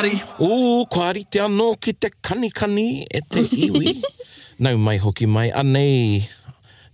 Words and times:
kuari. 0.00 0.20
Ooh, 0.40 0.84
kuari 0.88 1.24
te 1.28 1.38
anō 1.44 1.74
ki 1.80 1.92
te 2.00 2.08
kanikani 2.24 3.04
e 3.04 3.20
te 3.28 3.40
iwi. 3.66 4.00
Nau 4.58 4.76
mai 4.78 4.96
hoki 4.98 5.26
mai, 5.26 5.50
anei 5.50 6.20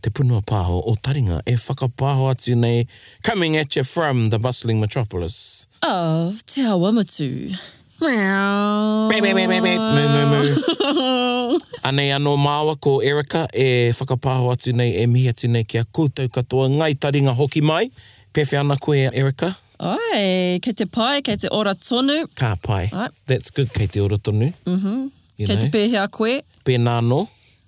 te 0.02 0.10
punua 0.10 0.42
pāho 0.44 0.80
o 0.90 0.94
Taringa 0.96 1.38
e 1.46 1.54
whakapāho 1.54 2.28
atu 2.32 2.56
nei 2.58 2.84
coming 3.22 3.56
at 3.56 3.74
you 3.76 3.84
from 3.84 4.30
the 4.30 4.38
bustling 4.38 4.80
metropolis. 4.80 5.66
Of 5.82 5.88
oh, 5.90 6.32
Te 6.46 6.62
Hawamatu. 6.62 7.56
Meow. 8.00 9.08
Meow, 9.08 9.60
meow, 9.62 11.58
Anei 11.86 12.10
anō 12.12 12.34
māua 12.36 12.74
ko 12.80 12.98
Erika 13.00 13.46
e 13.54 13.90
whakapāho 13.94 14.50
atu 14.54 14.72
nei 14.76 14.96
e 15.02 15.06
mihi 15.06 15.30
atu 15.30 15.48
nei 15.48 15.62
ki 15.64 15.82
koutou 15.94 16.28
katoa 16.28 16.66
ngai 16.68 16.94
Taringa 16.94 17.34
hoki 17.34 17.60
mai. 17.62 17.88
Pewhi 18.36 18.58
ana 18.60 18.76
koe, 18.76 19.06
Erika. 19.16 19.54
Ai, 19.78 20.56
kei 20.64 20.72
te 20.72 20.86
pai, 20.94 21.20
kei 21.22 21.36
te 21.36 21.48
ora 21.52 21.74
tonu. 21.76 22.20
Ka 22.34 22.54
pai. 22.62 22.88
Ai. 22.92 23.08
That's 23.28 23.50
good, 23.52 23.68
kei 23.72 23.86
te 23.86 24.00
ora 24.00 24.16
tonu. 24.18 24.48
Mm-hmm. 24.64 25.08
Kei 25.44 25.56
te 25.56 25.68
pēhea 25.72 26.06
koe. 26.10 26.38
Pēnā 26.64 27.00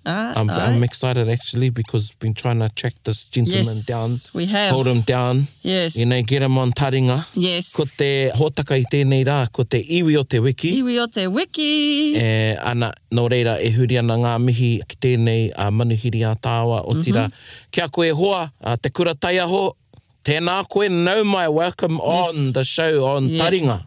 Ah, 0.05 0.31
I'm, 0.37 0.49
I'm 0.49 0.81
excited 0.83 1.27
actually 1.27 1.69
because 1.71 2.09
we've 2.09 2.19
been 2.19 2.33
trying 2.33 2.59
to 2.59 2.69
track 2.69 2.93
this 3.03 3.25
gentleman 3.25 3.63
yes, 3.65 3.85
down. 3.85 4.09
Yes, 4.09 4.33
we 4.33 4.45
have. 4.45 4.71
Hold 4.71 4.87
him 4.87 5.01
down. 5.01 5.43
Yes. 5.61 5.97
You 5.97 6.05
know, 6.05 6.21
get 6.23 6.41
him 6.41 6.57
on 6.57 6.71
taringa. 6.71 7.29
Yes. 7.35 7.75
Ko 7.75 7.83
te 7.83 8.31
hōtaka 8.33 8.79
i 8.79 8.85
tēnei 8.89 9.25
rā, 9.27 9.51
ko 9.51 9.63
te 9.65 9.77
iwi 9.83 10.15
o 10.17 10.23
te 10.23 10.39
wiki. 10.39 10.71
Iwi 10.81 10.97
o 11.03 11.07
te 11.11 11.27
wiki. 11.27 12.15
E, 12.17 12.55
ana, 12.63 12.93
no 13.11 13.27
reira, 13.27 13.57
e 13.61 13.69
huri 13.75 13.99
ana 13.99 14.15
ngā 14.23 14.33
mihi 14.41 14.69
ki 14.87 15.01
tēnei 15.03 15.49
a 15.59 15.67
manuhiri 15.69 16.23
a 16.31 16.31
tāua 16.39 16.79
o 16.87 16.95
tira. 17.03 17.27
Mm 17.27 17.27
-hmm. 17.35 17.67
Kia 17.69 17.89
koe 17.91 18.09
hoa, 18.09 18.47
te 18.81 18.89
kura 18.95 19.13
tai 19.15 19.35
aho, 19.43 19.73
Tēnā 20.27 20.55
koe, 20.67 20.89
nau 20.91 21.21
mai, 21.23 21.45
welcome 21.47 21.95
yes. 21.95 22.01
on 22.27 22.53
the 22.53 22.63
show 22.63 23.05
on 23.07 23.29
yes. 23.31 23.39
Taringa. 23.41 23.77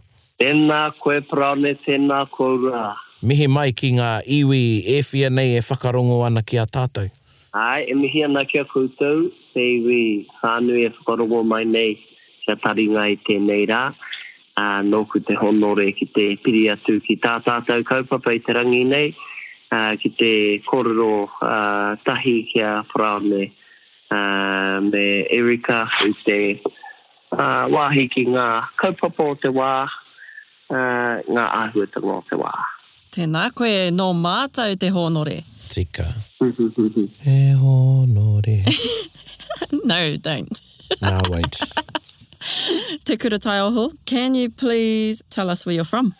Tēnā 0.41 0.83
koe, 1.03 1.19
praone, 1.29 1.75
tēnā 1.85 2.23
koe 2.33 2.57
rā. 2.71 2.85
Mihi 3.23 3.47
mai 3.53 3.69
ki 3.77 3.91
ngā 3.99 4.13
iwi 4.37 4.61
e 4.97 5.03
whia 5.07 5.29
nei 5.31 5.59
e 5.59 5.61
whakarongo 5.63 6.23
ana 6.27 6.41
ki 6.43 6.57
a 6.63 6.65
tātou. 6.75 7.11
Ai, 7.53 7.85
e 7.85 7.95
mihi 7.95 8.25
ana 8.27 8.43
ki 8.49 8.59
a 8.63 8.65
koutou, 8.71 9.27
te 9.53 9.67
iwi 9.77 10.25
hānu 10.41 10.79
e 10.81 10.89
whakarongo 10.97 11.43
mai 11.47 11.67
nei 11.69 11.97
ki 12.43 12.55
a 12.55 12.57
Taringa 12.65 13.05
i 13.13 13.19
tēnei 13.29 13.69
rā. 13.71 13.83
A, 14.59 14.67
nōku 14.85 15.21
te 15.29 15.37
honore 15.39 15.91
ki 15.99 16.09
te 16.17 16.27
piri 16.45 16.65
atu 16.73 16.97
ki 17.07 17.19
tā 17.23 17.37
tātou 17.47 17.85
kaupapa 17.89 18.33
i 18.37 18.41
te 18.45 18.57
rangi 18.57 18.83
nei, 18.89 19.13
a, 19.73 19.93
ki 20.01 20.11
te 20.19 20.33
kōrero 20.67 21.13
tahi 22.09 22.39
ki 22.51 22.65
a 22.67 22.75
praone 22.91 23.47
um, 24.13 24.91
the 24.91 25.27
Erika 25.31 25.89
is 26.09 26.15
there. 26.27 26.55
Uh, 27.33 27.65
wahi 27.75 28.09
ki 28.15 28.27
ngā 28.35 28.49
kaupapa 28.83 29.27
o 29.33 29.35
te 29.45 29.51
wā, 29.59 29.71
uh, 29.89 31.15
ngā 31.35 31.45
ahuatanga 31.63 32.17
o 32.19 32.21
te 32.29 32.37
wā. 32.43 32.51
Tēnā 33.15 33.47
koe, 33.57 33.71
nō 34.01 34.09
no 34.09 34.11
mātau 34.25 34.77
te 34.83 34.91
hōnore. 34.97 35.39
Tika. 35.73 36.07
e 36.45 37.39
hōnore. 37.63 38.59
no, 39.93 40.01
don't. 40.29 40.61
no, 41.07 41.15
wait. 41.31 41.63
te 43.09 43.17
kura 43.17 43.39
tai 43.39 43.61
oho, 43.61 43.89
can 44.05 44.35
you 44.35 44.51
please 44.51 45.23
tell 45.31 45.49
us 45.49 45.65
where 45.65 45.75
you're 45.75 45.91
from? 45.95 46.15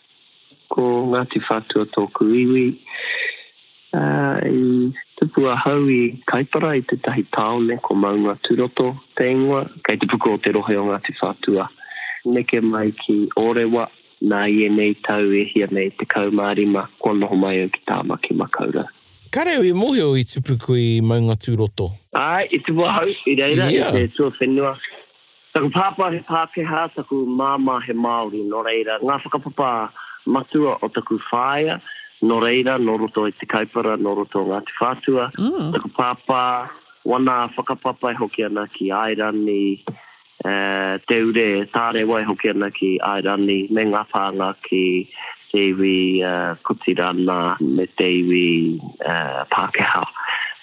Ko 0.73 0.81
Ngāti 1.13 1.43
Whātua 1.49 1.87
tōku 1.99 2.25
iwi 2.39 2.67
uh, 3.97 4.39
i 4.53 4.93
tupu 5.19 5.49
a 5.49 5.57
hau 5.57 5.89
i 5.91 6.19
kaipara 6.27 6.75
i 6.77 6.83
te 6.83 6.97
tahi 7.03 7.23
taone 7.37 7.77
ko 7.83 7.95
maunga 7.95 8.35
turoto 8.49 8.93
te 9.17 9.29
ingoa. 9.31 9.67
Kei 9.87 9.97
te 9.99 10.07
puko 10.11 10.37
o 10.37 10.39
te 10.39 10.53
rohe 10.53 10.77
o 10.79 10.87
ngā 10.89 10.99
whātua. 11.21 11.69
Neke 12.25 12.61
mai 12.63 12.93
ki 13.03 13.29
Orewa, 13.37 13.87
nā 14.23 14.47
i 14.51 14.65
e 14.67 14.71
nei 14.71 14.95
tau 15.03 15.29
e 15.35 15.45
hia 15.53 15.67
nei 15.71 15.91
te 15.91 16.05
kaumārima, 16.07 16.87
ko 17.03 17.13
noho 17.15 17.37
mai 17.37 17.65
o 17.65 17.69
ki 17.69 17.83
tāma 17.89 18.17
ki 18.23 18.35
Makaura. 18.35 18.85
Kareu 19.33 19.65
i 19.65 19.73
mohio 19.73 20.13
i 20.17 20.25
tupu 20.25 20.57
kui 20.61 21.01
maunga 21.01 21.35
turoto? 21.41 21.89
Ai, 22.15 22.47
i 22.53 22.61
tupu 22.65 22.85
a 22.85 22.93
hau, 23.01 23.09
i 23.09 23.37
reira, 23.39 23.69
yeah. 23.73 23.91
i 23.93 24.07
te 24.07 24.17
tua 24.17 24.31
whenua. 24.39 24.77
Taku 25.53 25.71
pāpā 25.75 26.13
he 26.15 26.21
Pākehā, 26.29 26.89
taku 26.95 27.25
māmā 27.27 27.81
he 27.87 27.93
Māori, 27.97 28.41
no 28.49 28.63
reira. 28.63 28.99
Ngā 29.03 29.19
whakapapa 29.27 29.71
matua 30.31 30.77
o 30.81 30.89
taku 30.95 31.19
whāia, 31.29 31.81
no 32.23 32.39
reira, 32.39 32.79
no 32.79 32.97
roto 32.97 33.27
e 33.27 33.33
te 33.33 33.47
kaipara, 33.47 33.97
no 33.99 34.15
roto 34.15 34.41
o 34.43 34.47
Ngāti 34.49 34.75
Whātua. 34.81 35.29
Mm. 35.37 35.73
Taku 35.75 35.91
pāpā, 35.97 36.69
wana 37.05 37.51
whakapapa 37.57 38.13
e 38.13 38.19
hoki 38.19 38.45
ana 38.47 38.67
ki 38.69 38.91
Airani, 38.93 39.83
uh, 40.45 40.99
te 41.09 41.19
ure 41.19 41.67
tāre 41.75 42.05
wai 42.07 42.23
e 42.23 42.29
hoki 42.31 42.51
ana 42.53 42.71
ki 42.71 42.99
Airani, 43.03 43.59
me 43.71 43.85
ngā 43.91 44.05
pānga 44.15 44.53
ki 44.69 44.85
te 45.53 45.67
iwi 45.75 46.23
uh, 46.25 46.55
eh, 46.55 46.63
kutirana 46.65 47.57
me 47.61 47.87
te 47.99 48.07
iwi 48.21 48.47
uh, 48.81 49.15
eh, 49.15 49.41
Pākehā 49.53 50.05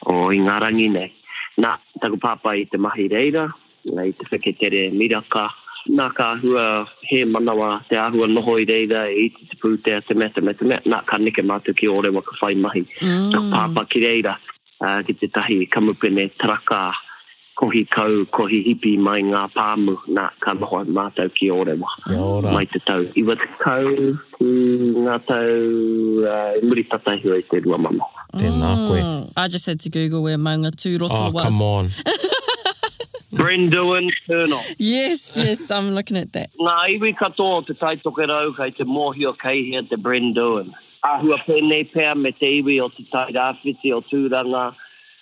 o 0.09 0.29
Ingarangi 0.33 0.87
nei. 0.95 1.11
Nā, 1.59 1.75
taku 2.01 2.17
pāpā 2.23 2.55
i 2.61 2.65
te 2.71 2.79
mahi 2.79 3.09
reira, 3.11 3.43
i 3.85 4.13
te 4.15 4.25
whiketere 4.31 4.87
miraka, 4.95 5.49
nā 5.97 6.09
ka 6.17 6.33
ahua 6.35 6.63
he 7.09 7.23
manawa 7.25 7.69
te 7.89 7.97
ahua 7.97 8.27
noho 8.29 8.57
i 8.61 8.65
reira 8.69 9.01
e 9.11 9.27
iti 9.27 9.49
te 9.51 9.57
pū 9.63 9.73
te 9.85 9.97
te 10.07 10.13
mea 10.21 10.29
te 10.35 10.41
mea 10.41 10.53
te 10.61 10.67
mea 10.69 10.79
nā 10.93 11.01
ka 11.09 11.17
neke 11.17 11.43
mātou 11.51 11.75
ki 11.79 11.89
ore 11.95 12.11
waka 12.15 12.37
whai 12.41 12.53
mahi 12.65 12.83
mm. 12.85 13.29
nā 13.33 13.41
pāpā 13.53 13.85
ki 13.89 14.03
reira 14.05 14.35
uh, 14.39 14.99
ki 15.07 15.15
te 15.21 15.27
tahi 15.37 15.61
kamupene 15.75 16.27
taraka 16.41 16.83
kohi 17.59 17.81
kau, 17.91 18.23
kohi 18.35 18.61
hipi 18.67 18.93
mai 19.05 19.19
ngā 19.31 19.41
pāmu 19.57 19.97
nā 20.17 20.29
ka 20.45 20.53
noho 20.59 20.83
mātou 20.99 21.31
ki 21.39 21.49
ore 21.57 21.73
wa 21.81 21.89
mai 22.53 22.65
te 22.71 22.81
tau 22.87 23.03
iwa 23.23 23.35
te 23.41 23.49
kau 23.63 23.93
ki 24.37 24.49
ngā 25.07 25.17
tau 25.31 25.59
uh, 26.23 26.53
muri 26.63 26.85
tatahi 26.93 27.33
o 27.33 27.41
i 27.41 27.45
te 27.51 27.63
rua 27.65 27.81
mamo 27.87 28.05
mm. 28.05 28.39
tēnā 28.43 28.73
koe 28.85 29.01
mm. 29.01 29.37
I 29.37 29.47
just 29.47 29.65
had 29.65 29.79
to 29.81 29.89
google 29.89 30.23
where 30.23 30.37
Maunga 30.37 30.71
Tūroto 30.71 31.09
ah, 31.13 31.27
oh, 31.29 31.31
was 31.31 31.45
oh 31.45 31.49
come 31.49 31.61
on 31.63 31.89
Brendan 33.31 34.11
Turnoff. 34.27 34.75
Yes, 34.77 35.37
yes, 35.37 35.69
I'm 35.69 35.91
looking 35.93 36.17
at 36.17 36.33
that. 36.33 36.49
Ngā 36.59 36.77
iwi 36.95 37.11
katoa 37.19 37.59
o 37.61 37.65
te 37.67 37.75
taitoke 37.77 38.23
rau 38.29 38.53
kei 38.57 38.71
te 38.79 38.85
mōhi 38.93 39.27
o 39.29 39.33
keihia 39.43 39.83
te 39.89 39.95
Brendan. 40.01 40.71
Ahua 41.09 41.37
pēnei 41.45 41.85
pēr 41.93 42.15
me 42.17 42.31
te 42.39 42.49
iwi 42.59 42.79
o 42.81 42.87
te 42.95 43.05
tai 43.13 43.27
rāwhiti 43.35 43.93
o 43.95 44.01
tūranga, 44.09 44.63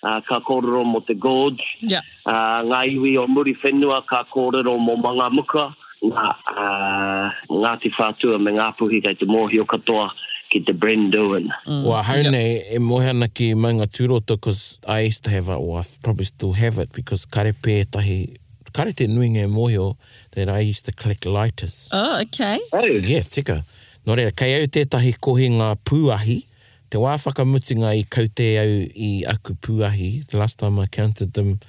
uh, 0.03 0.19
ka 0.29 0.39
kōrero 0.47 0.85
mo 0.87 1.01
te 1.01 1.13
gorge. 1.15 1.65
Yeah. 1.81 2.07
Uh, 2.25 2.63
ngā 2.71 2.81
iwi 2.93 3.17
o 3.19 3.27
muri 3.27 3.53
whenua, 3.63 3.99
ka 4.09 4.23
kōrero 4.33 4.77
mo 4.79 4.95
manga 5.03 5.27
muka. 5.33 5.67
Ngā, 6.07 6.27
uh, 6.55 7.27
ngā 7.51 7.75
te 7.83 7.91
whātua 7.97 8.39
me 8.39 8.55
ngā 8.55 8.71
kei 8.79 9.03
te 9.15 9.27
mōhi 9.27 9.59
o 9.59 9.65
katoa 9.65 10.09
ki 10.51 10.63
te 10.67 10.73
Bren 10.75 11.09
Doan. 11.11 11.47
Mm. 11.67 11.81
Wā, 11.87 12.01
hau 12.07 12.17
yeah. 12.23 12.67
e 12.75 12.79
mohi 12.83 13.09
ana 13.11 13.27
ki 13.27 13.51
maunga 13.59 13.87
tūroto, 13.89 14.37
because 14.39 14.79
I 14.87 15.01
used 15.07 15.23
to 15.25 15.29
have 15.29 15.49
it, 15.49 15.55
or 15.59 15.79
I 15.79 15.83
probably 16.03 16.25
still 16.25 16.53
have 16.53 16.77
it, 16.79 16.91
because 16.95 17.25
kare 17.25 17.51
pē 17.53 17.83
tahi, 17.91 18.35
kare 18.73 18.93
te 18.93 19.07
nuinga 19.07 19.45
e 19.47 19.95
that 20.35 20.49
I 20.49 20.59
used 20.59 20.85
to 20.85 20.91
click 20.91 21.25
lighters. 21.25 21.89
Oh, 21.91 22.21
okay. 22.21 22.59
Oh. 22.73 22.85
Yeah, 22.85 23.21
tika. 23.21 23.63
Nō 24.07 24.15
reira, 24.15 24.31
kei 24.35 24.61
au 24.61 24.67
tētahi 24.67 25.15
kohi 25.19 25.49
ngā 25.59 25.75
pūahi, 25.83 26.41
te 26.89 26.97
wā 26.97 27.17
whakamutinga 27.19 27.91
i 27.99 28.03
kaute 28.07 28.47
au 28.59 28.75
i 29.07 29.23
aku 29.27 29.53
puahi. 29.55 30.25
the 30.27 30.37
last 30.37 30.59
time 30.59 30.79
I 30.79 30.85
counted 30.85 31.33
them, 31.33 31.59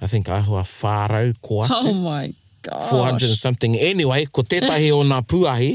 I 0.00 0.06
think 0.06 0.26
ahua 0.26 0.62
whārau 0.62 1.34
ko 1.42 1.64
ate. 1.64 1.74
Oh 1.90 1.92
my 1.92 2.32
gosh. 2.62 2.90
400 2.90 3.34
something. 3.34 3.74
Anyway, 3.74 4.26
ko 4.30 4.42
tētahi 4.42 4.92
o 4.94 5.02
ngā 5.10 5.24
pūahi, 5.26 5.72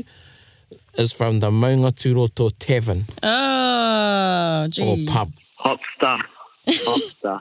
is 0.98 1.12
from 1.14 1.40
the 1.40 1.50
Maungaturoto 1.50 2.52
Tavern. 2.58 3.04
Oh, 3.24 4.68
gee. 4.70 5.08
Or 5.08 5.12
pub. 5.12 5.32
Hot 5.58 5.80
stuff. 5.96 6.20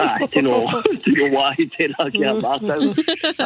Ai, 0.00 0.26
tino, 0.32 0.60
tino 1.06 1.26
wāhi 1.32 1.66
tērā 1.74 2.06
ki 2.14 2.22
a 2.28 2.34
mātou, 2.38 2.92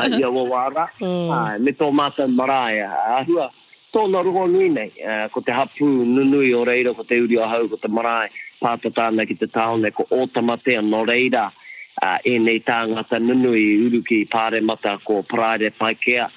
a 0.00 0.02
ia 0.18 0.28
wā 0.34 0.44
wāra. 0.50 0.84
Oh. 1.06 1.30
Ai, 1.32 1.56
me 1.58 1.72
tō 1.72 1.88
mātou 1.96 2.28
marae, 2.30 2.84
ahua, 3.16 3.48
tōna 3.96 4.20
ruho 4.26 4.44
nui 4.52 4.68
nei, 4.74 4.90
uh, 5.00 5.26
ko 5.34 5.40
te 5.46 5.56
hapū 5.56 5.88
nunui 6.06 6.52
o 6.58 6.64
reira, 6.68 6.92
ko 6.96 7.06
te 7.08 7.16
uri 7.24 7.40
o 7.40 7.48
hau, 7.50 7.66
ko 7.72 7.80
te 7.82 7.88
marae, 7.90 8.28
pātatāna 8.62 9.26
ki 9.28 9.38
te 9.40 9.48
taone, 9.54 9.90
ko 9.96 10.04
o 10.12 10.26
tamatea 10.36 10.84
no 10.86 11.00
reira, 11.08 11.48
uh, 11.96 12.18
e 12.28 12.36
nei 12.44 12.60
tāngata 12.66 13.18
nunui 13.24 13.64
uru 13.88 14.02
ki 14.06 14.22
pāre 14.32 14.60
mata 14.62 14.98
ko 15.06 15.22
praere 15.32 15.72
paikea, 15.80 16.28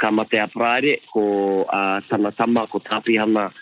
kamate 0.00 0.36
apraere 0.46 1.00
ko 1.12 1.22
uh, 1.64 1.98
tana 2.08 2.30
tama 2.32 2.66
ko 2.66 2.78
tapihana 2.80 3.52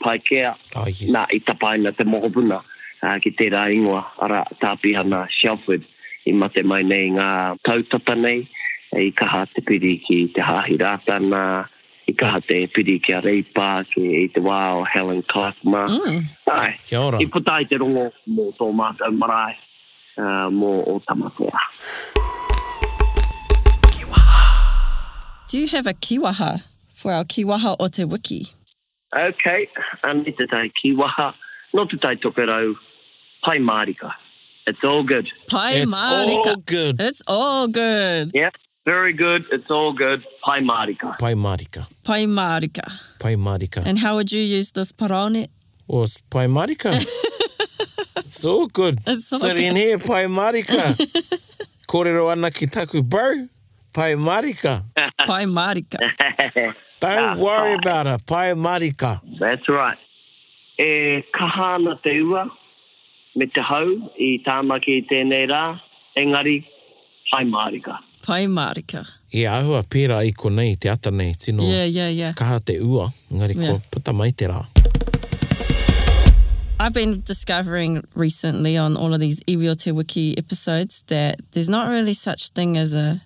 paikea 0.00 0.54
oh, 0.76 0.82
ah, 0.82 0.86
yes. 0.88 1.12
na 1.12 1.22
i 1.30 1.38
tapaina 1.48 1.90
te 1.96 2.04
mohobuna 2.04 2.58
uh, 3.04 3.16
ki 3.22 3.30
te 3.30 3.50
ingoa 3.76 4.02
ara 4.20 4.44
tapihana 4.60 5.26
Shelford 5.30 5.82
i 6.26 6.32
mate 6.32 6.62
mai 6.64 6.82
nei 6.82 7.10
ngā 7.10 7.30
tautata 7.66 8.14
nei 8.24 8.46
i 8.96 9.10
kaha 9.12 9.44
te 9.54 9.60
piri 9.60 9.96
ki 10.06 10.18
te 10.34 10.40
hahi 10.40 10.78
rātana 10.78 11.42
i 12.08 12.12
kaha 12.12 12.40
te 12.48 12.66
piri 12.74 12.98
ki 13.04 13.12
a 13.12 13.20
reipa 13.20 13.84
ki 13.92 14.02
i 14.24 14.28
te 14.34 14.40
wā 14.40 14.58
o 14.78 14.84
Helen 14.94 15.22
Clarkma 15.32 15.84
mm. 15.88 16.22
Ai, 16.50 16.74
kia 16.88 17.00
ora 17.10 17.18
i 17.22 17.26
putai 17.26 17.64
te 17.68 17.76
rongo 17.76 18.08
mō 18.38 18.48
tō 18.58 18.70
mātou 18.82 19.12
marae 19.20 19.54
uh, 20.16 20.48
mō 20.50 20.72
o 20.94 21.00
tamatoa 21.08 21.68
Thank 22.32 22.41
Do 25.52 25.58
you 25.58 25.66
have 25.68 25.86
a 25.86 25.92
kiwaha 25.92 26.62
for 26.88 27.12
our 27.12 27.24
kiwaha 27.24 27.76
o 27.78 27.86
te 27.88 28.04
wiki? 28.06 28.46
Okay, 29.14 29.68
ane 30.02 30.24
te 30.24 30.46
tai 30.50 30.70
kiwaha, 30.82 31.34
Not 31.74 31.74
no 31.74 31.84
te 31.84 31.96
it, 32.12 32.22
tokerau, 32.22 32.72
pai 33.44 33.58
marika. 33.58 34.14
It's 34.66 34.78
all 34.82 35.02
good. 35.02 35.28
Pai 35.48 35.82
It's 35.82 35.90
marika. 35.94 36.46
all 36.46 36.56
good. 36.56 37.00
It's 37.00 37.20
all 37.28 37.68
good. 37.68 38.30
Yeah, 38.32 38.48
very 38.86 39.12
good. 39.12 39.44
It's 39.52 39.70
all 39.70 39.92
good. 39.92 40.24
Pai 40.42 40.60
marika. 40.62 41.18
Pai 41.18 41.34
marika. 41.34 41.84
Pai 42.02 42.24
marika. 42.24 42.90
Pai 43.20 43.34
marika. 43.34 43.84
And 43.84 43.98
how 43.98 44.16
would 44.16 44.32
you 44.32 44.40
use 44.40 44.72
this 44.72 44.90
parone? 44.90 45.48
Well, 45.86 46.00
oh, 46.00 46.02
it's 46.04 46.16
pai 46.30 46.46
marika. 46.46 46.94
it's 48.16 48.42
all 48.46 48.68
good. 48.68 49.00
It's 49.06 49.30
all 49.30 49.40
Sitting 49.40 49.74
good. 49.74 49.76
here, 49.76 49.98
pai 49.98 50.24
marika. 50.28 50.80
Kōrero 51.86 52.32
ana 52.32 52.50
ki 52.50 52.68
taku, 52.68 53.02
bro. 53.02 53.48
Pai 53.92 54.14
marika. 54.14 54.82
Pai 55.26 55.44
Marika. 55.44 55.98
Don't 57.00 57.38
worry 57.40 57.74
about 57.74 58.06
it. 58.06 58.26
Pai 58.26 58.52
Marika. 58.54 59.20
That's 59.38 59.68
right. 59.68 59.96
E 60.78 61.22
kahana 61.38 62.00
te 62.02 62.10
ua 62.22 62.44
me 63.36 63.46
te 63.46 63.60
hau 63.60 63.86
i 64.18 64.38
tāmaki 64.46 64.98
i 65.00 65.06
tēnei 65.10 65.46
rā, 65.50 65.78
engari, 66.16 66.64
Pai 67.30 67.44
Marika. 67.44 67.98
Pai 68.26 68.46
Marika. 68.46 69.04
E 69.34 69.44
ahua 69.46 69.82
pērā 69.90 70.20
i 70.28 70.32
ko 70.32 70.50
nei, 70.50 70.74
te 70.76 70.88
ata 70.90 71.10
nei, 71.10 71.34
tino 71.38 71.62
yeah, 71.64 71.84
yeah, 71.84 72.08
yeah. 72.10 72.32
kaha 72.38 72.60
te 72.64 72.76
ua, 72.84 73.08
engari 73.32 73.56
yeah. 73.58 73.72
ko 73.72 73.80
puta 73.90 74.12
mai 74.12 74.30
te 74.32 74.46
rā. 74.50 74.64
I've 76.80 76.94
been 76.94 77.20
discovering 77.20 78.02
recently 78.14 78.76
on 78.76 78.96
all 78.96 79.14
of 79.14 79.20
these 79.20 79.40
Iwi 79.46 79.68
o 79.70 79.74
Te 79.74 79.92
Wiki 79.92 80.34
episodes 80.36 81.02
that 81.02 81.36
there's 81.52 81.68
not 81.68 81.88
really 81.88 82.12
such 82.12 82.48
thing 82.50 82.76
as 82.76 82.94
a 82.94 83.20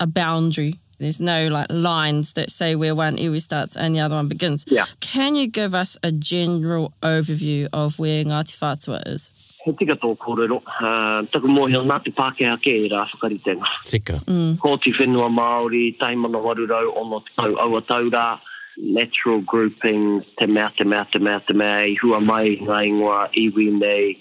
a 0.00 0.06
boundary 0.06 0.74
there's 0.98 1.20
no 1.20 1.48
like 1.48 1.66
lines 1.70 2.34
that 2.34 2.50
say 2.50 2.74
where 2.76 2.94
one 2.94 3.16
iwi 3.16 3.40
starts 3.40 3.76
and 3.76 3.94
the 3.94 4.00
other 4.00 4.16
one 4.16 4.28
begins. 4.28 4.64
Yeah. 4.68 4.84
Can 5.00 5.34
you 5.34 5.46
give 5.46 5.74
us 5.74 5.96
a 6.02 6.12
general 6.12 6.92
overview 7.02 7.68
of 7.72 7.98
where 7.98 8.24
Ngāti 8.24 8.58
Whātua 8.58 9.02
is? 9.06 9.30
He 9.64 9.72
tika 9.72 9.94
tō 9.96 10.16
kōrero. 10.18 10.58
Uh, 10.62 11.26
taku 11.30 11.46
mō 11.48 11.68
hea 11.68 11.78
Ngāti 11.78 12.14
Pākehā 12.14 12.58
ke 12.58 12.68
e 12.82 12.88
rā 12.92 13.06
whakaritenga. 13.12 13.66
Tika. 13.84 14.14
Mm. 14.26 14.58
Ko 14.60 14.76
te 14.76 14.92
whenua 14.92 15.28
Māori, 15.30 15.96
taimana 15.98 16.40
warurau, 16.46 16.90
ono 16.96 17.22
tau 17.36 17.54
aua 17.66 17.82
taurā, 17.82 18.38
natural 18.78 19.40
grouping, 19.42 20.22
te 20.38 20.46
mea, 20.46 20.70
te 20.76 20.84
mea, 20.84 21.06
te 21.12 21.18
mea, 21.18 21.40
te 21.46 21.52
mea, 21.54 21.84
i 21.90 21.96
hua 22.02 22.20
mai 22.20 22.56
ngā 22.62 22.80
ingoa, 22.90 23.22
iwi 23.44 23.66
nei, 23.78 24.14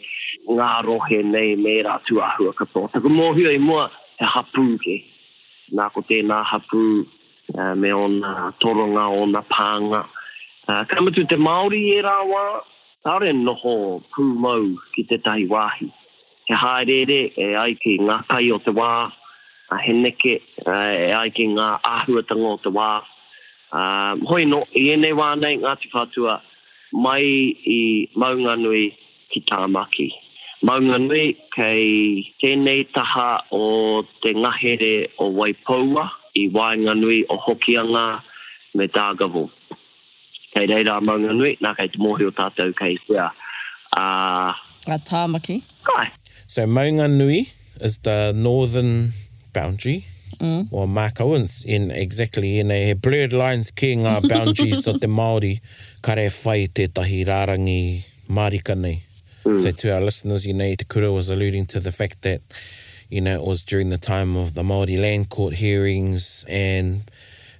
ngā 0.49 0.71
rohe 0.85 1.21
nei, 1.25 1.55
me 1.55 1.77
rā 1.85 1.99
tuahua 2.09 2.55
katoa. 2.61 2.91
Taku 2.93 3.07
mō 3.13 3.31
hea 3.37 3.55
i 3.57 3.61
mua, 3.61 3.89
he 4.19 4.25
hapū 4.25 4.67
nā 5.75 5.87
ko 5.93 6.01
tēnā 6.07 6.41
hapū 6.47 6.81
uh, 7.57 7.73
me 7.75 7.91
o 7.91 8.05
nā 8.11 8.51
toronga, 8.63 9.07
o 9.19 9.25
nā 9.27 9.41
pānga. 9.51 10.03
Uh, 10.67 10.83
kamatu 10.91 11.25
te 11.27 11.35
Māori 11.37 11.81
e 11.97 12.01
rā 12.03 12.17
wā, 12.27 12.43
tāre 13.07 13.33
noho 13.35 13.73
pūmau 14.15 14.67
ki 14.95 15.03
te 15.09 15.17
tahi 15.23 15.47
wāhi. 15.51 15.89
He 16.47 16.55
haerere 16.55 17.19
e 17.35 17.49
ai 17.59 17.73
ki 17.81 17.97
ngā 17.99 18.21
kai 18.29 18.45
o 18.55 18.59
te 18.63 18.71
wā, 18.75 19.07
uh, 19.69 19.79
he 19.83 19.93
neke 19.95 20.37
uh, 20.65 20.71
e 20.71 21.11
ai 21.19 21.29
ki 21.35 21.49
ngā 21.57 21.69
āhuatanga 21.95 22.53
o 22.53 22.59
te 22.67 22.71
wā. 22.77 22.89
Uh, 23.67 24.15
hoi 24.29 24.45
no, 24.47 24.63
i 24.75 24.87
ene 24.93 25.11
wā 25.19 25.33
nei 25.39 25.57
Ngāti 25.59 25.91
Whātua, 25.91 26.37
mai 26.93 27.19
i 27.27 28.07
maunganui 28.15 28.93
ki 29.33 29.43
tāmaki. 29.49 30.07
Ngāti 30.15 30.25
Maunga 30.65 30.97
nui 30.97 31.35
kei 31.53 32.25
tēnei 32.41 32.87
taha 32.95 33.43
o 33.53 34.01
te 34.23 34.31
ngahere 34.33 35.07
o 35.21 35.27
Waipoua 35.37 36.07
i 36.39 36.47
wāinga 36.53 36.95
nui 36.97 37.21
o 37.29 37.37
Hokianga 37.43 38.21
me 38.73 38.87
Dāgavu. 38.87 39.49
Kei 40.55 40.65
reira 40.71 40.95
maunga 41.01 41.35
nui, 41.37 41.53
nā 41.61 41.75
kei 41.77 41.91
te 41.93 42.01
mōhio 42.01 42.31
tātou 42.33 42.73
kei 42.77 42.97
wea. 43.09 43.29
Uh, 43.97 44.57
A 44.89 44.97
tāmaki? 45.05 45.59
Kai. 45.85 46.09
So 46.47 46.65
maunga 46.65 47.05
nui 47.07 47.49
is 47.79 47.99
the 47.99 48.33
northern 48.35 49.09
boundary 49.53 50.05
mm. 50.39 50.73
or 50.73 50.87
Mark 50.87 51.21
Owens 51.21 51.63
in 51.65 51.91
exactly 51.91 52.57
in 52.57 52.71
a 52.71 52.93
blurred 52.95 53.31
lines 53.33 53.69
ki 53.69 53.93
ngā 53.97 54.27
boundaries 54.27 54.87
o 54.87 54.97
te 54.97 55.05
Māori 55.05 55.59
kare 56.01 56.29
whai 56.31 56.65
tētahi 56.67 57.25
rārangi 57.29 57.83
Mārika 58.29 58.73
nei. 58.75 59.03
Mm. 59.49 59.63
So, 59.63 59.71
to 59.71 59.95
our 59.95 60.01
listeners, 60.01 60.45
you 60.45 60.53
know, 60.53 60.65
Itakura 60.65 61.13
was 61.13 61.29
alluding 61.29 61.67
to 61.67 61.79
the 61.79 61.91
fact 61.91 62.23
that, 62.23 62.41
you 63.09 63.21
know, 63.21 63.39
it 63.41 63.45
was 63.47 63.63
during 63.63 63.89
the 63.89 63.97
time 63.97 64.35
of 64.35 64.53
the 64.53 64.63
Māori 64.63 64.99
Land 64.99 65.29
Court 65.29 65.53
hearings, 65.53 66.45
and 66.49 67.01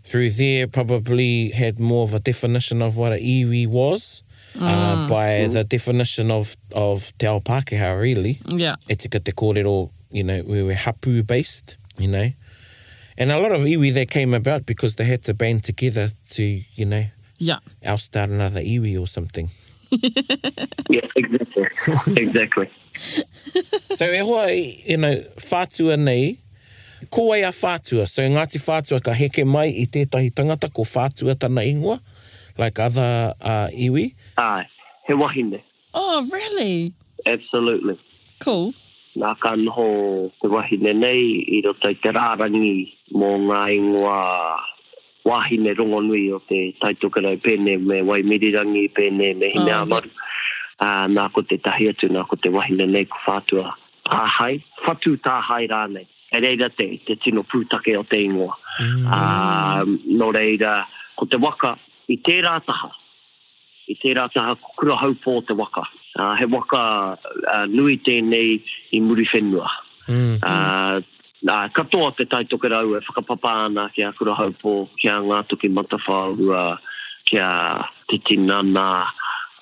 through 0.04 0.32
there, 0.32 0.68
probably 0.68 1.50
had 1.52 1.80
more 1.80 2.04
of 2.04 2.14
a 2.14 2.20
definition 2.20 2.82
of 2.82 2.98
what 2.98 3.14
a 3.14 3.18
iwi 3.18 3.68
was 3.68 4.24
mm. 4.54 4.62
uh, 4.64 4.68
ah. 4.68 5.08
by 5.10 5.28
mm. 5.30 5.54
the 5.54 5.64
definition 5.64 6.30
of, 6.32 6.58
of 6.76 7.18
Te 7.18 7.28
Ao 7.28 7.40
Pākehā, 7.40 8.00
really. 8.02 8.40
Yeah. 8.48 8.76
Itakura, 8.90 9.24
they 9.24 9.32
called 9.32 9.58
it 9.58 9.66
all, 9.66 9.92
you 10.12 10.24
know, 10.24 10.42
we 10.46 10.64
were 10.64 10.74
hapu 10.74 11.24
based, 11.24 11.78
you 11.98 12.10
know. 12.10 12.30
And 13.20 13.32
a 13.32 13.40
lot 13.40 13.52
of 13.52 13.62
iwi 13.62 13.94
that 13.96 14.10
came 14.12 14.34
about 14.36 14.66
because 14.68 14.96
they 14.96 15.06
had 15.06 15.24
to 15.24 15.34
band 15.34 15.64
together 15.64 16.10
to, 16.32 16.44
you 16.44 16.86
know, 16.86 17.06
yeah. 17.40 17.58
oust 17.86 18.16
out 18.18 18.28
another 18.30 18.60
iwi 18.60 19.00
or 19.00 19.08
something. 19.08 19.48
yeah, 20.90 21.02
exactly. 21.16 21.68
exactly. 22.22 22.70
so 23.96 24.06
e 24.06 24.20
hoa, 24.26 24.48
you 24.52 24.98
know, 24.98 25.14
whātua 25.50 25.98
nei, 26.00 26.34
ko 27.14 27.30
ai 27.34 27.44
a 27.48 27.52
whātua, 27.56 28.08
so 28.10 28.24
Ngāti 28.26 28.60
Whātua 28.60 29.00
ka 29.04 29.14
heke 29.16 29.46
mai 29.46 29.70
i 29.72 29.86
tētahi 29.92 30.32
tangata 30.36 30.70
ko 30.74 30.84
whātua 30.88 31.38
tana 31.40 31.62
ingoa, 31.68 32.00
like 32.60 32.80
other 32.80 33.34
uh, 33.40 33.68
iwi? 33.72 34.12
Ai, 34.38 34.66
he 35.08 35.14
wahine. 35.14 35.62
Oh, 35.94 36.28
really? 36.34 36.94
Absolutely. 37.26 37.98
Cool. 38.40 38.74
Nā 39.16 39.36
ka 39.40 39.56
noho 39.56 40.32
te 40.42 40.48
wahine 40.52 40.92
nei 40.98 41.44
i 41.48 41.62
roto 41.66 41.90
i 41.94 42.00
te 42.02 42.12
rārangi 42.12 42.74
mō 43.16 43.36
ngā 43.48 43.62
ingoa 43.80 44.22
wahi 45.28 45.58
me 45.58 45.72
rongo 45.76 46.00
nui 46.08 46.32
o 46.32 46.40
te 46.50 46.60
taitokarai 46.82 47.38
pene 47.44 47.74
me 47.90 47.98
waimirirangi 48.10 48.84
pene 48.98 49.28
me 49.40 49.50
hine 49.54 49.72
oh, 49.74 49.80
ah, 49.80 49.84
amaru. 49.84 50.08
Yeah. 50.14 50.24
Uh, 50.78 51.06
nā 51.10 51.24
ko 51.34 51.42
te 51.50 51.58
tahi 51.66 51.88
atu, 51.92 52.08
nā 52.14 52.22
ko 52.30 52.38
te 52.40 52.52
wahine 52.54 52.86
nei 52.86 53.08
ko 53.10 53.18
whātua 53.26 53.64
tāhai, 54.06 54.60
whatū 54.86 55.16
tāhai 55.26 55.64
rānei. 55.72 56.06
E 56.36 56.42
reira 56.44 56.68
te, 56.80 56.86
te 57.08 57.16
tino 57.24 57.42
pūtake 57.50 57.96
o 57.98 58.04
te 58.12 58.20
ingoa. 58.28 58.54
Mm. 58.84 59.04
Uh, 59.04 59.18
ah, 59.18 59.82
no 60.22 60.30
reira, 60.38 60.76
ko 61.20 61.26
te 61.32 61.40
waka 61.44 61.72
i 62.14 62.20
tērā 62.30 62.54
taha. 62.70 62.92
I 63.92 63.98
tērā 64.04 64.28
taha, 64.36 64.54
kura 64.80 65.00
haupō 65.02 65.34
te 65.50 65.58
waka. 65.58 65.88
Uh, 66.18 66.34
he 66.38 66.46
waka 66.54 66.80
uh, 67.18 67.66
nui 67.74 67.98
tēnei 68.08 68.60
i 68.94 69.02
muri 69.04 69.26
whenua. 69.34 69.74
Mm. 70.12 70.38
Uh, 70.46 71.02
Nā, 71.46 71.68
katoa 71.76 72.12
te 72.18 72.26
taitoke 72.26 72.70
rau 72.72 72.96
e 72.98 73.00
whakapapa 73.06 73.50
ana 73.68 73.90
ki 73.94 74.02
a 74.02 74.12
kura 74.18 74.34
haupō, 74.34 74.72
ki 74.98 75.08
a 75.08 75.18
ngātuki 75.22 75.70
matawhaurua, 75.70 76.64
ki 77.30 77.38
a 77.38 77.50
titinana, 78.10 79.06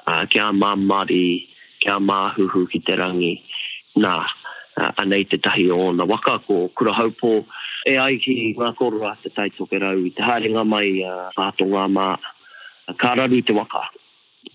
uh, 0.08 0.24
ki 0.32 0.40
a 0.40 0.50
māmari, 0.56 1.48
ki 1.84 1.90
a 1.92 1.98
māhuhu 2.00 2.64
ki 2.72 2.80
te 2.80 2.96
rangi. 2.96 3.34
Nā, 4.00 4.14
anei 5.02 5.26
te 5.28 5.38
tahi 5.38 5.70
o 5.72 5.92
na 5.96 6.08
waka 6.08 6.38
ko 6.48 6.70
kura 6.76 6.94
haupō, 6.96 7.34
e 7.92 7.98
ai 8.00 8.18
ki 8.24 8.38
ngā 8.58 8.72
korua 8.80 9.16
te 9.24 9.32
taitoke 9.36 9.80
rau 9.84 10.00
i 10.08 10.14
te 10.16 10.24
haringa 10.24 10.64
mai 10.66 11.02
a 11.04 11.12
uh, 11.12 11.30
pātonga 11.36 11.90
mā. 11.98 12.10
kā 13.02 13.16
raru 13.18 13.42
te 13.42 13.50
waka, 13.58 13.82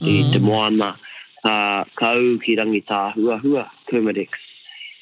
i 0.00 0.20
te 0.32 0.38
mm. 0.38 0.44
moana, 0.46 0.92
uh, 1.42 1.84
kau 1.98 2.20
ki 2.44 2.54
rangi 2.62 2.80
tā 2.88 3.04
hua 3.16 3.36
hua, 3.42 3.66
Kermadex 3.90 4.46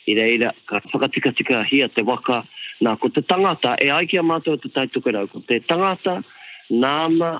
i 0.09 0.15
reira 0.17 0.53
ka 0.69 0.81
whakatika 0.91 1.33
tika 1.37 1.63
hia 1.69 1.89
te 1.93 2.03
waka 2.09 2.41
nā 2.85 2.95
ko 3.01 3.09
te 3.13 3.21
tangata 3.29 3.75
e 3.85 3.91
aiki 3.93 4.19
a 4.21 4.25
mātou 4.25 4.57
te 4.63 4.71
taituke 4.73 5.13
rau 5.15 5.29
ko 5.29 5.43
te 5.49 5.59
tangata 5.69 6.15
nāma 6.85 7.31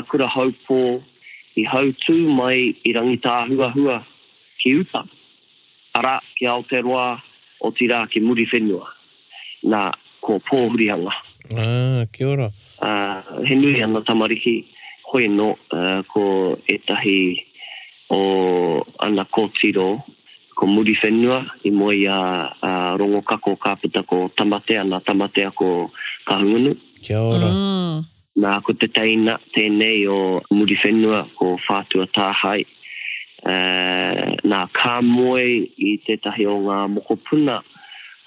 akura 0.00 0.30
haupō 0.36 0.80
i 1.60 1.66
hautū 1.68 2.16
mai 2.40 2.70
i 2.88 2.94
rangita 2.96 3.34
hua 3.50 3.68
hua 3.76 3.98
ki 4.62 4.74
uta 4.82 5.02
ara 5.98 6.16
ki 6.38 6.46
Aotearoa 6.54 7.04
o 7.64 7.70
tira 7.76 8.00
ki 8.12 8.22
muri 8.24 8.46
whenua 8.52 8.88
nā 9.74 9.84
ko 10.24 10.38
pōhurianga 10.48 11.12
ah, 11.12 12.00
ki 12.12 12.24
ora 12.32 12.48
uh, 12.48 13.44
he 13.44 13.58
nui 13.60 13.82
ana 13.84 14.00
tamariki 14.08 14.56
hoi 15.12 15.28
no 15.28 15.52
uh, 15.76 16.00
ko 16.14 16.24
etahi 16.68 17.18
o 18.08 18.22
ana 19.04 19.24
kōtiro 19.36 19.90
ko 20.58 20.66
muri 20.66 20.92
whenua 21.00 21.46
i 21.62 21.70
moi 21.70 21.94
a, 22.10 22.18
a 22.60 22.70
rongo 22.98 23.22
kako 23.22 23.54
kāputa 23.62 24.02
ko 24.08 24.26
tamatea 24.36 24.82
na 24.84 24.98
tamatea 25.00 25.54
ko 25.54 25.90
kahungunu. 26.26 26.74
Kia 27.02 27.20
ora. 27.22 27.46
Mm. 27.54 27.98
Nā 28.42 28.52
ko 28.66 28.74
te 28.78 28.88
teina 28.98 29.38
tēnei 29.54 30.02
o 30.10 30.18
muri 30.54 30.74
whenua 30.82 31.22
ko 31.38 31.54
whātua 31.64 32.08
tāhai. 32.16 32.66
Uh, 33.38 34.34
nā 34.50 34.64
kā 34.74 34.96
moe 35.06 35.46
i 35.86 35.92
tētahi 36.02 36.48
o 36.50 36.56
ngā 36.66 36.78
mokopuna 36.96 37.60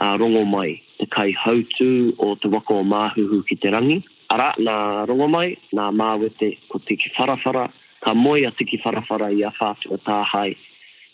a 0.01 0.13
rongo 0.17 0.45
mai, 0.47 0.77
te 0.97 1.05
kai 1.11 1.29
hautu 1.35 1.89
o 2.17 2.29
te 2.39 2.47
wako 2.53 2.77
o 2.81 2.85
māhuhu 2.87 3.41
ki 3.49 3.57
te 3.61 3.73
rangi. 3.75 3.99
Ara, 4.31 4.53
nā 4.63 4.77
rongo 5.11 5.27
mai, 5.29 5.49
nā 5.75 5.89
māwete 5.91 6.53
ko 6.71 6.79
te 6.87 6.95
ki 6.97 7.11
farafara, 7.17 7.67
ka 8.05 8.15
moe 8.15 8.39
a 8.47 8.53
te 8.55 8.63
ki 8.65 8.79
farafara 8.81 9.27
i 9.35 9.43
a 9.45 9.51
whātua 9.59 9.99
tāhai 10.07 10.53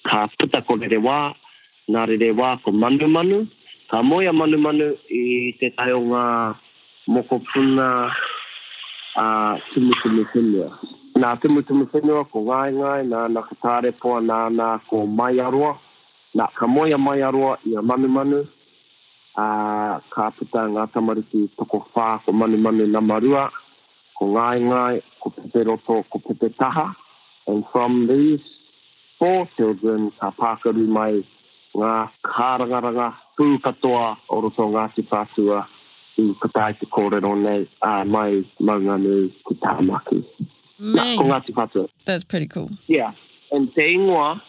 ka 0.08 0.28
puta 0.40 0.64
ko 0.66 0.80
re 0.80 0.98
wā, 1.04 1.18
nā 1.92 2.02
re 2.08 2.18
re 2.20 2.30
wā 2.40 2.50
ko 2.64 2.72
manu 2.72 3.08
manu, 3.12 3.38
ka 3.92 4.02
moia 4.02 4.34
manu 4.34 4.58
manu 4.58 4.88
i 5.20 5.54
te 5.60 5.70
tai 5.78 5.92
o 5.92 6.00
moko 7.14 7.42
puna 7.52 7.86
a 9.18 9.26
tumu 9.74 9.94
tumu 10.04 10.24
whenua. 10.34 10.68
Nā 11.20 11.38
tumu 11.42 11.62
tumu 11.68 11.86
whenua 11.92 12.24
ko 12.32 12.40
ngai 12.48 12.72
ngai, 12.80 13.02
nā 13.12 13.22
nā 13.34 13.42
ka 13.48 13.56
tāre 13.64 13.92
poa 14.02 14.20
nā 14.22 14.48
nā 14.54 14.78
ko 14.90 15.06
mai 15.06 15.40
aroa, 15.42 15.76
nā 16.38 16.48
ka 16.58 16.68
moia 16.68 16.98
mai 16.98 17.20
aroa 17.26 17.58
i 17.70 17.76
a 17.78 17.82
manu 17.82 18.08
manu, 18.12 18.42
a 19.38 19.46
ka 20.14 20.30
puta 20.38 20.68
ngā 20.74 20.88
tamariki 20.94 21.48
toko 21.58 21.84
whā 21.94 22.20
ko 22.24 22.32
manu 22.32 22.58
manu 22.62 22.88
na 22.88 23.02
marua, 23.02 23.50
ko 24.18 24.30
ngai 24.36 24.62
ngai, 24.70 25.02
ko 25.20 25.30
pepe 25.34 25.64
roto, 25.68 26.04
ko 26.06 26.20
pepe 26.22 26.54
taha, 26.60 26.94
and 27.48 27.64
from 27.72 28.08
these 28.08 28.44
four 29.20 29.48
children 29.58 30.12
sa 30.22 30.32
pākaru 30.38 30.86
mai 30.98 31.20
ngā 31.78 31.94
kārangaranga 32.26 33.10
pūkatoa 33.38 34.14
o 34.34 34.40
roto 34.42 34.68
ki 34.96 35.04
Pātua 35.12 35.64
i 36.18 36.28
katai 36.42 36.74
te 36.80 36.88
kōrero 36.90 37.34
nei 37.40 37.68
a 37.86 38.02
uh, 38.02 38.06
mai 38.06 38.42
maunganu 38.60 39.30
ki 39.46 39.58
tāmaki. 39.62 40.22
Ko 41.18 41.26
Ngāti 41.26 41.54
Pātua. 41.54 41.88
That's 42.06 42.24
pretty 42.24 42.48
cool. 42.48 42.70
Yeah. 42.88 43.12
And 43.52 43.74
te 43.76 43.94
ingoa, 43.94 44.42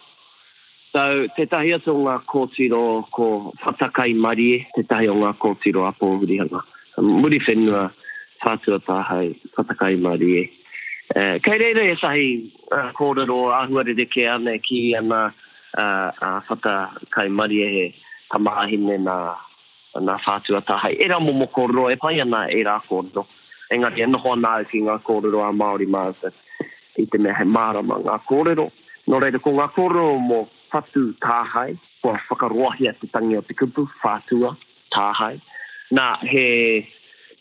so 0.93 1.27
te 1.35 1.45
tahi 1.45 1.75
atu 1.77 1.93
ngā 1.97 2.21
kōtiro 2.25 3.05
ko 3.11 3.53
Fatakai 3.63 4.15
Marie, 4.15 4.65
te 4.75 4.83
tahi 4.83 5.07
o 5.09 5.15
ngā 5.21 5.35
kōtiro 5.37 5.85
a 5.87 5.93
Pōhurihanga. 6.01 6.63
Muri 6.97 7.39
whenua, 7.45 7.89
Pātua 8.43 8.79
tāhai, 8.85 9.37
Fatakai 9.57 9.99
Marie. 10.01 10.49
Eh, 11.15 11.41
kei 11.41 11.57
reira 11.57 11.81
e 11.81 11.95
sahi 11.97 12.25
uh, 12.69 12.91
kōrero 12.93 13.37
ahuare 13.57 13.95
de 13.97 14.05
ke 14.05 14.27
ane 14.29 14.59
ki 14.61 14.93
ana 14.99 15.33
uh, 15.73 16.09
a 16.27 16.43
whaka 16.45 16.93
kai 17.09 17.27
mari 17.29 17.57
e 17.63 17.69
he 17.75 17.85
tamahine 18.31 18.99
na, 19.01 19.33
na 19.99 20.17
whātu 20.21 20.53
a 20.53 20.61
tahai. 20.61 20.93
E 21.01 21.07
rā 21.09 21.17
momo 21.19 21.47
kōrero 21.49 21.87
e 21.91 21.95
pai 21.97 22.19
ana 22.21 22.43
e 22.47 22.61
rā 22.61 22.77
kōrero. 22.85 23.25
Engari 23.73 24.03
e 24.05 24.05
noho 24.05 24.35
ana 24.37 24.51
au 24.59 24.67
ki 24.69 24.83
ngā 24.85 24.99
kōrero 25.07 25.41
a 25.41 25.49
Māori 25.51 25.87
Māsa 25.89 26.29
i 27.01 27.07
te 27.09 27.17
mea 27.17 27.33
he 27.39 27.45
mārama 27.57 27.97
ngā 28.05 28.17
kōrero. 28.29 28.67
Nō 29.09 29.21
reira 29.23 29.41
ko 29.41 29.55
ngā 29.57 29.65
kōrero 29.73 30.11
mō 30.29 30.43
whatu 30.75 31.07
tāhai, 31.25 31.71
kua 32.03 32.19
whakaroahi 32.27 32.85
a 32.91 32.93
te 33.01 33.09
tangi 33.09 33.33
o 33.39 33.41
te 33.49 33.57
kupu, 33.57 33.87
whātua, 34.05 34.53
tāhai. 34.93 35.39
Nā 35.89 36.05
he 36.29 36.45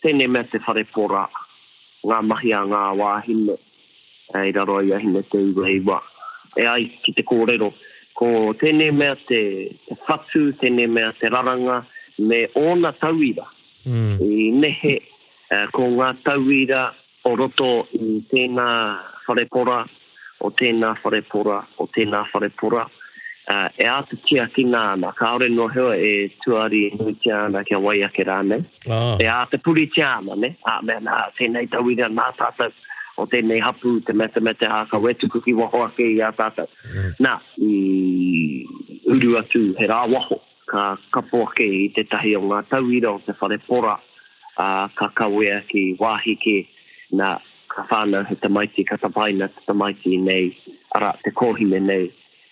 tēnei 0.04 0.30
mea 0.32 0.48
te 0.54 0.62
whare 0.64 0.88
pōrā 0.96 1.26
ngā 2.06 2.18
mahi 2.30 2.50
a 2.52 2.62
ngā 2.70 2.82
wāhine 2.98 3.56
e 4.34 4.38
i 4.48 4.52
raro 4.56 4.78
i 4.88 4.92
ahine 4.98 5.22
te 5.34 5.38
uleiwa. 5.50 5.98
E 6.56 6.64
ai 6.72 6.86
ki 7.06 7.12
te 7.18 7.22
kōrero, 7.30 7.70
ko 8.18 8.30
tēne 8.62 8.90
mea 9.00 9.14
te, 9.30 9.40
te 9.88 9.94
whatū, 10.06 10.42
tēne 10.62 10.86
mea 10.94 11.12
te 11.20 11.28
raranga, 11.34 11.80
me 12.18 12.40
ona 12.62 12.92
tauira 13.02 13.46
mm. 13.86 14.18
i 14.22 14.50
nehe 14.64 14.96
uh, 15.54 15.66
ko 15.76 15.86
ngā 15.98 16.12
tauira 16.26 16.82
o 17.28 17.34
roto 17.36 17.70
i 17.98 18.10
tēnā 18.32 18.68
wharepora, 19.28 19.80
o 20.46 20.50
tēnā 20.60 20.94
wharepora, 21.04 21.60
o 21.82 21.86
tēnā 21.94 22.24
wharepora, 22.32 22.86
uh, 23.50 23.68
e 23.78 23.84
atu 23.88 24.16
ki 24.26 24.38
a 24.42 24.46
ki 24.54 24.64
nā 24.68 24.82
na, 25.00 25.10
ka 25.16 25.30
ore 25.36 25.48
no 25.50 25.68
hewa 25.72 25.94
e 25.96 26.12
tuari 26.44 26.80
e 26.88 26.96
nui 26.98 27.14
ki 27.22 27.30
ana 27.32 27.62
ki 27.64 27.74
a 27.74 27.80
wai 27.80 27.98
ake 28.06 28.24
rā 28.28 28.40
ne. 28.46 28.58
Ah. 28.90 29.16
E 29.20 29.24
a 29.26 29.38
te 29.50 29.56
puri 29.58 29.86
ki 29.94 30.02
ana 30.02 30.36
ne, 30.36 30.50
a 30.64 30.74
me 30.84 30.96
nā, 31.08 31.16
tēnei 31.38 31.68
tawira 31.72 32.10
nā 32.12 32.26
tata, 32.36 32.68
o 33.16 33.24
tēnei 33.32 33.62
hapu, 33.64 33.96
te 34.04 34.12
mete 34.12 34.40
mete 34.44 34.68
a 34.68 34.82
ka 34.90 35.00
wetu 35.04 35.30
kuki 35.32 35.54
waho 35.56 35.82
ake 35.88 36.06
i 36.06 36.20
a 36.28 36.32
tata. 36.36 36.66
Mm. 36.92 37.14
Nā, 37.24 37.34
i 37.64 39.02
uru 39.16 39.36
atu 39.42 39.64
he 39.80 39.88
rā 39.92 40.02
waho, 40.12 40.40
ka 40.70 40.96
kapo 41.16 41.46
ake 41.48 41.70
i 41.82 41.84
te 41.96 42.04
tahi 42.04 42.36
o 42.36 42.44
ngā 42.50 42.60
tawira 42.72 43.14
o 43.16 43.22
te 43.24 43.32
whare 43.40 43.60
pora, 43.68 43.96
a 44.58 44.66
uh, 44.66 44.90
ka 44.98 45.08
kawea 45.14 45.60
ki 45.70 45.86
wāhi 46.00 46.34
ke, 46.42 46.60
nā, 47.16 47.36
ka 47.70 47.84
whānau 47.88 48.24
he 48.26 48.34
tamaiti, 48.42 48.84
ka 48.86 48.98
tapaina 48.98 49.46
te 49.54 49.64
tamaiti 49.70 50.18
nei, 50.18 50.48
ara 50.98 51.12
te 51.24 51.30
kohime 51.30 51.78
nei, 51.78 52.08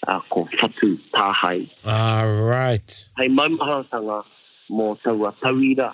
a 0.07 0.13
uh, 0.13 0.21
ko 0.31 0.47
fatu 0.61 0.99
tāhai. 1.15 1.71
Alright. 1.85 3.09
Hei 3.19 3.29
maumahatanga 3.29 4.21
mō 4.71 4.89
taua 5.03 5.33
tauira 5.43 5.91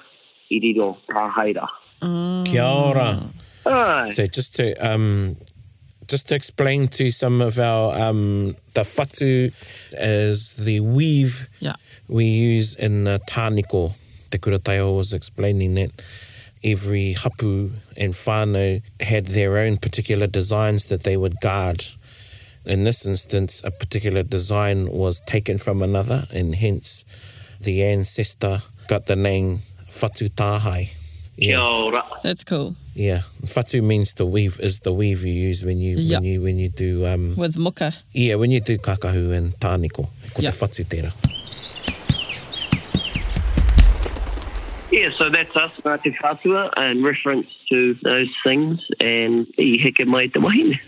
i 0.51 0.59
riro 0.61 0.99
tāhaira. 1.09 1.69
Mm. 2.03 2.47
Kia 2.47 2.65
ora. 2.65 3.19
Ai. 3.67 4.11
So 4.13 4.27
just 4.27 4.57
to, 4.57 4.75
um, 4.87 5.37
just 6.09 6.29
to 6.29 6.35
explain 6.35 6.89
to 6.89 7.11
some 7.11 7.41
of 7.41 7.59
our, 7.59 7.95
um, 7.99 8.55
the 8.75 8.85
fatu 8.85 9.51
is 9.93 10.55
the 10.55 10.81
weave 10.81 11.49
yeah. 11.61 11.75
we 12.09 12.25
use 12.25 12.75
in 12.75 13.05
the 13.05 13.21
tāniko. 13.31 13.99
Te 14.31 14.39
kura 14.39 14.59
taiho 14.59 14.97
was 14.97 15.13
explaining 15.15 15.75
that 15.75 15.91
every 16.65 17.15
hapu 17.15 17.71
and 17.97 18.13
whānau 18.15 18.83
had 19.01 19.27
their 19.27 19.57
own 19.59 19.77
particular 19.79 20.27
designs 20.27 20.87
that 20.87 21.05
they 21.05 21.17
would 21.17 21.37
guard 21.41 21.85
in 22.65 22.85
this 22.85 23.05
instance, 23.07 23.63
a 23.65 23.71
particular 23.71 24.23
design 24.23 24.89
was 24.91 25.21
taken 25.21 25.59
from 25.59 25.83
another, 25.83 26.25
and 26.33 26.55
hence 26.55 27.05
the 27.61 27.83
ancestor 27.83 28.61
got 28.89 29.07
the 29.07 29.17
name 29.17 29.59
Fatu 29.89 30.29
Tahai. 30.29 30.97
Yeah. 31.37 32.03
That's 32.23 32.45
cool. 32.45 32.77
Yeah. 32.95 33.21
Fatu 33.47 33.81
means 33.83 34.15
the 34.15 34.27
weave 34.27 34.61
is 34.61 34.81
the 34.81 34.93
weave 34.93 35.23
you 35.25 35.33
use 35.33 35.65
when 35.65 35.79
you 35.79 35.97
yep. 35.97 36.21
when 36.21 36.25
you 36.25 36.41
when 36.43 36.59
you 36.59 36.69
do 36.69 37.07
um 37.07 37.35
with 37.37 37.57
muka. 37.57 37.95
Yeah, 38.13 38.35
when 38.35 38.51
you 38.51 38.61
do 38.61 38.77
kakahu 38.77 39.33
and 39.33 39.53
taniko. 39.55 40.09
Yep. 40.39 40.55
Fatu 40.55 40.85
tera. 40.85 41.11
Yeah, 44.91 45.11
so 45.17 45.31
that's 45.31 45.57
us, 45.57 45.73
Ngāti 45.83 46.15
Whātua, 46.19 46.71
in 46.77 47.03
reference 47.03 47.47
to 47.71 47.95
those 48.05 48.29
things, 48.45 48.79
and 49.01 49.47
i 49.59 49.63
heke 49.81 50.07
mai 50.07 50.27
te 50.27 50.39
wahine. 50.39 50.79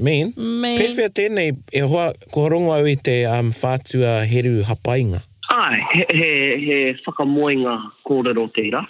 Mean? 0.00 0.32
Mean. 0.36 0.78
Pewhia 0.80 1.10
tēnei, 1.12 1.50
e 1.76 1.82
hoa, 1.84 2.08
ko 2.32 2.46
rongo 2.48 2.72
au 2.72 2.86
i 2.88 2.96
te 2.96 3.18
um, 3.28 3.50
whātua 3.52 4.20
heru 4.28 4.62
hapainga. 4.64 5.20
Ai, 5.52 5.76
he, 5.92 6.04
he, 6.14 6.30
he 6.62 6.78
whakamoinga 7.04 7.74
kōrero 8.08 8.46
tērā. 8.56 8.80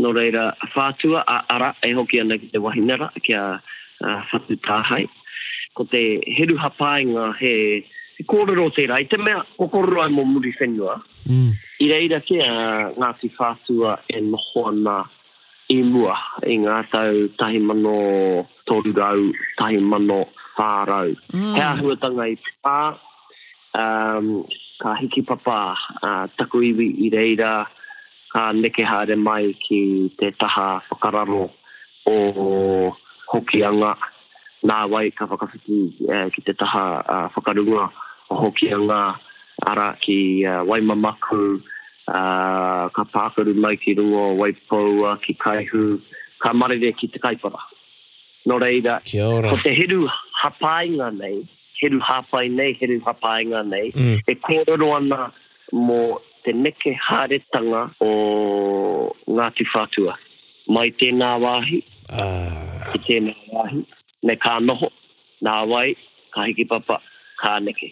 No 0.00 0.14
reira, 0.16 0.48
whātua 0.72 1.22
a 1.28 1.42
ara 1.52 1.74
e 1.84 1.92
hoki 1.96 2.20
ana 2.22 2.38
ki 2.40 2.48
te 2.54 2.60
wahinara 2.62 3.10
ki 3.24 3.34
a 3.36 3.44
whatu 4.30 4.56
tāhai. 4.64 5.04
Ko 5.76 5.84
te 5.92 6.00
heru 6.38 6.56
hapainga 6.62 7.28
he, 7.42 7.84
he 8.16 8.24
kōrero 8.24 8.70
tērā. 8.78 9.02
I 9.04 9.08
te 9.12 9.20
mea, 9.20 9.42
kokoro 9.60 10.00
ai 10.06 10.08
mō 10.14 10.24
muri 10.30 10.54
whenua. 10.60 10.96
Mm. 11.28 11.52
I 11.84 11.90
reira 11.92 12.22
ki 12.24 12.40
uh, 12.40 12.94
Ngāti 12.96 13.28
whātua 13.36 13.98
e 14.08 14.24
noho 14.24 14.64
ana 14.72 15.02
i 15.72 15.76
mua 15.82 16.14
i 16.52 16.56
ngā 16.64 16.76
tau 16.92 17.22
tahi 17.42 17.58
mano 17.70 17.94
tōru 18.70 18.92
rau, 18.98 19.22
tahi 19.58 19.78
mano 19.92 20.18
whārau. 20.58 21.14
Mm. 21.34 21.54
He 21.56 21.62
ahuatanga 21.70 22.26
i 22.32 22.36
pā, 22.66 22.76
um, 23.80 24.28
ka 24.80 24.94
hiki 25.00 25.24
papa 25.26 25.58
uh, 26.02 26.26
taku 26.38 26.62
iwi 26.70 26.86
i 27.06 27.10
reira, 27.14 27.66
ka 28.34 28.44
neke 28.54 28.84
hāre 28.92 29.16
mai 29.24 29.52
ki 29.66 29.80
te 30.20 30.30
taha 30.44 30.68
whakararo 30.90 31.48
o 32.14 32.96
hokianga, 33.34 33.94
nā 34.66 34.80
wai 34.90 35.08
ka 35.10 35.26
whakawhiti 35.26 35.82
eh, 36.10 36.26
ki 36.34 36.44
te 36.46 36.54
taha 36.62 36.84
uh, 37.16 37.28
whakarunga 37.34 37.90
o 38.30 38.38
hokianga 38.44 39.02
ara 39.66 39.94
ki 40.06 40.44
uh, 40.46 40.62
Waimamaku, 40.68 41.16
Waimamaku, 41.26 41.74
Ah, 42.08 42.86
ka 42.94 43.02
pākaru 43.02 43.54
mai 43.58 43.74
ki 43.76 43.94
rungo, 43.98 44.38
waipaua, 44.38 45.18
ki 45.22 45.34
kaihu, 45.42 46.00
ka 46.40 46.52
marere 46.52 46.92
ki 46.96 47.08
te 47.08 47.18
kaipara. 47.18 47.58
Nō 48.46 48.60
reira, 48.62 49.00
ko 49.02 49.56
te 49.64 49.72
heru 49.74 50.04
hapainga 50.40 51.08
nei, 51.16 51.40
heru 51.82 51.98
hapai 51.98 52.44
nei, 52.50 52.76
heru 52.80 53.00
hapainga 53.06 53.64
nei, 53.66 53.90
mm. 53.90 54.20
e 54.30 54.36
kōrero 54.46 54.92
ana 54.94 55.18
mō 55.74 55.98
te 56.46 56.54
neke 56.54 56.92
haretanga 57.08 57.88
o 58.00 58.12
Ngāti 59.26 59.66
Whātua. 59.72 60.14
Mai 60.68 60.92
tēnā 61.00 61.32
wāhi, 61.42 61.80
uh. 62.06 62.92
ki 62.92 63.00
tēnā 63.08 63.34
wāhi, 63.50 63.82
ne 64.22 64.36
kā 64.38 64.60
noho, 64.62 64.92
nā 65.46 65.56
wai, 65.68 65.96
kā 66.34 66.46
hiki 66.48 66.68
papa, 66.70 67.00
kā 67.42 67.56
neke, 67.62 67.90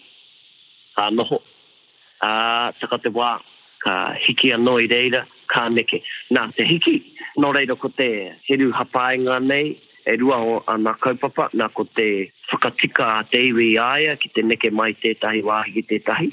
kā 0.97 1.09
noho, 1.13 1.41
uh, 1.43 2.29
ah, 2.29 2.71
taka 2.79 3.01
te 3.03 3.11
wāhi 3.15 3.43
ka 3.85 4.13
hiki 4.27 4.51
a 4.53 4.57
noi 4.57 4.87
reira, 4.91 5.21
ka 5.53 5.67
neke. 5.69 6.01
Nā 6.33 6.45
te 6.57 6.65
hiki, 6.67 6.95
no 7.41 7.51
reira 7.55 7.77
ko 7.77 7.91
te 8.01 8.07
heru 8.49 8.71
hapāinga 8.73 9.39
nei, 9.45 9.75
e 10.09 10.15
rua 10.21 10.37
o 10.41 10.55
ana 10.71 10.93
kaupapa, 11.01 11.47
nā 11.57 11.67
ko 11.77 11.85
te 11.97 12.07
whakatika 12.49 13.07
a 13.19 13.25
te 13.31 13.39
iwi 13.51 13.67
aia 13.81 14.15
ki 14.21 14.29
te 14.35 14.43
neke 14.45 14.69
mai 14.71 14.91
tētahi 15.05 15.43
wāhi 15.47 15.73
ki 15.77 15.85
tētahi. 15.93 16.27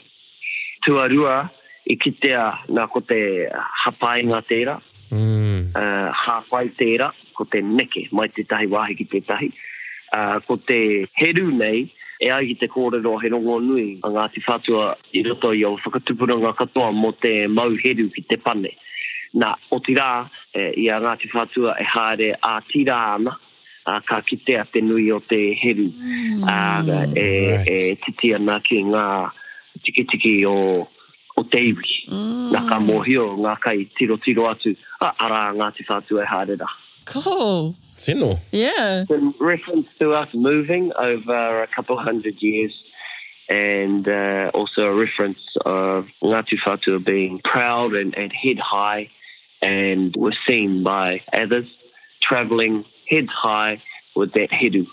Tua 0.87 1.07
rua, 1.13 1.39
i 1.93 1.97
kitea 1.99 2.43
nā 2.77 2.85
ko 2.93 3.01
te 3.05 3.17
hapāinga 3.85 4.39
tēra, 4.49 4.77
mm. 5.11 5.75
uh, 5.75 6.09
hāwhai 6.25 6.67
tēra, 6.79 7.09
ko 7.35 7.45
te 7.51 7.61
neke 7.65 8.05
mai 8.17 8.29
tētahi 8.37 8.69
wāhi 8.71 8.95
ki 9.01 9.09
tētahi. 9.17 9.49
Uh, 10.15 10.37
ko 10.47 10.61
te 10.69 10.79
heru 11.19 11.49
nei, 11.59 11.89
e 12.23 12.31
ai 12.31 12.47
ki 12.53 12.57
te 12.61 12.69
kōrero 12.71 13.17
a 13.17 13.23
he 13.25 13.31
rongo 13.33 13.57
nui 13.65 13.87
a 14.07 14.11
Ngāti 14.15 14.43
Whātua 14.47 14.93
i 15.19 15.25
roto 15.27 15.51
i 15.59 15.65
au 15.67 15.75
whakatupuranga 15.83 16.53
katoa 16.59 16.93
mo 16.95 17.11
te 17.25 17.33
mau 17.51 17.75
heru 17.83 18.05
ki 18.15 18.23
te 18.31 18.39
pane. 18.45 18.71
Nā, 19.35 19.49
o 19.75 19.79
tira, 19.83 20.07
e, 20.55 20.69
i 20.79 20.87
a 20.95 21.01
Ngāti 21.03 21.33
Whātua 21.33 21.75
e 21.83 21.87
haere 21.91 22.29
a 22.47 22.53
tira 22.71 23.01
ana, 23.17 23.35
a 23.91 23.97
ka 24.07 24.21
kitea 24.29 24.69
te 24.73 24.85
nui 24.87 25.09
o 25.11 25.19
te 25.27 25.41
heru 25.65 25.89
mm, 25.91 26.47
a, 26.47 26.57
e, 26.87 26.95
e, 26.95 27.29
right. 27.49 27.71
e 27.73 27.95
titi 28.05 28.31
ana 28.39 28.61
ki 28.63 28.79
ngā 28.93 29.07
tiki 29.83 30.05
tiki 30.13 30.37
o, 30.47 30.55
o 31.35 31.45
te 31.51 31.65
iwi. 31.73 31.91
Mm. 32.07 32.53
Nā 32.55 32.63
ka 32.71 32.77
hmm. 32.79 32.93
mōhio 32.93 33.27
ngā 33.43 33.57
kai 33.65 33.81
tiro 33.99 34.21
tiro 34.23 34.47
atu 34.53 34.77
a 35.03 35.11
ara 35.27 35.43
Ngāti 35.59 35.91
Whātua 35.91 36.23
e 36.23 36.31
haere 36.37 36.61
Cool. 37.03 37.75
Sino. 38.03 38.35
Yeah. 38.51 39.05
In 39.11 39.33
reference 39.39 39.87
to 40.01 40.13
us 40.13 40.29
moving 40.35 40.93
over 40.99 41.63
a 41.63 41.69
couple 41.69 41.97
hundred 41.97 42.43
years 42.43 42.73
and 43.49 44.09
uh, 44.09 44.51
also 44.53 44.83
a 44.87 44.95
reference 44.95 45.39
of 45.65 46.07
Ngāti 46.21 46.55
Fatua 46.65 46.99
being 47.05 47.41
proud 47.45 47.95
and, 47.95 48.13
and 48.19 48.33
head 48.33 48.59
high 48.59 49.09
and 49.61 50.17
was 50.17 50.37
seen 50.49 50.83
by 50.83 51.21
others 51.33 51.69
travelling 52.21 52.85
head 53.09 53.29
high 53.29 53.81
with 54.17 54.33
that 54.33 54.51
hedu 54.51 54.85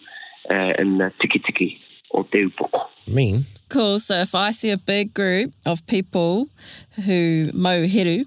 uh, 0.50 0.74
in 0.82 0.98
the 1.00 1.12
tiki 1.20 1.40
tiki 1.40 1.80
or 2.12 2.26
te 2.26 2.46
upoko. 2.50 2.88
Mean. 3.08 3.46
Cool. 3.70 3.98
So 4.00 4.16
if 4.20 4.36
I 4.36 4.52
see 4.52 4.70
a 4.70 4.78
big 4.78 5.16
group 5.16 5.52
of 5.66 5.86
people 5.88 6.48
who 7.06 7.50
mo 7.54 7.86
hedu, 7.88 8.26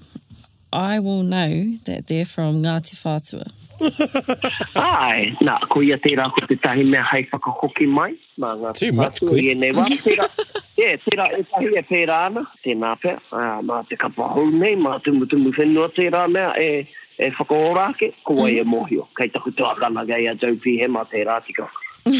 I 0.72 0.98
will 0.98 1.22
know 1.22 1.74
that 1.86 2.08
they're 2.08 2.24
from 2.24 2.62
Ngāti 2.64 2.96
Fatua. 2.96 3.44
Ai, 4.78 5.32
nā, 5.44 5.56
ko 5.72 5.82
ia 5.84 5.96
tērā 6.02 6.26
ko 6.36 6.44
te 6.46 6.54
tahi 6.62 6.84
mea 6.88 7.02
hei 7.10 7.24
whakahoki 7.30 7.86
mai. 7.90 8.12
Mā 8.40 8.52
ngā 8.60 8.72
Too 8.78 8.92
much, 8.98 9.18
ko 9.26 9.36
ia 9.42 9.54
nei 9.58 9.72
wā. 9.76 9.86
Tērā, 10.04 10.26
e, 10.78 10.94
tērā, 11.04 11.26
e 11.40 11.44
tahi 11.50 11.70
e 11.80 11.84
tērā 11.90 12.18
ana, 12.28 12.44
tēnā 12.64 12.92
pēr. 13.02 13.18
Mā 13.68 13.80
te 13.90 13.98
kapa 14.00 14.28
hou 14.36 14.46
nei, 14.54 14.74
mā 14.78 14.98
tumu 15.06 15.26
tumu 15.32 15.50
whenua 15.56 15.88
tērā 15.96 16.22
mea, 16.32 16.52
e, 16.62 16.68
e 17.18 17.30
whakahorāke, 17.36 18.12
ko 18.28 18.42
ia 18.46 18.62
e 18.62 18.66
mm. 18.66 18.70
mohio. 18.74 19.08
Kei 19.18 19.32
taku 19.34 19.50
tō 19.58 19.66
akana 19.74 20.06
gai 20.08 20.22
a 20.30 20.36
Jopi, 20.38 20.76
he 20.82 20.86
mā 20.94 21.02
tērā 21.10 21.40
tika. 21.48 21.66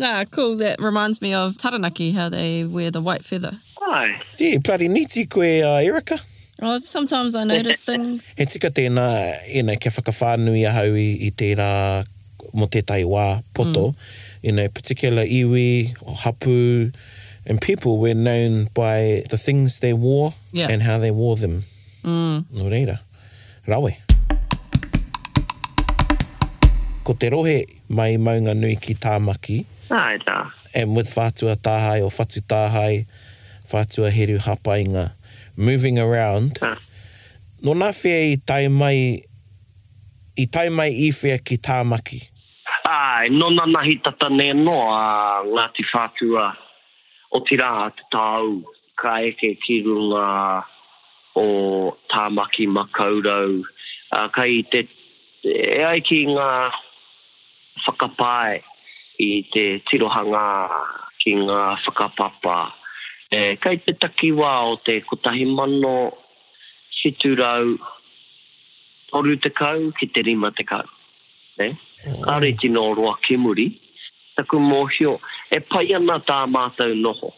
Nā, 0.00 0.14
cool, 0.32 0.56
that 0.56 0.80
reminds 0.80 1.20
me 1.20 1.34
of 1.34 1.56
Taranaki, 1.58 2.12
how 2.14 2.28
they 2.30 2.64
wear 2.64 2.90
the 2.90 3.02
white 3.02 3.22
feather. 3.24 3.60
Ai. 3.92 4.20
Yeah, 4.38 4.58
bloody 4.64 4.88
niti 4.88 5.26
i 5.26 5.28
koe, 5.28 5.52
Erika. 5.84 6.16
Well, 6.60 6.72
oh, 6.72 6.78
sometimes 6.78 7.34
I 7.34 7.44
notice 7.44 7.82
things. 7.84 8.26
He 8.36 8.44
tika 8.44 8.68
tēnā, 8.70 9.32
you 9.48 9.62
know, 9.62 9.72
kia 9.80 9.90
whakawhānui 9.96 10.66
ahau 10.68 10.92
i, 10.92 11.16
i 11.24 11.30
tērā 11.32 11.68
mo 12.52 12.66
tētai 12.68 12.98
wā 13.08 13.22
poto, 13.56 13.86
mm. 13.92 14.08
you 14.42 14.52
know, 14.52 14.68
particular 14.68 15.24
iwi, 15.24 15.96
or 16.02 16.14
hapu, 16.20 16.92
and 17.46 17.62
people 17.62 17.96
were 17.96 18.12
known 18.12 18.66
by 18.74 19.24
the 19.30 19.38
things 19.38 19.78
they 19.80 19.94
wore 19.94 20.34
yeah. 20.52 20.68
and 20.68 20.82
how 20.82 20.98
they 20.98 21.10
wore 21.10 21.36
them. 21.36 21.62
Mm. 22.04 22.44
Nō 22.52 22.72
reira, 22.74 22.98
rawe. 23.66 23.92
Ko 27.04 27.14
te 27.14 27.30
rohe 27.32 27.54
mai 27.88 28.18
maunga 28.18 28.52
nui 28.54 28.76
ki 28.76 28.98
tāmaki. 29.00 29.64
Ai, 29.96 30.18
tā. 30.28 30.44
And 30.74 30.92
with 30.94 31.08
whātua 31.14 31.56
tāhai 31.56 32.02
o 32.02 32.10
whatu 32.10 32.42
tāhai, 32.44 33.06
whātua 33.72 34.10
heru 34.10 34.36
hapainga 34.36 35.14
moving 35.60 35.98
around. 36.00 36.58
No 37.66 37.74
nā 37.82 37.90
whea 38.02 38.20
i 38.32 38.36
tai 38.50 38.66
mai, 38.80 39.20
i 40.32 40.46
tai 40.56 40.68
mai 40.80 40.88
i 40.88 41.08
whea 41.20 41.36
ki 41.50 41.58
tāmaki? 41.68 42.20
Ai, 42.90 43.28
no 43.38 43.50
nā 43.54 43.66
nahi 43.74 43.98
tata 44.06 44.30
nē 44.32 44.46
no 44.62 44.76
a 44.88 45.42
Ngāti 45.44 45.84
a 45.94 46.48
o 47.32 47.40
te 47.48 47.58
rā 47.60 47.90
te 47.98 48.04
tāu 48.14 48.48
ka 49.02 49.14
eke 49.28 49.52
ki 49.64 49.76
runga 49.86 50.28
o 51.36 51.44
tāmaki 52.14 52.64
makaurau. 52.78 53.60
Uh, 54.12 54.28
ka 54.34 54.48
i 54.56 54.64
te, 54.72 54.86
e 55.44 55.82
ai 55.90 56.00
ki 56.00 56.24
ngā 56.32 56.50
whakapae 57.84 58.58
i 59.26 59.30
te 59.54 59.66
tirohanga 59.90 60.48
ki 61.22 61.36
ngā 61.44 61.62
whakapapa. 61.84 62.58
Uh, 62.72 62.79
e, 63.32 63.56
kai 63.60 63.78
te 63.84 63.92
takiwa 63.94 64.50
o 64.70 64.76
te 64.84 65.00
kotahi 65.06 65.46
mano 65.54 66.10
siturau 67.00 67.76
toru 69.10 69.36
te 69.42 69.48
kau 69.54 69.78
ki 69.98 70.06
te 70.12 70.20
rima 70.26 70.50
te 70.50 70.64
kau. 70.66 70.86
Ne? 71.58 71.68
Mm. 71.68 72.16
Oh. 72.16 72.22
Kāre 72.26 72.50
ti 72.58 72.68
roa 72.74 73.14
ki 73.26 73.36
muri, 73.36 73.68
taku 74.36 74.58
mōhio, 74.64 75.14
e 75.54 75.58
pai 75.70 75.86
ana 75.96 76.18
tā 76.26 76.42
mātou 76.48 76.94
noho 76.98 77.30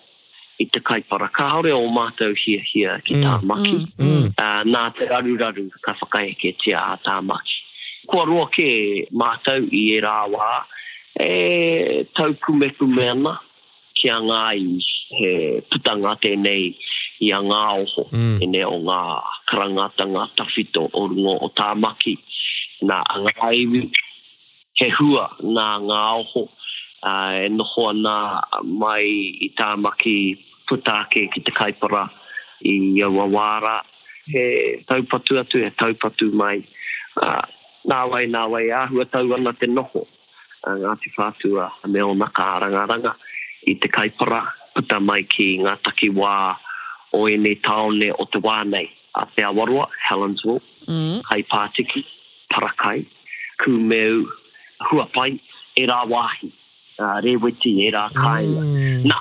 i 0.63 0.67
te 0.73 0.81
kaipara. 0.81 1.29
Ka 1.35 1.49
haore 1.57 1.73
o 1.77 1.85
mātou 1.93 2.33
hia 2.41 2.63
hia 2.73 2.97
ki 3.05 3.21
tā 3.21 3.37
mm. 3.37 3.47
maki, 3.53 3.77
mm. 3.99 4.09
Mm. 4.09 4.29
Uh, 4.37 4.63
nā 4.73 4.87
te 4.97 5.09
raruraru 5.13 5.67
ka 5.85 5.93
whakaeke 6.01 6.55
te 6.63 6.73
a 6.81 6.87
tā 7.05 7.19
maki. 7.25 7.59
Kua 8.09 8.25
roa 8.27 8.49
ke 8.51 8.69
mātou 9.15 9.67
i 9.71 9.83
e 9.95 10.01
rāwā, 10.03 10.49
e 11.19 12.07
tau 12.19 12.33
kumeku 12.43 12.89
ana, 13.09 13.37
kia 14.03 14.19
ngā 14.29 14.39
i 14.59 14.81
he 15.17 15.31
putanga 15.73 16.13
tēnei 16.25 16.69
i 17.23 17.29
a 17.31 17.39
ngā 17.49 17.61
oho, 17.85 18.05
mm. 18.11 18.39
ene 18.47 18.63
o 18.69 18.79
ngā 18.87 19.01
karangatanga 19.53 20.25
tawhito 20.41 20.85
o 20.89 21.03
rungo 21.13 21.35
o 21.47 21.51
tā 21.61 21.69
maki. 21.85 22.17
Nā 22.91 22.99
a 23.15 23.21
ngā 23.27 23.51
iwi, 23.61 23.85
he 24.81 24.89
hua 24.97 25.29
nā 25.59 25.69
ngā 25.85 26.01
oho, 26.25 26.45
uh, 26.51 27.31
e 27.45 27.53
nohoa 27.55 27.93
nā 28.01 28.17
mai 28.67 29.05
i 29.49 29.53
tā 29.61 29.71
maki 29.87 30.17
putake 30.69 31.27
ki 31.37 31.45
te 31.49 31.55
kaipara 31.61 32.03
i 32.67 32.75
a 33.07 33.11
wawara. 33.19 33.77
He 34.33 34.83
taupatu 34.89 35.39
atu, 35.45 35.63
he 35.63 35.71
taupatu 35.85 36.33
mai. 36.43 36.57
Uh, 37.21 37.43
nā 37.91 38.03
wai, 38.11 38.25
nā 38.35 38.49
wai, 38.51 38.65
āhua 38.83 39.07
tau 39.15 39.31
ana 39.39 39.55
te 39.63 39.67
noho. 39.71 40.07
Uh, 40.63 40.75
Ngāti 40.85 41.11
whātua, 41.19 41.71
me 41.91 42.03
o 42.07 42.15
nā 42.19 42.29
kārangaranga. 42.39 43.15
Ngāti 43.17 43.31
i 43.69 43.75
te 43.81 43.89
kaipara 43.95 44.43
puta 44.75 44.99
mai 45.07 45.23
ki 45.35 45.47
ngā 45.65 45.75
takiwā 45.89 46.35
o 47.15 47.21
ene 47.33 47.53
taone 47.69 48.09
o 48.13 48.27
te 48.35 48.41
wā 48.47 48.59
nei. 48.69 48.89
A 49.21 49.25
te 49.37 49.45
awarua, 49.45 49.85
Helensville, 50.09 50.63
mm. 50.89 51.19
Kai 51.29 51.43
Pātiki, 51.53 52.01
Parakai, 52.55 53.03
Kūmeu, 53.61 54.23
Huapai, 54.89 55.29
e 55.77 55.85
rā 55.91 55.99
wāhi, 56.09 56.49
uh, 56.99 57.19
Reweti, 57.27 57.75
e 57.87 57.91
rā 57.95 58.07
kāinga. 58.17 58.65
Mm. 58.71 59.05
Nā, 59.13 59.19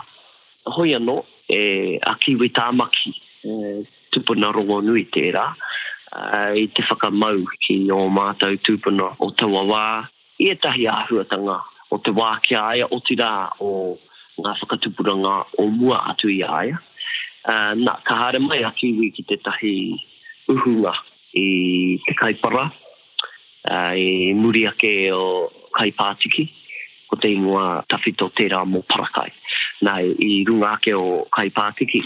hoi 0.78 0.94
anō, 0.96 1.18
e, 1.52 1.60
a 2.08 2.14
kiwi 2.24 2.48
tāmaki, 2.56 3.12
e, 3.44 3.74
tupuna 4.16 4.54
rongo 4.56 4.80
nui 4.88 5.04
te 5.12 5.26
rā, 5.36 5.50
uh, 5.52 6.48
i 6.62 6.66
te 6.78 6.88
whakamau 6.88 7.44
ki 7.68 7.82
o 7.92 8.06
mātou 8.08 8.56
tūpuna 8.70 9.12
o 9.20 9.30
taua 9.36 9.66
wā, 9.68 9.86
i 10.40 10.48
e 10.56 10.56
tahi 10.56 10.88
āhuatanga 10.96 11.60
o 11.92 12.00
te 12.08 12.16
wā 12.16 12.38
kia 12.48 12.64
aia 12.72 12.88
o 12.88 13.02
tira 13.04 13.34
o 13.60 13.76
ngā 14.39 14.52
whakatupura 14.60 15.13
ngā 15.24 15.34
o 15.60 15.65
mua 15.80 16.00
atu 16.12 16.30
i 16.36 16.41
aia. 16.48 16.80
Uh, 17.52 17.74
nā, 17.82 17.94
ka 18.06 18.15
hare 18.22 18.39
mai 18.39 18.60
aki 18.67 18.91
wī 19.00 19.10
ki 19.15 19.24
te 19.32 19.36
tahi 19.48 19.76
uhunga 20.54 20.91
i 21.44 21.98
te 22.06 22.15
kaipara, 22.20 22.67
uh, 22.72 23.94
i 23.98 24.34
muri 24.44 24.62
ake 24.70 24.94
o 25.17 25.24
kaipātiki, 25.80 26.46
ko 27.10 27.17
te 27.24 27.32
ingoa 27.34 27.65
tawhito 27.89 28.30
tērā 28.38 28.62
mō 28.70 28.84
parakai. 28.94 29.32
Nā, 29.86 29.98
i 30.30 30.44
runga 30.48 30.76
ake 30.78 30.94
o 30.98 31.06
kaipātiki, 31.38 32.04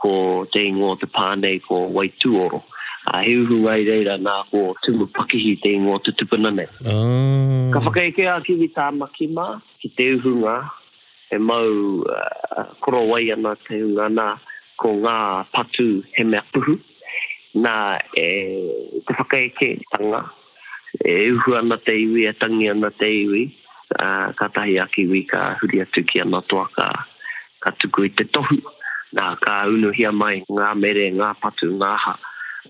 ko 0.00 0.14
te 0.54 0.62
ingoa 0.70 0.96
te 1.02 1.10
pānei 1.18 1.58
ko 1.66 1.82
waitu 1.98 2.38
oro. 2.46 2.62
uh, 3.06 3.20
he 3.22 3.36
uhunga 3.38 3.74
i 3.78 3.84
reira 3.86 4.16
nā 4.18 4.34
ko 4.50 4.74
tumu 4.84 5.06
pakihi 5.18 5.56
te 5.62 5.70
ingoa 5.78 6.00
te 6.06 6.10
tupanane. 6.18 6.66
Oh. 6.82 6.90
Ah. 6.90 7.72
Ka 7.74 7.80
whakaike 7.84 8.22
aki 8.30 8.54
wī 8.62 8.66
tā 8.78 8.88
makima 8.94 9.48
ki 9.80 9.88
te 9.98 10.08
uhunga 10.16 10.56
e 11.30 11.38
mau 11.38 11.66
uh, 11.66 12.64
korowai 12.80 13.32
ana 13.32 13.54
te 13.66 13.74
hunga 13.80 14.06
nā 14.16 14.26
ko 14.80 14.88
ngā 15.04 15.16
patu 15.54 15.86
he 16.16 16.22
mea 16.30 16.42
puhu 16.54 16.74
nā 17.64 17.72
e, 18.14 18.26
te 19.06 19.16
whakaeke 19.18 19.70
tanga 19.94 20.20
e 21.02 21.14
uhu 21.34 21.56
ana 21.60 21.78
te 21.86 21.94
iwi 22.04 22.26
e 22.30 22.32
tangi 22.42 22.68
ana 22.72 22.90
te 23.00 23.08
iwi 23.24 23.42
uh, 24.02 24.28
ka 24.38 24.46
tahi 24.56 24.78
a 24.78 24.86
kiwi 24.94 25.22
ka 25.32 25.42
huri 25.62 25.80
atu 25.86 26.04
ki 26.10 26.20
ana 26.24 26.40
toa 26.50 26.68
ka, 26.78 26.86
ka 27.62 27.70
tuku 27.82 28.04
i 28.08 28.12
te 28.16 28.24
tohu 28.34 28.60
nā 29.18 29.26
ka 29.44 29.54
unuhia 29.74 30.12
mai 30.20 30.36
ngā 30.56 30.70
mere 30.82 31.08
ngā 31.18 31.32
patu 31.42 31.72
ngā 31.80 31.92
ha 32.06 32.14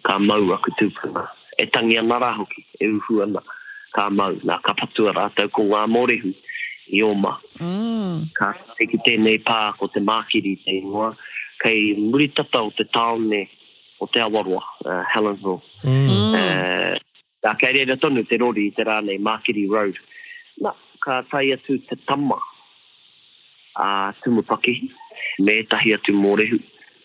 ka 0.07 0.17
mau 0.29 0.45
aku 0.57 0.73
tūpuna 0.81 1.29
e 1.63 1.67
tangi 1.75 1.99
ana 2.01 2.33
hoki 2.41 2.65
e 2.85 2.95
uhu 2.97 3.21
ana 3.29 3.41
ka 3.97 4.09
mau 4.17 4.33
nā 4.49 4.57
ka 4.65 4.73
patua 4.81 5.13
rātou 5.21 5.53
ko 5.57 5.69
ngā 5.73 5.85
morehu 5.97 6.33
i 6.93 7.03
o 7.03 7.15
Mm. 7.61 8.29
Ka 8.37 8.53
te 8.53 8.73
teki 8.85 8.99
tēnei 9.07 9.39
pā 9.43 9.75
ko 9.79 9.89
te 9.89 10.01
mākiri 10.01 10.57
te 10.63 10.75
ingoa. 10.83 11.15
Kei 11.63 11.95
muri 11.97 12.29
tata 12.29 12.61
o 12.63 12.71
te 12.77 12.85
taone 12.85 13.47
o 13.99 14.07
te 14.07 14.21
awarua, 14.21 14.61
uh, 14.85 15.03
Helensville. 15.15 15.63
Mm. 15.83 16.37
Uh, 16.37 17.57
kei 17.61 17.73
reira 17.79 17.97
tonu 17.97 18.27
te 18.29 18.37
rori 18.37 18.67
i 18.69 18.75
te 18.77 18.85
rānei 18.85 19.17
mākiri 19.19 19.65
road. 19.73 19.97
Nā, 20.61 20.75
ka 21.05 21.23
tai 21.33 21.47
atu 21.57 21.79
te 21.89 21.97
tama 22.07 22.37
a 23.77 23.89
tumupaki 24.25 24.77
me 25.39 25.57
tahi 25.71 25.95
atu 25.97 26.13
mōrehu 26.13 26.61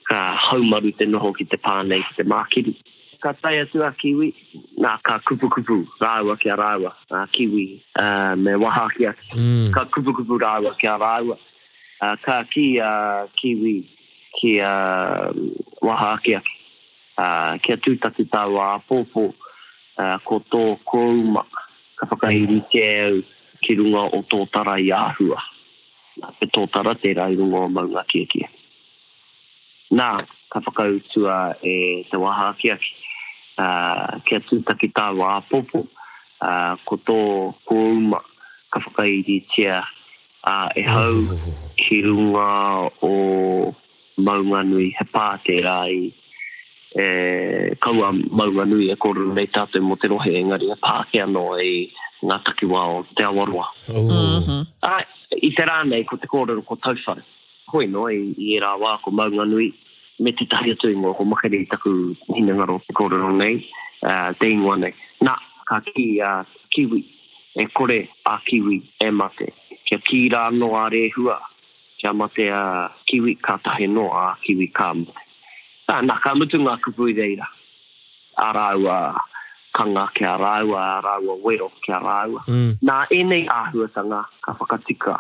ka 0.10 0.20
haumaru 0.50 0.92
te 0.98 1.06
noho 1.06 1.32
ki 1.40 1.46
te 1.52 1.58
pānei 1.64 2.04
ki 2.10 2.18
te 2.20 2.28
mākiri 2.28 2.76
ka 3.22 3.32
tai 3.42 3.58
atu 3.62 3.78
a 3.86 3.92
kiwi, 4.02 4.30
nā 4.84 4.96
ka 5.06 5.20
kupu 5.30 5.48
kupu 5.54 5.76
rāua 6.02 6.36
ki 6.42 6.50
a 6.50 6.56
rāua, 6.58 6.92
a 7.14 7.22
kiwi, 7.32 7.66
me 8.42 8.54
waha 8.66 8.88
ki 8.98 9.06
a 9.06 9.14
mm. 9.38 9.70
ka 9.74 9.84
kupu 9.94 10.16
kupu 10.20 10.40
rāua 10.42 10.74
ki 10.82 10.90
a 10.90 10.96
rāua, 11.02 11.38
ka 12.26 12.38
ki 12.54 12.66
a 12.82 12.92
kiwi 13.38 13.76
ki 14.40 14.58
a 14.66 14.72
uh, 14.72 15.50
waha 15.86 16.18
ki 16.24 16.34
a 16.40 16.42
ki. 16.42 16.58
a 17.74 17.78
tūtaki 17.86 18.26
tau 18.34 18.58
a 18.58 18.70
pōpō, 18.90 19.24
ko 20.26 20.38
tō 20.54 20.64
kouma, 20.90 21.44
ka 22.02 22.08
whakahiri 22.10 22.62
ke 22.74 22.86
au 23.06 23.22
ki 23.62 23.76
runga 23.78 24.08
o 24.18 24.24
tō 24.34 24.42
tara 24.56 24.80
i 24.82 24.90
āhua. 24.96 25.38
Pe 26.40 26.48
tō 26.56 26.64
tara 26.74 26.96
te 26.98 27.14
rai 27.18 27.36
runga 27.38 27.66
o 27.68 27.68
maunga 27.76 28.02
kia 28.10 28.26
kia. 28.32 28.48
Nā, 29.94 30.08
ka 30.52 30.60
whakautua 30.66 31.38
e 31.62 31.76
te 32.10 32.18
waha 32.20 32.56
kia 32.58 32.80
Ah, 33.60 34.20
kia 34.28 34.40
tūtaki 34.48 34.90
tā 34.96 35.10
wā 35.18 35.42
popo 35.50 35.82
uh, 35.84 35.90
ah, 36.42 36.78
ko 36.88 36.96
tō 37.08 37.18
ko 37.68 37.76
uma 37.90 38.20
ka 38.72 38.80
whakairi 38.80 39.40
tia 39.56 39.82
ah, 40.48 40.70
e 40.76 40.82
hau 40.88 41.20
ki 41.78 42.00
runga 42.06 42.92
o 43.04 43.10
maunganui 44.18 44.94
he 44.98 45.06
pāke 45.12 45.52
rai 45.68 46.14
e, 47.04 47.08
kaua 47.84 48.14
maunganui 48.16 48.88
e 48.96 48.98
koru 49.04 49.34
nei 49.36 49.50
tātou 49.52 49.84
mo 49.84 50.00
te 50.00 50.08
rohe 50.16 50.32
engari 50.40 50.72
e 50.72 50.80
pāke 50.88 51.22
anō 51.28 51.46
e 51.66 51.70
ngā 52.30 52.40
takiwā 52.48 52.86
o 52.96 53.04
te 53.18 53.28
awarua 53.28 53.68
uh 53.92 55.06
i 55.42 55.52
te 55.58 55.68
rā 55.68 55.82
ko 56.10 56.16
te 56.24 56.32
kōrero 56.32 56.64
ko 56.68 56.80
tausai 56.86 57.20
hoi 57.76 57.86
noi 57.88 58.18
i 58.32 58.56
era 58.56 58.74
rā 58.78 58.80
wā 58.86 58.96
ko 59.04 59.12
maunganui 59.12 59.74
me 60.24 60.32
te 60.38 60.46
tahi 60.52 60.72
atu 60.76 60.90
i 60.92 60.96
ngoko 61.02 61.24
makare 61.32 61.58
i 61.64 61.68
taku 61.72 61.92
hina 62.36 62.54
ngaro 62.58 62.76
te 62.86 62.94
kōrero 63.00 63.30
nei, 63.42 63.56
uh, 64.10 64.28
te 64.40 64.52
ingoa 64.54 64.76
nei. 64.84 64.94
Nā, 65.26 65.34
ka 65.70 65.80
ki 65.88 66.06
a 66.26 66.32
kiwi, 66.76 67.00
e 67.62 67.66
kore 67.78 67.98
a 68.30 68.36
kiwi 68.48 68.76
e 69.06 69.10
mate. 69.22 69.48
Kia 69.90 69.98
ki 70.08 70.20
rā 70.34 70.44
no 70.54 70.70
a 70.78 70.84
rehua, 70.94 71.40
kia 71.98 72.14
mate 72.14 72.46
a 72.54 72.62
kiwi 73.10 73.34
ka 73.48 73.58
tahi 73.66 73.88
no 73.96 74.06
a 74.14 74.28
kiwi 74.46 74.68
ka 74.78 74.94
mate. 75.00 75.26
Nā, 75.90 75.98
nā, 76.08 76.18
ka 76.24 76.36
mutu 76.38 76.62
ngā 76.64 76.78
kupu 76.86 77.10
i 77.12 77.18
reira. 77.18 77.50
A 78.46 78.52
rāu 78.58 78.86
kanga 79.74 80.06
ki 80.16 80.26
a 80.28 80.36
rāu 80.40 80.76
a 80.78 80.86
rāu 81.08 81.32
a 81.34 81.40
wero 81.48 81.72
ki 81.86 81.96
a 81.98 82.02
rāu. 82.06 82.38
Mm. 82.48 82.78
Nā, 82.88 83.00
e 83.18 83.24
nei 83.26 83.48
āhuatanga 83.58 84.22
ka 84.46 84.54
whakatika. 84.62 85.18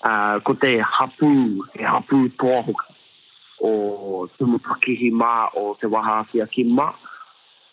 Uh, 0.00 0.38
ko 0.48 0.54
te 0.64 0.78
hapū, 0.80 1.28
e 1.76 1.84
hapū 1.84 2.24
tōhoka 2.40 2.88
o 3.62 4.28
tumutakihi 4.38 5.10
ma 5.12 5.48
o 5.54 5.74
te 5.80 5.86
waha 5.86 6.20
afia 6.24 6.46
ki 6.46 6.64
ma 6.64 6.88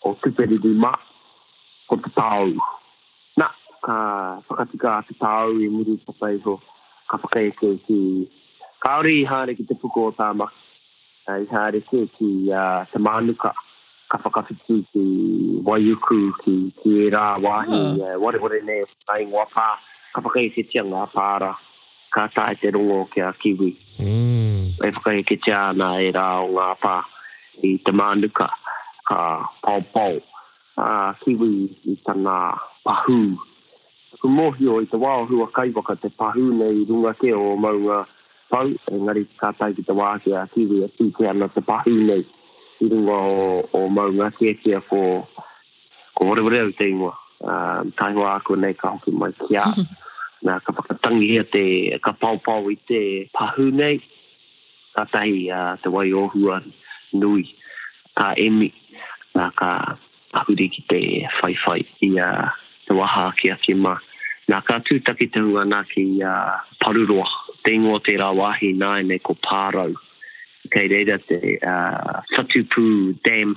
o 0.04 0.14
tuperiri 0.22 0.72
ma 0.82 0.92
ko 1.88 1.96
te 1.96 2.10
tau 2.16 2.48
na 3.36 3.46
ka 3.84 3.96
whakatika 4.48 4.90
a 4.98 5.02
te 5.08 5.14
tau 5.22 5.48
i 5.64 5.68
muri 5.72 5.92
papai 6.06 6.36
ho 6.44 6.58
ka 7.10 7.16
whakai 7.22 7.46
ki 7.86 8.00
kaori 8.84 9.14
i 9.22 9.28
hāre 9.30 9.56
ki 9.56 9.64
te 9.70 9.74
puko 9.80 10.06
o 10.12 10.12
tāma 10.20 10.46
i 11.32 11.46
hāre 11.52 11.80
ke 11.88 12.04
ki 12.18 12.30
uh, 12.60 12.84
te 12.92 12.98
mānuka 13.00 13.52
ka 14.12 14.18
whakawhiti 14.24 14.84
ki 14.92 15.06
waiuku 15.68 16.20
ki, 16.44 16.56
ki 16.82 16.90
e 17.06 17.08
rā 17.16 17.24
wāhi 17.44 17.80
ah. 17.80 17.88
uh. 17.88 18.12
uh, 18.12 18.16
ware 18.20 18.40
ware 18.44 18.84
ka 19.10 19.18
ingoa 19.24 19.48
pā 19.56 19.66
ka 20.14 20.20
whakai 20.26 20.52
tianga 20.68 21.08
pāra 21.16 21.54
ka 22.12 22.28
tae 22.36 22.54
te 22.60 22.72
rongo 22.76 23.02
ki 23.14 23.20
a 23.20 23.32
kiwi 23.42 23.72
mm 24.04 24.57
e 24.84 24.90
whakai 24.90 25.18
ke 25.28 25.36
te 25.44 25.50
ana 25.52 25.88
e 26.02 26.08
rā 26.14 26.26
o 26.44 26.50
ngā 26.54 26.66
pā 26.82 26.96
i 27.66 27.70
te 27.86 27.92
mānuka 28.00 28.46
ka 29.08 29.18
pau 29.64 29.80
pau 29.94 30.18
a 30.82 30.88
kiwi 31.22 31.48
i 31.92 31.94
tana 32.06 32.34
pahū 32.86 33.18
ku 34.20 34.28
mohi 34.34 34.68
o 34.70 34.76
i 34.84 34.86
te 34.92 35.00
wā 35.04 35.14
hua 35.30 35.46
kaiwaka 35.56 35.96
te 36.04 36.10
pahū 36.22 36.44
nei 36.60 36.84
runga 36.90 37.12
ke 37.22 37.32
o 37.38 37.56
maunga 37.64 38.02
pau 38.52 38.70
engari 38.94 39.24
kātai 39.42 39.72
ki 39.78 39.84
te 39.88 39.96
wā 40.00 40.10
ke 40.24 40.36
a 40.38 40.44
kiwi 40.54 40.82
a 40.86 40.90
tūke 41.00 41.26
ana 41.32 41.48
te 41.56 41.64
pahū 41.72 41.94
nei 42.10 42.22
i 42.86 42.92
runga 42.92 43.18
o, 43.18 43.40
o 43.80 43.82
maunga 43.98 44.30
ke 44.38 44.52
ke 44.62 44.76
a 44.78 44.82
ko 44.92 45.02
ko 46.14 46.28
vore 46.30 46.44
vore 46.46 46.60
au 46.66 46.74
te 46.82 46.86
ingoa 46.92 47.16
um, 47.42 47.90
tai 47.98 48.12
hoa 48.20 48.36
aku 48.38 48.56
nei 48.66 48.78
ka 48.84 48.94
hoki 48.94 49.10
mai 49.24 49.34
kia 49.42 49.66
nā 50.46 50.60
ka 50.62 50.76
whakatangi 50.78 51.32
te 51.56 51.64
ka 52.06 52.14
pau 52.22 52.38
pau 52.46 52.70
i 52.74 52.78
te 52.92 53.02
pahū 53.40 53.66
nei 53.82 53.98
tatai 54.98 55.32
uh, 55.58 55.74
te 55.82 55.88
wai 55.94 56.10
ohua 56.22 56.56
nui 57.20 57.44
ka 58.18 58.32
emi 58.46 58.70
nā 59.38 59.46
ka 59.60 59.70
pahuri 60.34 60.66
ki 60.74 60.82
te 60.92 61.00
whaiwhai 61.38 61.80
i 62.08 62.10
a 62.28 62.30
uh, 62.30 62.56
te 62.86 62.96
waha 62.98 63.26
ki 63.38 63.52
a 63.54 63.58
ki 63.64 63.74
ma. 63.84 63.94
Nā 64.50 64.60
ka 64.66 64.78
tūtaki 64.88 65.26
te 65.34 65.42
hunga 65.44 65.66
nā 65.72 65.82
ki 65.92 66.04
uh, 66.24 66.54
paruroa, 66.82 67.26
te 67.64 67.74
ingoa 67.76 68.00
te 68.06 68.14
rā 68.20 68.30
wahi 68.40 68.70
nā 68.82 68.92
e 69.16 69.20
ko 69.28 69.36
pārau. 69.48 69.92
Kei 70.72 70.88
reira 70.90 71.18
te 71.28 71.36
uh, 71.56 72.20
Satupu 72.32 72.86
Dam, 73.24 73.52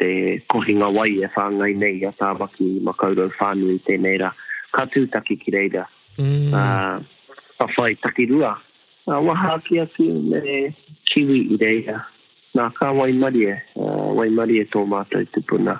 te 0.00 0.08
kohinga 0.52 0.88
wai 0.96 1.10
e 1.24 1.28
whāngai 1.36 1.72
nei 1.84 2.00
a 2.08 2.12
tāwaki 2.18 2.64
i 2.72 2.84
makaurau 2.88 3.30
whānui 3.38 3.78
te 3.86 3.96
neira 4.00 4.32
Ka 4.74 4.88
tūtaki 4.90 5.36
ki 5.44 5.52
reira. 5.54 5.84
Mm. 6.18 6.50
Uh, 6.50 7.34
a 7.62 7.66
whai 7.76 7.92
takirua 8.02 8.56
a 9.06 9.12
ah, 9.12 9.20
waha 9.20 9.60
ki 9.68 9.76
atu 9.80 10.04
me 10.30 10.74
kiwi 11.12 11.38
i 11.52 11.56
reira. 11.60 12.00
Nā 12.56 12.70
ka 12.72 12.88
waimari 12.96 13.42
e, 13.50 13.56
uh, 13.76 14.12
waimari 14.16 14.60
e 14.62 14.64
tō 14.72 14.86
mātou 14.88 15.26
tupuna. 15.34 15.74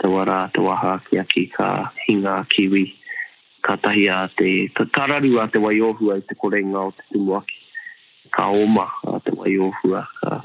Te 0.00 0.08
wara 0.10 0.38
tō 0.54 0.64
waha 0.66 0.94
ki 1.08 1.18
aki 1.22 1.44
ka 1.54 1.68
hinga 2.08 2.40
kiwi. 2.50 2.84
Ka 3.62 3.76
tahi 3.76 4.06
a 4.10 4.26
te, 4.38 4.48
ka 4.74 4.84
tararu 4.94 5.36
a 5.38 5.44
te 5.52 5.60
waiohua 5.62 6.16
i 6.18 6.24
te 6.26 6.34
korenga 6.34 6.86
o 6.88 6.90
te 6.96 7.04
tumuaki. 7.14 7.58
Ka 8.34 8.48
oma 8.50 8.88
a 9.12 9.20
te 9.22 9.36
waiohua, 9.38 10.02
ka 10.18 10.40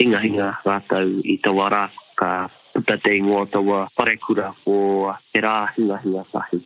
hinga 0.00 0.24
hinga 0.24 0.50
rātou 0.66 1.20
i 1.22 1.38
tō 1.46 1.54
wara. 1.54 1.84
Ka 2.18 2.48
puta 2.74 2.96
te 3.04 3.14
ingoa 3.14 3.44
tō 3.54 3.60
wā 3.62 3.84
parekura 3.94 4.50
o 4.66 5.12
te 5.34 5.44
rā 5.46 5.54
hinga 5.78 6.00
hinga 6.02 6.24
tahi. 6.34 6.64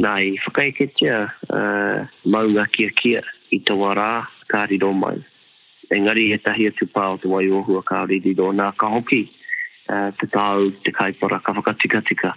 Nā 0.00 0.16
i 0.18 0.34
whakaiketia 0.42 1.26
uh, 1.30 1.56
ah, 1.62 2.08
maunga 2.24 2.64
kia 2.72 2.88
kia 2.96 3.22
i 3.54 3.58
te 3.64 3.74
wā 3.78 3.90
rā 3.96 4.10
kāri 4.50 4.78
rō 4.82 4.92
mai. 4.96 5.16
Engari 5.94 6.24
e 6.34 6.38
tahi 6.42 6.68
atu 6.70 6.88
pāo 6.90 7.18
te 7.22 7.28
wai 7.30 7.44
ohua 7.48 7.82
kāri 7.86 8.18
rō 8.38 8.50
nā 8.58 8.72
ka 8.78 8.88
hoki 8.94 9.20
uh, 9.88 10.10
te 10.20 10.26
tāu 10.34 10.70
te 10.86 10.92
kaipara 10.92 11.38
ka 11.46 11.54
whakatika 11.54 12.00
tika 12.08 12.32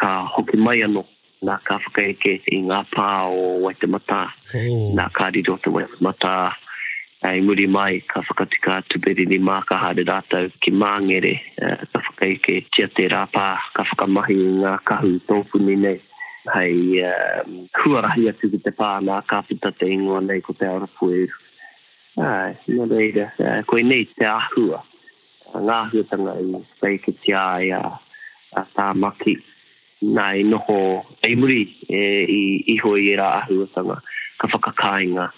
ka 0.00 0.10
hoki 0.34 0.56
mai 0.56 0.78
anō 0.86 1.02
nā 1.44 1.58
ka 1.68 1.76
whakaeke 1.86 2.38
i 2.56 2.60
ngā 2.68 2.80
pā 2.96 3.08
o 3.28 3.44
Waitemata. 3.66 4.22
Hmm. 4.52 4.96
Nā 4.98 5.10
ka 5.12 5.28
rido 5.36 5.58
te 5.60 5.70
Waitemata 5.74 6.32
ai 7.26 7.40
muri 7.44 7.66
mai 7.66 8.00
ka 8.08 8.22
whakatika 8.28 8.80
atu 8.80 8.98
beri 9.04 9.26
ni 9.26 9.38
mā 9.38 9.60
ka 9.68 9.76
hare 9.84 10.04
rātau 10.08 10.48
ki 10.64 10.72
māngere 10.72 11.34
uh, 11.60 11.84
ka 11.92 12.00
whakaeke 12.10 12.56
tia 12.76 12.88
te 12.88 13.08
rāpā 13.12 13.48
ka 13.76 13.84
whakamahi 13.92 14.40
i 14.40 14.52
ngā 14.64 14.76
kahu 14.88 15.16
tōpuni 15.32 15.78
nei 15.84 15.96
hei 16.54 17.02
uh, 17.02 17.42
um, 17.46 17.66
kuarahi 17.82 18.28
atu 18.30 18.50
ki 18.52 18.58
te 18.66 18.70
pāna, 18.80 19.18
kāpita 19.30 19.72
te 19.80 19.88
ingoa 19.96 20.20
nei 20.26 20.40
ko 20.46 20.54
te 20.60 20.68
ora 20.70 20.86
pui. 20.98 21.26
Ai, 22.22 22.54
nā 22.76 22.86
reira, 22.92 23.26
uh, 23.42 23.62
koe 23.68 23.82
nei 23.84 24.06
te 24.16 24.26
ahua, 24.30 24.78
ngā 25.66 25.78
ahuatanga 25.84 26.34
i 26.44 26.60
reike 26.84 27.12
ti 27.24 27.34
ai 27.36 27.72
a, 27.74 27.82
a 28.54 28.62
tā 28.78 28.90
maki. 28.96 29.34
Nā 30.16 30.28
noho 30.46 30.74
eimuri 31.26 31.62
muri 31.66 31.74
e, 31.88 32.00
i, 32.30 32.40
i 32.76 32.76
hoi 32.84 33.06
e 33.12 33.18
rā 33.18 33.28
ahuatanga, 33.40 33.98
ka 34.40 34.50
whakakāinga, 34.54 35.28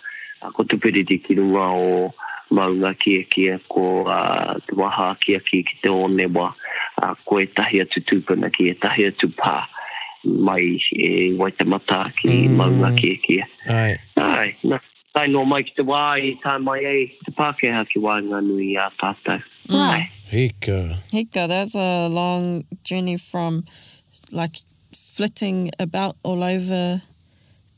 uh, 0.42 0.52
ko 0.56 0.64
tupiriti 0.68 1.20
ki 1.26 1.36
runga 1.40 1.66
o 1.78 2.28
maunga 2.56 2.92
kia 3.00 3.24
kia 3.32 3.58
ko 3.72 3.84
uh, 4.04 4.58
te 4.68 4.76
waha 4.78 5.12
kia 5.24 5.40
ki 5.46 5.62
ki 5.70 5.80
te 5.82 5.90
one 5.92 6.26
wa 6.36 6.50
uh, 7.02 7.12
koe 7.28 7.44
tahi 7.58 7.82
atu 7.84 8.00
tūpuna 8.10 8.48
ki 8.54 8.70
e 8.74 8.78
tahi 8.84 9.06
atu 9.12 9.30
pā 9.40 9.60
mai 10.24 10.78
e 10.92 11.32
waitamata 11.38 11.98
ki 12.20 12.48
mm. 12.48 12.56
maunga 12.56 12.92
ki 12.96 13.10
eki. 13.16 13.40
Ai. 13.70 13.96
Ai, 14.16 14.54
na. 14.64 14.80
Tai 15.14 15.26
no 15.32 15.44
mai 15.48 15.62
ki 15.66 15.72
te 15.78 15.82
wā 15.88 16.00
i 16.20 16.32
tā 16.44 16.58
mai 16.62 16.78
e 16.86 16.94
te 17.26 17.32
Pākehā 17.34 17.80
ki 17.90 17.98
wā 18.04 18.18
ngā 18.22 18.40
nui 18.46 18.74
a 18.78 18.88
tātou. 19.00 19.40
Mm. 19.70 19.82
Ai. 19.82 20.06
Hika. 20.32 20.78
Hika, 21.14 21.48
that's 21.48 21.74
a 21.74 22.08
long 22.10 22.64
journey 22.84 23.16
from 23.16 23.64
like 24.32 24.58
flitting 24.96 25.70
about 25.78 26.16
all 26.22 26.44
over 26.44 27.00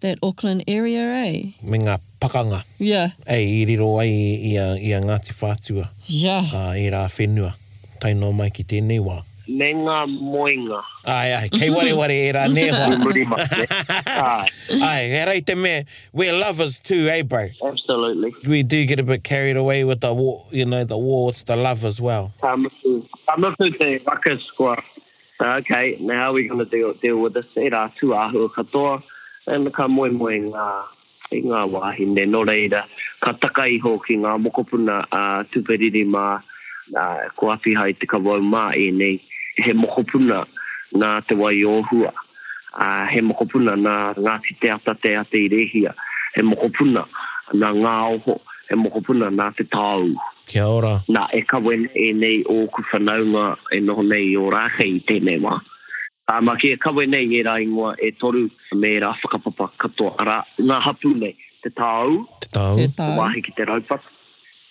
that 0.01 0.19
Auckland 0.23 0.65
area, 0.67 1.05
eh? 1.31 1.43
Me 1.63 1.79
ngā 1.79 1.99
pakanga. 2.21 2.63
Yeah. 2.81 3.09
Ei, 3.29 3.61
i 3.61 3.65
riro 3.69 3.93
ai 4.01 4.09
i, 4.09 4.55
i, 4.55 4.55
i 4.91 4.95
a 4.97 5.01
Ngāti 5.05 5.37
Whātua. 5.41 5.89
Yeah. 6.09 6.45
Uh, 6.53 6.73
I 6.75 6.89
rā 6.93 7.05
whenua. 7.17 7.53
Tai 8.01 8.15
no 8.17 8.33
mai 8.33 8.49
ki 8.53 8.65
tēnei 8.65 9.01
wā. 9.05 9.21
Nenga 9.49 10.07
moinga. 10.07 10.83
Ai, 11.07 11.33
ai, 11.33 11.49
kei 11.59 11.71
wari 11.71 11.93
wari 11.93 12.17
e 12.29 12.33
rā 12.33 12.47
ne 12.53 12.69
hoa. 12.69 12.97
Murima, 13.05 13.39
ai. 13.41 14.49
Ai, 14.83 15.05
e 15.19 15.25
rei 15.25 15.41
te 15.41 15.55
me, 15.55 15.85
we're 16.13 16.33
lovers 16.33 16.81
too, 16.81 17.09
eh 17.11 17.23
bro? 17.23 17.49
Absolutely. 17.65 18.35
We 18.47 18.63
do 18.63 18.85
get 18.87 19.01
a 19.01 19.03
bit 19.03 19.25
carried 19.25 19.57
away 19.57 19.85
with 19.85 20.01
the 20.01 20.13
war, 20.15 20.45
you 20.51 20.65
know, 20.65 20.85
the 20.85 20.99
war, 20.99 21.31
it's 21.31 21.43
the 21.45 21.57
love 21.57 21.85
as 21.85 22.01
well. 22.01 22.33
Tamafu, 22.43 23.07
tamafu 23.29 23.79
te 23.79 24.01
waka 24.07 24.37
skua. 24.53 24.77
Okay, 25.43 25.97
now 26.01 26.33
we're 26.35 26.47
going 26.47 26.59
to 26.59 26.67
deal, 26.71 26.93
deal 27.01 27.17
with 27.19 27.33
this. 27.35 27.47
E 27.57 27.71
rā 27.71 27.91
tu 27.99 28.09
āhua 28.09 28.51
katoa, 28.53 29.03
and 29.47 29.73
ka 29.75 29.89
moi 29.89 30.09
moi 30.11 30.35
ngā, 30.39 30.69
i 31.33 31.41
ngā 31.41 31.63
wāhine, 31.73 32.29
no 32.29 32.45
reira, 32.45 32.85
ka 33.25 33.33
takai 33.41 33.81
hō 33.81 33.99
ki 34.07 34.19
ngā 34.21 34.37
mokopuna 34.45 34.99
uh, 35.11 35.45
tuperiri 35.55 36.05
maa, 36.07 36.41
ko 37.39 37.51
afi 37.53 37.75
hai 37.79 37.93
te 37.99 38.07
kawau 38.13 38.43
mā 38.53 38.65
e 38.85 38.91
nei 39.01 39.17
he 39.65 39.73
mokopuna 39.83 40.43
nā 41.03 41.11
te 41.27 41.35
wai 41.37 41.63
ohua. 41.65 42.13
Uh, 42.83 43.05
he 43.11 43.21
mokopuna 43.27 43.75
nā 43.79 43.95
ngāti 44.25 44.55
te 44.63 44.71
ata 44.71 44.95
te 45.03 45.15
ate 45.19 45.39
i 45.41 45.49
rehia. 45.53 45.93
He 46.35 46.43
mokopuna 46.43 47.05
nā 47.55 47.73
ngā 47.83 47.95
oho. 48.15 48.37
He 48.71 48.77
mokopuna 48.79 49.29
nā 49.35 49.49
te 49.59 49.65
tāu. 49.75 50.07
Kia 50.47 50.67
ora. 50.67 50.93
Nā 51.11 51.25
e 51.35 51.41
kawen 51.51 51.87
e 52.05 52.13
nei 52.15 52.43
o 52.53 52.59
ku 52.71 52.83
whanaunga 52.93 53.57
e 53.75 53.81
noho 53.83 54.03
nei 54.07 54.35
o 54.37 54.51
rākei 54.55 55.01
tēnei 55.11 55.41
wā. 55.43 55.57
Uh, 56.31 56.39
mā 56.47 56.55
kia 56.63 56.79
kawe 56.79 57.07
nei 57.11 57.27
e 57.41 57.45
rā 57.47 57.59
ingoa 57.63 57.97
e 58.07 58.11
toru 58.21 58.45
me 58.79 58.93
rā 59.03 59.13
whakapapa 59.25 59.71
katoa. 59.83 60.15
Rā, 60.29 60.41
ngā 60.63 60.79
hapū 60.87 61.11
nei, 61.19 61.35
te 61.65 61.73
tāu. 61.75 62.21
Te 62.45 62.51
tāu. 62.61 62.77
Te 62.79 62.87
tāu. 63.01 63.17
Wāhi 63.19 63.43
ki 63.49 63.55
te 63.59 63.67
raupat. 63.67 64.07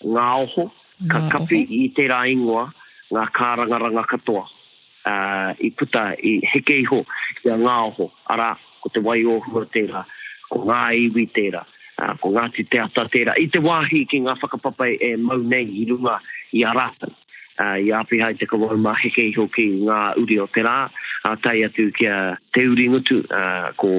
Ngā 0.08 0.28
oho. 0.28 0.28
Ngā 0.28 0.28
oho 0.46 0.70
ka 1.08 1.18
no. 1.20 1.26
Mm, 1.26 1.32
kapi 1.32 1.58
i 1.72 1.88
te 1.96 2.08
rā 2.12 2.20
ingoa 2.28 2.66
ngā 3.14 3.24
kārangaranga 3.36 4.04
katoa 4.12 4.44
uh, 4.46 5.52
i 5.64 5.70
puta 5.80 6.02
i 6.20 6.34
heke 6.52 6.76
iho 6.84 7.00
i 7.46 7.50
a 7.50 7.56
ngā 7.58 7.76
oho 7.88 8.10
ara 8.34 8.50
ko 8.84 8.92
te 8.94 9.00
wai 9.08 9.24
ohua 9.26 9.64
tērā 9.76 10.04
ko 10.52 10.62
ngā 10.70 10.82
iwi 11.08 11.24
tērā 11.38 11.64
uh, 11.64 12.14
ko 12.22 12.34
ngā 12.36 12.46
ti 12.58 12.66
te 12.70 12.82
ata 12.84 13.08
tērā 13.16 13.38
i 13.42 13.48
te 13.56 13.64
wāhi 13.66 14.04
ki 14.12 14.20
ngā 14.28 14.36
whakapapa 14.42 14.90
e 15.10 15.14
mau 15.18 15.40
nei 15.54 15.66
i 15.84 15.88
runga 15.90 16.20
i 16.60 16.66
a 16.70 16.76
rātan 16.78 17.16
uh, 17.16 17.76
i 17.82 17.90
apiha 18.02 18.32
te 18.42 18.50
kawau 18.52 18.76
mā 18.78 18.94
heke 19.02 19.26
iho 19.32 19.48
ki 19.56 19.70
ngā 19.88 20.00
uri 20.22 20.38
o 20.46 20.50
tērā 20.56 20.78
a 20.90 20.90
uh, 21.24 21.36
tai 21.46 21.62
atu 21.66 21.90
ki 22.00 22.12
a 22.14 22.20
te 22.54 22.68
uri 22.74 22.90
ngutu 22.94 23.24
uh, 23.26 23.72
ko 23.82 23.94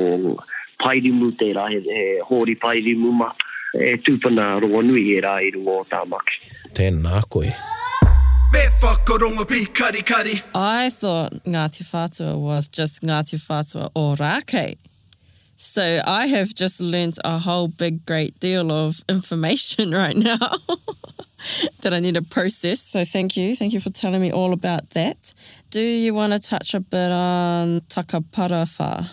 pairimu 0.85 1.33
tērā 1.43 1.67
he, 1.75 1.81
he 1.97 2.07
hōri 2.31 2.59
pairimu 2.63 3.13
mā 3.25 3.33
e 3.75 3.95
tūpuna 4.07 4.57
rongo 4.65 4.81
nui 4.89 5.03
e 5.15 5.21
rā 5.25 5.37
i 5.47 5.53
rungo 5.55 5.77
o 5.81 5.85
tā 5.91 6.01
maki. 6.11 6.41
Tēnā 6.77 7.21
koe. 7.33 7.51
Me 8.51 8.65
whakarongo 8.83 9.45
pi 9.47 9.61
kari 9.73 10.01
kari. 10.03 10.41
I 10.57 10.91
thought 10.91 11.33
Ngāti 11.45 11.85
Whātua 11.87 12.37
was 12.41 12.67
just 12.69 13.01
Ngāti 13.03 13.37
Whātua 13.39 13.91
o 13.95 14.15
rākei. 14.19 14.77
So 15.57 16.01
I 16.07 16.27
have 16.27 16.53
just 16.55 16.81
learnt 16.81 17.19
a 17.23 17.39
whole 17.39 17.69
big 17.69 18.05
great 18.07 18.41
deal 18.41 18.73
of 18.73 19.03
information 19.09 19.91
right 19.93 20.17
now 20.17 20.37
that 21.83 21.93
I 21.95 22.01
need 22.01 22.15
to 22.15 22.23
process. 22.23 22.81
So 22.81 23.05
thank 23.05 23.37
you. 23.37 23.55
Thank 23.55 23.73
you 23.73 23.79
for 23.81 23.91
telling 23.91 24.21
me 24.23 24.33
all 24.33 24.53
about 24.53 24.91
that. 24.91 25.33
Do 25.71 25.81
you 25.83 26.13
want 26.15 26.33
to 26.33 26.41
touch 26.41 26.75
a 26.75 26.81
bit 26.81 27.13
on 27.13 27.81
Takaparawha? 27.83 29.13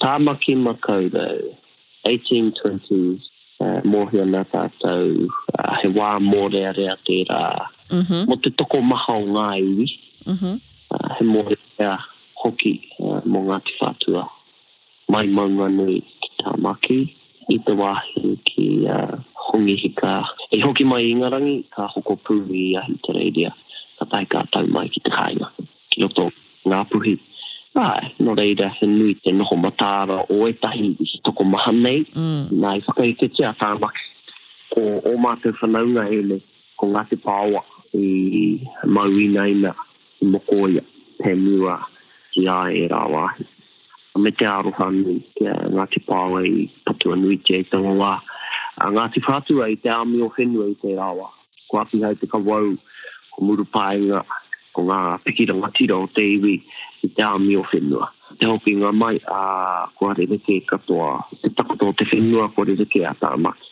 Tāmaki 0.00 0.54
Makaurau, 0.56 1.56
1820s 2.06 3.20
Eh, 3.56 3.80
mōhia 3.88 4.26
nā 4.28 4.42
tātou 4.52 5.28
uh, 5.30 5.60
he 5.80 5.88
wā 5.96 6.08
mōrea 6.20 6.74
rea 6.76 6.96
tērā. 7.08 7.38
Uh 7.94 8.10
Mo 8.28 8.36
te 8.44 8.50
toko 8.60 8.82
maha 8.84 9.14
o 9.16 9.22
ngā 9.30 9.44
iwi, 9.64 9.86
uh 10.26 10.36
-huh. 10.40 10.58
uh, 10.92 11.06
he 11.18 11.24
mōrea 11.24 11.94
hoki 12.42 12.72
uh, 13.00 13.22
mō 13.24 13.40
ngā 13.46 13.58
te 13.64 13.76
whātua. 13.80 14.26
Mai 15.08 15.24
maunga 15.38 15.70
nui 15.72 16.02
ki 16.24 16.30
tā 16.42 16.52
maki, 16.66 16.98
i 17.48 17.58
te 17.64 17.72
wāhi 17.80 18.34
ki 18.50 18.66
uh, 18.92 19.16
hongi 19.48 19.76
hika. 19.84 20.12
E 20.52 20.60
hoki 20.60 20.84
mai 20.84 21.06
i 21.08 21.14
ngarangi, 21.16 21.56
ka 21.76 21.88
hoko 21.94 22.18
pūhi 22.28 22.66
i 22.66 22.76
ahi 22.82 22.98
te 23.08 23.16
reidia. 23.16 23.54
Ka 23.98 24.04
tai 24.12 24.24
kātou 24.26 24.68
mai 24.68 24.90
ki 24.92 25.00
te 25.00 25.14
kāinga. 25.16 25.48
Ki 25.90 26.04
roto 26.04 26.28
ngā 26.68 26.84
Ah, 27.78 28.00
no 28.18 28.34
reira, 28.34 28.70
he 28.80 28.86
nui 28.86 29.14
te 29.20 29.30
noho 29.36 29.54
matāra 29.60 30.22
o 30.32 30.46
e 30.48 30.52
tahi 30.56 30.94
i 30.98 31.18
toko 31.28 31.44
maha 31.44 31.72
nei. 31.76 32.06
Mm. 32.16 32.46
Nā 32.62 32.70
i 32.78 32.84
whakai 32.86 33.10
te 33.20 33.28
tia 33.36 33.50
whāmaki. 33.60 34.06
Ko 34.72 34.80
o 35.04 35.12
mātou 35.20 35.52
whanaunga 35.60 36.06
e 36.08 36.22
le, 36.24 36.38
ko 36.80 36.86
Ngāti 36.94 37.18
Pāua 37.20 37.60
i 37.92 38.66
maui 38.98 39.26
naina 39.34 39.74
i 40.24 40.30
Mokoia, 40.30 40.82
he 41.22 41.34
mua 41.34 41.76
ki 42.32 42.46
a 42.48 42.56
e 42.72 42.88
rā 42.94 43.02
wāhi. 43.12 43.44
A 44.14 44.18
me 44.24 44.30
te 44.32 44.46
aroha 44.48 44.88
nui, 44.96 45.18
te 45.36 45.44
Ngāti 45.44 46.00
Pāua 46.08 46.46
i 46.48 46.70
Patua 46.88 47.16
Nui 47.20 47.36
te 47.44 47.60
Eitanga 47.60 47.92
wā. 48.00 48.14
A 48.80 48.88
Ngāti 48.88 49.20
Whātua 49.28 49.68
i 49.74 49.76
te 49.84 49.90
āmi 49.92 50.24
o 50.24 50.30
whenua 50.38 50.70
i 50.72 50.78
te 50.80 50.96
rā 50.96 51.12
wā. 51.20 51.28
Ko 51.68 51.84
api 51.84 52.00
hei 52.08 52.16
te 52.22 52.26
kawau, 52.32 52.72
ko 53.36 53.42
murupāinga, 53.44 54.24
ko 54.76 54.84
ngā 54.90 54.98
pikira 55.24 55.56
matira 55.60 55.96
o 55.96 56.06
te 56.16 56.24
iwi 56.36 56.52
i 57.04 57.08
te 57.16 57.24
ami 57.26 57.56
o 57.56 57.62
whenua. 57.70 58.10
Te 58.40 58.48
hoki 58.50 58.74
ngā 58.76 58.90
mai 59.00 59.16
a 59.32 59.40
ko 59.96 60.10
hare 60.12 60.26
reke 60.32 60.58
katoa, 60.68 61.14
te 61.42 61.50
takoto 61.58 61.88
o 61.92 61.96
te 61.96 62.06
whenua 62.12 62.50
ko 62.54 62.64
hare 62.66 62.76
reke 62.82 63.04
a 63.08 63.14
tā 63.22 63.32
maki. 63.46 63.70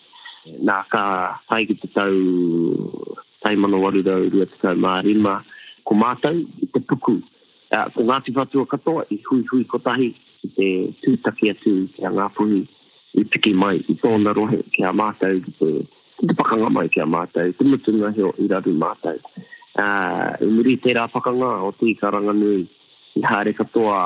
Nā 0.71 0.79
ka 0.93 1.05
tai 1.51 1.63
ki 1.69 1.77
te 1.83 1.91
tau 1.95 3.19
tai 3.45 3.55
mana 3.61 3.81
waru 3.85 4.03
rau 4.07 4.27
rua 4.33 4.49
te 4.51 4.59
tau 4.65 4.79
mārima, 4.87 5.37
ko 5.85 5.97
mātau 6.01 6.41
i 6.65 6.69
te 6.75 6.81
puku. 6.89 7.19
A, 7.75 7.89
ko 7.93 8.05
Ngāti 8.07 8.33
Whatua 8.37 8.69
katoa 8.71 9.05
i 9.13 9.19
hui 9.29 9.43
hui 9.51 9.65
kotahi 9.69 10.11
i 10.47 10.51
te 10.57 10.69
tūtaki 11.05 11.49
atu 11.53 11.73
ki 11.97 12.05
a 12.09 12.15
Ngāpuhi 12.15 12.61
i 13.21 13.25
piki 13.33 13.53
mai 13.59 13.77
i 13.93 13.97
tōna 14.03 14.33
rohe 14.37 14.61
ki 14.77 14.85
a 14.89 14.93
mātau 14.97 15.41
ki 15.45 15.55
te, 15.61 15.71
te 16.23 16.37
pakanga 16.39 16.71
mai 16.77 16.89
ki 16.95 17.03
a 17.05 17.09
mātau, 17.09 17.51
te 17.59 17.67
mutunga 17.69 18.13
heo 18.17 18.31
i 18.41 18.47
raru 18.53 18.77
mātau. 18.79 19.19
Mātau 19.25 19.51
uh, 19.77 20.39
muri 20.41 20.77
te 20.83 20.93
rā 20.95 21.07
whakanga 21.11 21.51
o 21.67 21.73
tui 21.79 21.95
karanga 22.01 22.35
nui 22.39 22.61
i 23.19 23.23
hare 23.29 23.53
katoa 23.59 23.99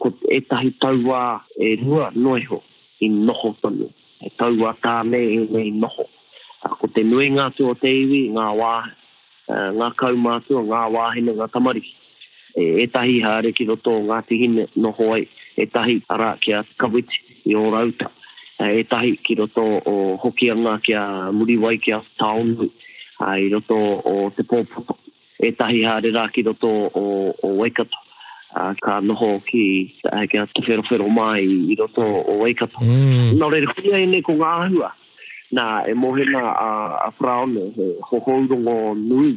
ko 0.00 0.06
e 0.30 0.38
tahi 0.50 0.70
taua 0.80 1.22
e 1.58 1.68
rua 1.82 2.10
noeho 2.14 2.58
i 3.04 3.08
noho 3.26 3.48
tonu 3.62 3.88
e 4.20 4.28
taua 4.38 4.70
tā 4.84 4.96
me 5.10 5.20
e 5.36 5.40
me 5.52 5.62
i 5.68 5.72
noho 5.82 6.04
uh, 6.06 6.72
ko 6.80 6.86
te 6.94 7.02
nui 7.10 7.28
ngā 7.36 7.48
tua 7.58 7.74
te 7.82 7.92
iwi 8.04 8.22
ngā 8.36 8.48
wā 8.62 8.72
uh, 8.80 9.70
ngā 9.78 9.88
kaumātua 10.00 10.62
ngā 10.72 10.82
wāhine 10.96 11.36
ngā 11.40 11.50
tamari 11.52 11.84
e, 11.84 12.84
e 12.84 12.86
tahi 12.88 13.20
hāre 13.26 13.52
ki 13.56 13.68
roto 13.72 13.98
ngā 14.08 14.22
tihine 14.28 14.66
noho 14.86 15.10
ai 15.18 15.26
e 15.56 15.66
tahi 15.76 15.98
ara 16.16 16.32
ki 16.40 16.60
kawiti 16.80 17.20
i 17.44 17.54
o 17.54 17.68
rauta 17.76 18.10
e 18.64 18.82
tahi 18.88 19.16
ki 19.26 19.34
roto 19.42 19.66
o 19.84 19.94
hoki 20.24 20.48
anga 20.56 20.78
ki 20.82 20.96
a 20.96 21.04
muri 21.34 21.58
wai 21.66 21.76
ki 21.78 21.92
a 21.92 22.00
taonu 22.22 22.70
ai 23.18 23.48
roto 23.48 23.74
o 23.74 24.30
te 24.34 24.42
pōpoto. 24.42 24.96
E 25.38 25.50
tahi 25.52 25.82
hāre 25.84 26.12
rā 26.14 26.26
ki 26.32 26.42
roto 26.44 26.68
o, 26.70 27.34
o 27.42 27.64
up 27.66 27.88
Uh, 28.54 28.70
ka 28.86 29.00
noho 29.02 29.40
ki 29.42 29.98
uh, 30.06 30.26
kia 30.30 30.44
te 30.54 30.62
whero 30.88 31.08
mai 31.10 31.42
i 31.42 31.74
roto 31.76 32.04
o 32.06 32.36
wake 32.38 32.62
up 32.62 32.70
mm. 32.78 33.34
no 33.36 33.48
re 33.50 33.58
rekuia 33.64 33.98
e 33.98 34.06
ne 34.06 34.20
ko 34.22 34.32
ngā 34.38 34.46
ahua. 34.66 34.92
Nā 35.50 35.64
e 35.90 35.94
mohena 35.98 36.42
a, 36.54 36.68
a 37.08 37.10
Fraone, 37.18 37.72
he 37.74 37.88
hohourongo 38.06 38.94
nui 38.94 39.32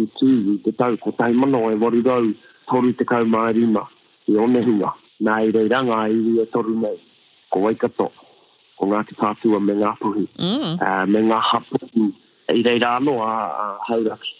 i 0.00 0.06
tū 0.16 0.30
i 0.54 0.56
te 0.64 0.72
tau 0.72 0.96
ko 1.04 1.12
tai 1.20 1.32
mano 1.36 1.60
e 1.68 1.76
warirau 1.76 2.32
toru 2.64 2.94
te 2.96 3.04
kau 3.04 3.28
mai 3.28 3.50
rima 3.58 3.84
i 4.24 4.40
one 4.40 4.56
hunga. 4.64 4.94
Nā 5.20 5.36
i 5.44 5.52
ga 5.52 5.66
i 6.08 6.16
rua 6.16 6.46
toru 6.56 6.80
mei 6.80 6.96
ko 7.52 7.60
Waikato, 7.60 8.08
ko 8.78 8.88
Ngāti 8.88 9.20
Pātua 9.20 9.60
me 9.60 9.74
ngā 9.82 9.92
puhi, 10.00 10.24
mm. 10.40 10.78
uh, 10.80 11.04
me 11.06 11.20
ngā 11.28 11.44
hapuhi, 11.52 12.08
i 12.54 12.62
reira 12.64 12.90
anō 12.98 13.16
a, 13.22 13.32
a 13.62 13.66
hauraki. 13.88 14.32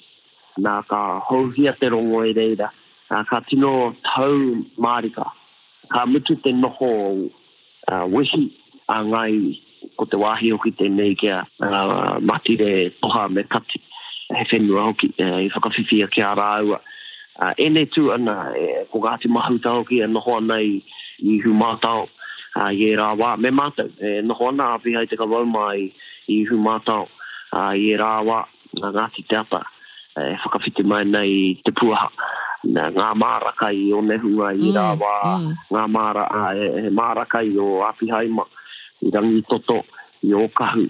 Nā 0.64 0.76
ka 0.88 1.00
hauhia 1.28 1.72
te 1.80 1.90
rongo 1.92 2.22
i 2.28 2.34
reira. 2.36 2.70
Nā 3.10 3.24
ka 3.28 3.40
tino 3.50 3.92
tau 4.06 4.38
mārika. 4.80 5.28
Ka 5.92 6.06
mutu 6.08 6.36
te 6.42 6.52
noho 6.54 6.88
uh, 7.24 8.04
wehi 8.10 8.44
a 8.88 9.00
ngai 9.04 9.94
ko 9.98 10.06
te 10.10 10.16
wāhi 10.20 10.52
hoki 10.54 10.72
te 10.78 10.88
nei 10.90 11.14
kia 11.18 11.42
uh, 11.44 12.18
mati 12.20 12.56
re 12.60 12.72
toha 13.02 13.28
me 13.30 13.42
kati. 13.44 13.80
He 14.34 14.42
whenua 14.50 14.86
hoki 14.88 15.12
i 15.22 15.48
whakawhiwhia 15.54 16.08
ki 16.10 16.20
a 16.22 16.32
rāua. 16.38 16.80
Uh, 17.36 17.52
ene 17.58 17.84
tu 17.86 18.10
ana, 18.12 18.52
e, 18.56 18.84
ko 18.92 18.98
Ngāti 19.00 19.28
Mahuta 19.28 19.70
hoki 19.78 20.00
e 20.02 20.06
noho 20.08 20.38
ana 20.38 20.56
i, 20.62 20.78
i 21.22 21.38
hu 21.44 21.52
mātau. 21.54 22.08
Uh, 22.56 22.70
i 22.72 22.88
e 22.88 22.96
rā 22.96 23.10
wā, 23.20 23.34
me 23.38 23.50
mātau, 23.52 23.90
e 24.00 24.14
noho 24.24 24.48
ana 24.48 24.70
a 24.74 24.78
pihai 24.80 25.04
te 25.10 25.16
ka 25.20 25.26
i, 25.76 25.84
i 26.32 26.42
hu 26.48 26.56
mātau 26.56 27.08
a 27.56 27.62
i 27.76 27.92
e 27.92 27.96
rāwa 28.00 28.42
ngā 28.76 28.90
ngāti 28.94 29.24
tāpa 29.30 29.62
e 30.20 30.34
whakawhiti 30.42 30.84
mai 30.88 31.04
nei 31.08 31.54
te 31.64 31.72
puaha 31.76 32.08
na 32.76 32.88
ngā 32.94 33.08
māraka 33.22 33.70
i 33.76 33.84
o 33.96 34.00
nehua 34.04 34.50
i 34.56 34.72
rāwa 34.76 35.14
ngā 35.74 35.84
māra, 35.96 36.26
a, 36.26 36.52
e, 36.56 36.68
e, 36.82 36.92
māraka 37.00 37.42
i 37.44 37.54
o 37.62 37.68
apihaima 37.88 38.46
i 39.06 39.12
rangi 39.14 39.42
toto 39.52 39.80
i 40.26 40.32
o 40.36 40.46
kahu 40.58 40.86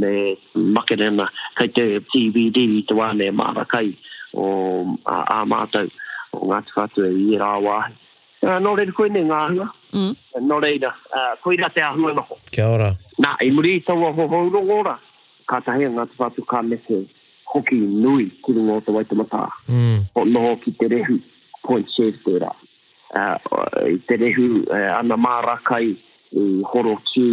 me 0.00 0.36
makerena 0.76 1.28
kei 1.58 1.72
te 1.76 1.86
TVD 2.12 2.64
i 2.78 2.82
tu 2.88 3.00
ane 3.04 3.28
marakai 3.40 3.90
o 4.32 4.48
a, 5.04 5.20
a 5.38 5.40
mātou 5.48 5.90
o 6.36 6.48
ngā 6.50 6.62
tukatu 6.68 7.04
e 7.08 7.12
i 7.32 7.40
rāwa 7.40 7.80
uh, 7.90 8.56
no 8.62 8.72
reira 8.78 8.94
koe 8.96 9.10
ne 9.12 9.26
ngā 9.28 9.40
hua 9.52 9.68
mm. 9.92 10.14
no 10.48 10.60
reira 10.64 10.94
uh, 11.12 11.34
koe 11.44 11.56
te 11.60 11.84
ahua 11.84 12.14
noho 12.20 12.40
kia 12.52 12.70
ora 12.72 12.92
nā 13.24 13.36
i 13.48 13.52
muri 13.52 13.76
i 13.80 13.84
tau 13.88 14.06
a 14.08 14.12
hohoro 14.16 14.96
ka 15.50 15.60
tahia 15.66 15.90
ngā 15.94 16.04
te 16.10 16.18
whātu 16.20 16.44
ka 16.52 16.60
mese 16.68 16.98
hoki 17.52 17.78
nui 18.04 18.26
kuru 18.46 18.64
ngō 18.68 18.80
te 18.86 18.94
waita 18.96 19.18
mata. 19.18 19.44
Mm. 19.70 20.02
O 20.18 20.24
noho 20.34 20.54
ki 20.64 20.74
te 20.80 20.88
rehu, 20.92 21.18
point 21.64 21.90
shave 21.94 22.18
te 22.26 22.40
ra. 22.42 22.50
Uh, 23.14 23.68
te 24.08 24.18
rehu, 24.20 24.48
uh, 24.64 24.90
ana 24.98 25.18
mārakai 25.22 25.92
i 26.42 26.46
horo 26.72 26.96
tū, 27.12 27.28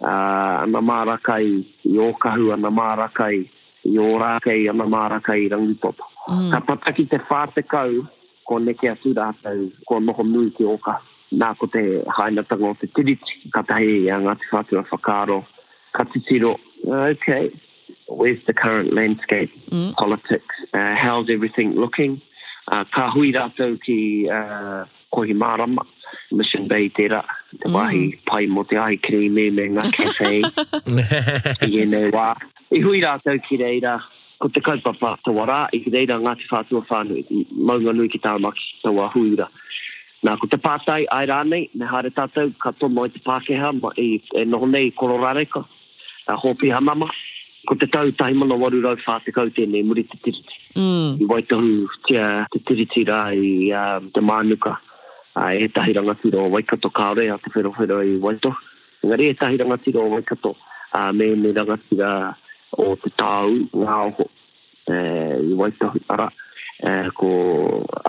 uh, 0.00 0.06
ana 0.66 0.82
mārakai 0.82 1.46
i 1.92 1.94
ōkahu, 2.08 2.50
ana 2.56 2.72
mārakai 2.74 3.40
i 3.84 3.94
ōrākei, 4.00 4.62
ana 4.72 4.86
mārakai 4.90 5.46
i 5.46 5.50
rangitopo. 5.54 6.10
Mm. 6.28 6.50
Ka 6.54 6.60
pataki 6.72 7.06
te 7.14 7.22
whātekau, 7.30 8.00
ko 8.48 8.58
neke 8.60 8.90
atu 8.90 9.14
rātau, 9.16 9.68
ko 9.88 10.02
noho 10.02 10.26
nui 10.28 10.50
ki 10.58 10.66
ōkahu. 10.74 11.12
Nā 11.34 11.48
ko 11.58 11.66
te 11.66 11.80
hainatanga 12.14 12.68
o 12.72 12.76
te 12.78 12.86
tiriti, 12.94 13.38
ka 13.54 13.62
tahi 13.66 14.04
i 14.04 14.10
a 14.12 14.18
Ngāti 14.22 14.76
a 14.78 14.82
Whakaaro, 14.86 15.40
ka 15.96 16.04
titiro, 16.12 16.52
okay, 16.86 17.50
where's 18.08 18.38
the 18.46 18.52
current 18.52 18.92
landscape? 18.92 19.50
Mm. 19.70 19.94
Politics, 19.94 20.44
uh, 20.72 20.94
how's 20.96 21.28
everything 21.30 21.72
looking? 21.72 22.20
Uh, 22.68 22.84
ka 22.94 23.10
hui 23.10 23.32
rātou 23.32 23.78
ki 23.80 24.28
uh, 24.30 24.84
Kohi 25.12 25.34
Marama, 25.34 25.82
Mission 26.32 26.66
Bay 26.66 26.88
Dera, 26.88 27.22
te 27.52 27.68
hmm. 27.68 27.72
wahi 27.74 27.98
mm. 28.12 28.24
pai 28.26 28.46
mo 28.46 28.64
te 28.64 28.76
ai 28.76 28.96
kiri 28.96 29.28
me 29.28 29.50
me 29.50 29.66
ngā 29.74 29.84
kafe, 29.92 30.42
i 31.66 31.82
ene 31.82 32.06
wā. 32.10 32.30
I 32.72 32.80
hui 32.80 33.00
rātou 33.04 33.36
ki 33.46 33.58
reira, 33.60 33.98
ko 34.40 34.48
te 34.48 34.60
kaupapa 34.64 35.12
tawa 35.26 35.44
rā, 35.46 35.58
i 35.76 35.82
reira 35.92 36.16
Ngāti 36.24 36.48
Whātua 36.50 36.80
Whānui, 36.88 37.22
maunga 37.52 37.92
nui 37.94 38.08
ki 38.08 38.18
tāmaki 38.24 38.66
tawa 38.84 39.10
hui 39.12 39.36
rā. 39.38 39.46
Nā, 40.24 40.38
ko 40.40 40.48
te 40.50 40.56
pātai, 40.56 41.02
ai 41.12 41.26
rānei, 41.28 41.68
me 41.76 41.86
haere 41.86 42.10
tātou, 42.16 42.56
ka 42.64 42.72
tomo 42.80 43.04
i 43.06 43.12
te 43.14 43.20
Pākehā, 43.28 43.70
e 44.00 44.46
noho 44.48 44.66
nei 44.72 44.88
i 44.88 44.94
kororareka, 44.98 45.62
a 46.26 46.36
hopi 46.36 46.70
ha 46.70 46.80
mama 46.80 47.08
ko 47.68 47.74
te 47.74 47.86
tau 47.94 48.10
tai 48.18 48.32
mana 48.40 48.54
waru 48.60 48.80
rau 48.84 48.96
whātikau 49.06 49.48
tēnei 49.56 49.84
muri 49.88 50.02
te 50.04 50.18
tiriti. 50.26 50.56
Mm. 50.76 51.10
I 51.22 51.26
waitahu 51.32 51.88
tia 52.08 52.24
te 52.52 52.60
tiriti 52.68 53.04
rā 53.08 53.20
i 53.36 53.72
uh, 53.72 54.00
te 54.14 54.20
mānuka 54.20 54.74
a 54.74 55.44
uh, 55.44 55.50
e 55.64 55.68
tahi 55.76 55.94
rangatira 55.96 56.42
o 56.44 56.50
waikato 56.54 56.90
kāre 57.00 57.26
a 57.32 57.38
te 57.42 57.52
whero 57.56 57.74
i 58.04 58.16
waito. 58.26 58.52
Ngari 59.04 59.30
e 59.30 59.34
tahi 59.40 59.56
rangatira 59.62 60.00
o 60.04 60.10
waikato 60.16 60.54
a 60.92 61.08
uh, 61.08 61.12
me 61.12 61.30
me 61.34 61.52
rangatira 61.56 62.10
o 62.78 62.94
te 63.04 63.10
tāu 63.20 63.56
ngā 63.84 63.98
oho 64.10 64.28
uh, 64.28 65.36
i 65.50 65.54
waitahu 65.62 66.04
ara 66.14 66.28
uh, 66.84 67.08
ko 67.16 67.32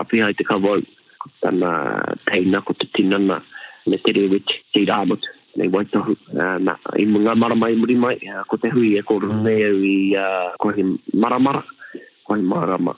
apihai 0.02 0.36
te 0.36 0.44
kawau 0.44 0.84
ko 1.22 1.32
tana 1.42 1.74
teina 2.30 2.60
ko 2.64 2.76
te 2.80 2.88
tinana 2.96 3.40
me 3.86 3.96
te 4.04 4.12
rewiti 4.20 4.60
te 4.72 4.84
rāmatu 4.92 5.35
nei 5.56 5.68
wai 5.72 5.84
tohu. 5.90 6.16
Ah, 6.38 6.58
Nā, 6.60 6.74
i 6.98 7.06
mga 7.06 7.34
maramai 7.36 7.74
muri 7.80 7.96
mai, 7.96 8.16
ah, 8.30 8.44
ko 8.48 8.56
te 8.56 8.70
hui 8.72 8.94
e 8.98 9.02
ko 9.06 9.18
rune 9.22 9.42
mm. 9.56 9.68
au 9.70 9.82
i 9.88 9.96
ah, 10.22 10.52
ko 10.60 10.72
hi 10.76 10.84
maramara, 11.16 11.62
ko 12.26 12.36
hi 12.36 12.42
marama. 12.54 12.94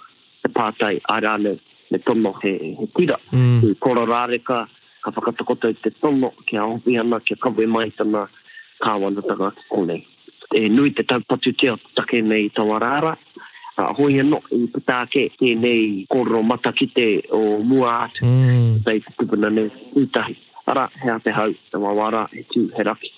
e 0.47 0.49
pātai, 0.55 0.95
ai 1.13 1.21
rāne, 1.21 1.57
me 1.91 1.99
tono 2.07 2.31
he, 2.43 2.53
he 2.79 2.87
kuira. 2.95 3.17
Mm. 3.35 3.75
Kora 3.83 4.05
rāre 4.09 4.39
ka, 4.47 4.63
ka 5.05 5.11
whakatakotau 5.13 5.75
te 5.83 5.91
tono, 6.01 6.31
ke 6.47 6.57
a 6.57 6.63
ohi 6.65 6.95
ana, 7.03 7.19
ke 7.21 7.37
kawe 7.43 7.67
mai 7.69 7.91
tana, 7.99 8.23
ka 8.83 8.95
wanataka 9.03 9.51
ko 9.71 9.85
nei 9.87 10.05
E 10.55 10.65
nui 10.73 10.93
te 10.97 11.03
taupatu 11.05 11.51
te 11.61 11.69
o 11.69 11.75
take 11.99 12.23
nei 12.25 12.47
tawa 12.57 12.79
rāra, 12.81 13.17
a 13.77 13.91
hoi 13.99 14.21
ano 14.23 14.39
i 14.55 14.63
pitake 14.73 15.27
e 15.45 15.51
nei 15.59 16.07
kororo 16.09 16.41
mata 16.43 16.73
ki 16.73 16.89
o 17.37 17.59
mua 17.73 17.93
atu, 18.07 18.25
mm. 18.27 18.79
tai 18.87 19.01
kupuna 19.19 19.51
nei 19.53 19.69
utahi 20.01 20.37
ara 20.71 20.89
hea 21.03 21.19
te 21.25 21.31
hau, 21.33 21.53
te 21.73 21.79
wawara 21.83 22.27
he 22.33 22.43
tū, 22.53 22.67
he 22.77 22.85
raki. 22.89 23.11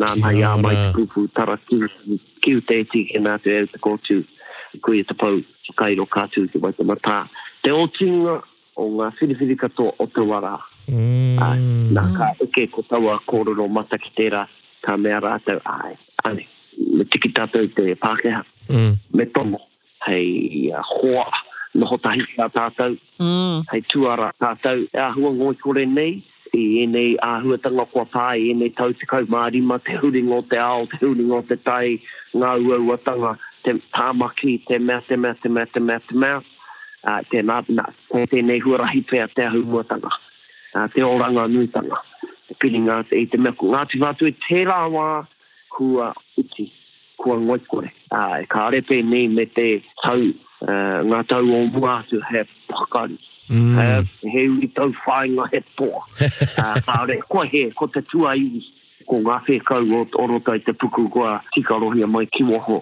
Nā 0.00 0.08
mai 0.22 0.40
a 0.48 0.54
mai 0.62 0.74
te 0.76 0.92
kupu 0.96 1.26
tara 1.36 1.58
kiu 1.68 2.62
tēti 2.68 3.02
ke 3.10 3.20
nā 3.22 3.34
te 3.44 3.52
eru 3.58 3.68
te 3.74 3.80
kōtū, 3.86 4.18
kui 4.84 5.02
e 5.02 5.06
te 5.10 5.16
pau, 5.20 5.40
kai 5.78 5.94
ro 5.98 6.06
kātū 6.16 6.46
te 6.54 6.62
wai 6.62 6.72
te 6.78 6.86
matā. 6.88 7.24
Te 7.64 7.74
o 7.76 7.84
tūnga 7.98 8.38
o 8.80 8.86
ngā 8.94 9.10
whiriwhiri 9.18 9.58
katoa 9.60 9.92
o 10.00 10.06
te 10.08 10.26
wara. 10.32 10.56
Mm. 10.90 11.92
nā 11.94 12.02
ka 12.16 12.32
uke 12.42 12.64
ko 12.74 12.82
taua 12.90 13.12
kōrero 13.30 13.68
mata 13.70 13.94
ki 14.02 14.08
tērā, 14.16 14.40
ka 14.82 14.96
mea 14.98 15.20
rātou 15.22 15.60
ai, 15.70 15.92
ane, 16.26 16.42
me 16.96 17.04
tiki 17.06 17.28
tātou 17.38 17.68
te 17.70 17.92
Pākeha, 18.02 18.40
mm. 18.66 18.96
me 19.14 19.26
tomo, 19.30 19.60
hei 20.08 20.72
hoa, 20.88 21.28
noho 21.78 22.00
tahi 22.02 22.26
tā 22.34 22.48
tātou, 22.56 22.98
mm. 23.22 23.60
hei 23.70 23.84
tuara 23.94 24.32
tātou, 24.42 24.82
e 24.90 25.00
ahua 25.04 25.30
ngoi 25.38 25.54
kore 25.62 25.86
nei, 25.86 26.16
i 26.54 26.64
enei 26.84 27.14
āhuatanga 27.24 27.84
kua 27.92 28.02
pāi, 28.12 28.42
i 28.44 28.50
enei 28.52 28.72
tau 28.76 28.92
tikau 29.00 29.24
mārima, 29.32 29.78
te 29.86 29.94
huringo 30.02 30.42
te 30.50 30.58
ao, 30.60 30.84
te 30.92 30.98
huringo 31.04 31.38
te 31.48 31.56
tai, 31.64 31.94
ngā 32.36 32.50
uauatanga, 32.66 33.30
te 33.64 33.72
tāmaki, 33.96 34.58
te 34.68 34.78
mea, 34.78 35.00
te 35.08 35.16
mea, 35.16 35.32
te 35.42 35.48
mea, 35.52 35.64
te 35.74 35.80
mea, 35.86 36.00
te 36.08 36.18
mea, 36.24 36.42
a 37.08 37.14
te 37.30 37.40
nā, 37.48 37.58
nā, 37.72 37.86
ko 38.12 38.24
tēnei 38.34 38.60
huarahi 38.64 39.00
pēr 39.10 39.32
te 39.36 39.46
ahumuatanga, 39.46 40.12
a 40.78 40.84
te 40.92 41.02
oranga 41.06 41.48
nuitanga, 41.50 42.02
te 42.50 42.58
pini 42.62 42.84
te 43.08 43.22
i 43.24 43.26
te 43.32 43.40
mea 43.40 43.52
ku. 43.56 43.72
tu 43.88 43.98
vātu 44.04 44.28
e 44.28 44.34
te 44.46 44.62
rā 44.68 44.82
wā 44.92 45.08
kua 45.72 46.12
uti, 46.38 46.68
kua 47.16 47.40
ngoikore, 47.40 47.92
a 48.12 48.42
e 48.44 48.46
ka 48.52 48.68
arepe 48.68 49.02
nei 49.02 49.28
me 49.28 49.46
te 49.56 49.82
tau, 50.04 50.20
ngā 51.10 51.24
tau 51.32 51.48
o 51.48 51.64
mua 51.72 52.02
tu 52.10 52.20
he 52.28 52.44
pakari. 52.68 53.18
Mm. 53.52 53.78
Ah, 53.78 54.00
he 54.32 54.46
ui 54.48 54.68
tau 54.72 54.92
whāinga 55.04 55.44
he 55.52 55.60
poa. 55.76 56.00
Uh, 56.22 56.78
āre, 56.96 57.18
ko 57.28 57.42
he, 57.52 57.64
ko 57.76 57.88
te 57.92 58.00
tua 58.08 58.32
i 58.40 58.62
ko 59.10 59.18
ngā 59.20 59.34
whekau 59.44 59.90
o 59.98 60.06
oro 60.24 60.38
tai 60.46 60.62
te 60.64 60.72
puku 60.72 61.04
kua 61.12 61.34
tika 61.52 61.76
rohia 61.82 62.08
mai 62.08 62.24
ki 62.32 62.46
waho. 62.48 62.78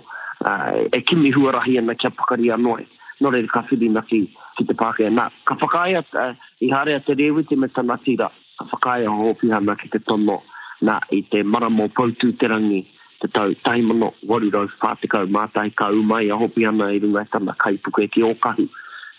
Ah, 0.47 0.71
e 0.95 1.01
kimi 1.11 1.33
huarahi 1.35 1.79
ana 1.83 1.97
kia 1.99 2.12
pakari 2.21 2.53
anoe. 2.55 2.87
Nore 3.21 3.43
ka 3.53 3.64
whiri 3.68 3.91
na 3.97 4.05
ki, 4.12 4.21
ki 4.57 4.68
te 4.71 4.77
pāke. 4.83 5.09
Nā, 5.12 5.27
ka 5.51 5.57
whakaia, 5.61 6.05
uh, 6.25 6.33
i 6.62 6.71
hare 6.71 6.95
a 6.95 7.03
te 7.03 7.18
rewi 7.18 7.43
te 7.51 7.59
me 7.64 7.68
tana 7.68 7.99
tira, 8.05 8.31
ka 8.61 8.68
whakaia 8.71 9.11
ho 9.11 9.27
hopi 9.27 9.51
ana 9.53 9.75
ki 9.83 9.91
te 9.91 9.99
tono. 10.07 10.39
Nā, 10.87 11.01
i 11.18 11.25
te 11.33 11.43
maramo 11.43 11.89
pautū 11.99 12.31
te 12.41 12.49
rangi, 12.49 12.85
te 13.21 13.29
tau 13.35 13.53
taimono, 13.66 14.12
warirau, 14.29 14.71
whātikau, 14.81 15.27
mātai, 15.35 15.73
ka 15.77 15.91
umai 15.91 16.31
a 16.31 16.39
hopi 16.41 16.64
ana 16.64 16.93
i 16.95 17.03
runga 17.03 17.27
e 17.27 17.33
tana 17.35 17.59
kaipuke 17.64 18.07
ki 18.14 18.23
ōkahu. 18.31 18.68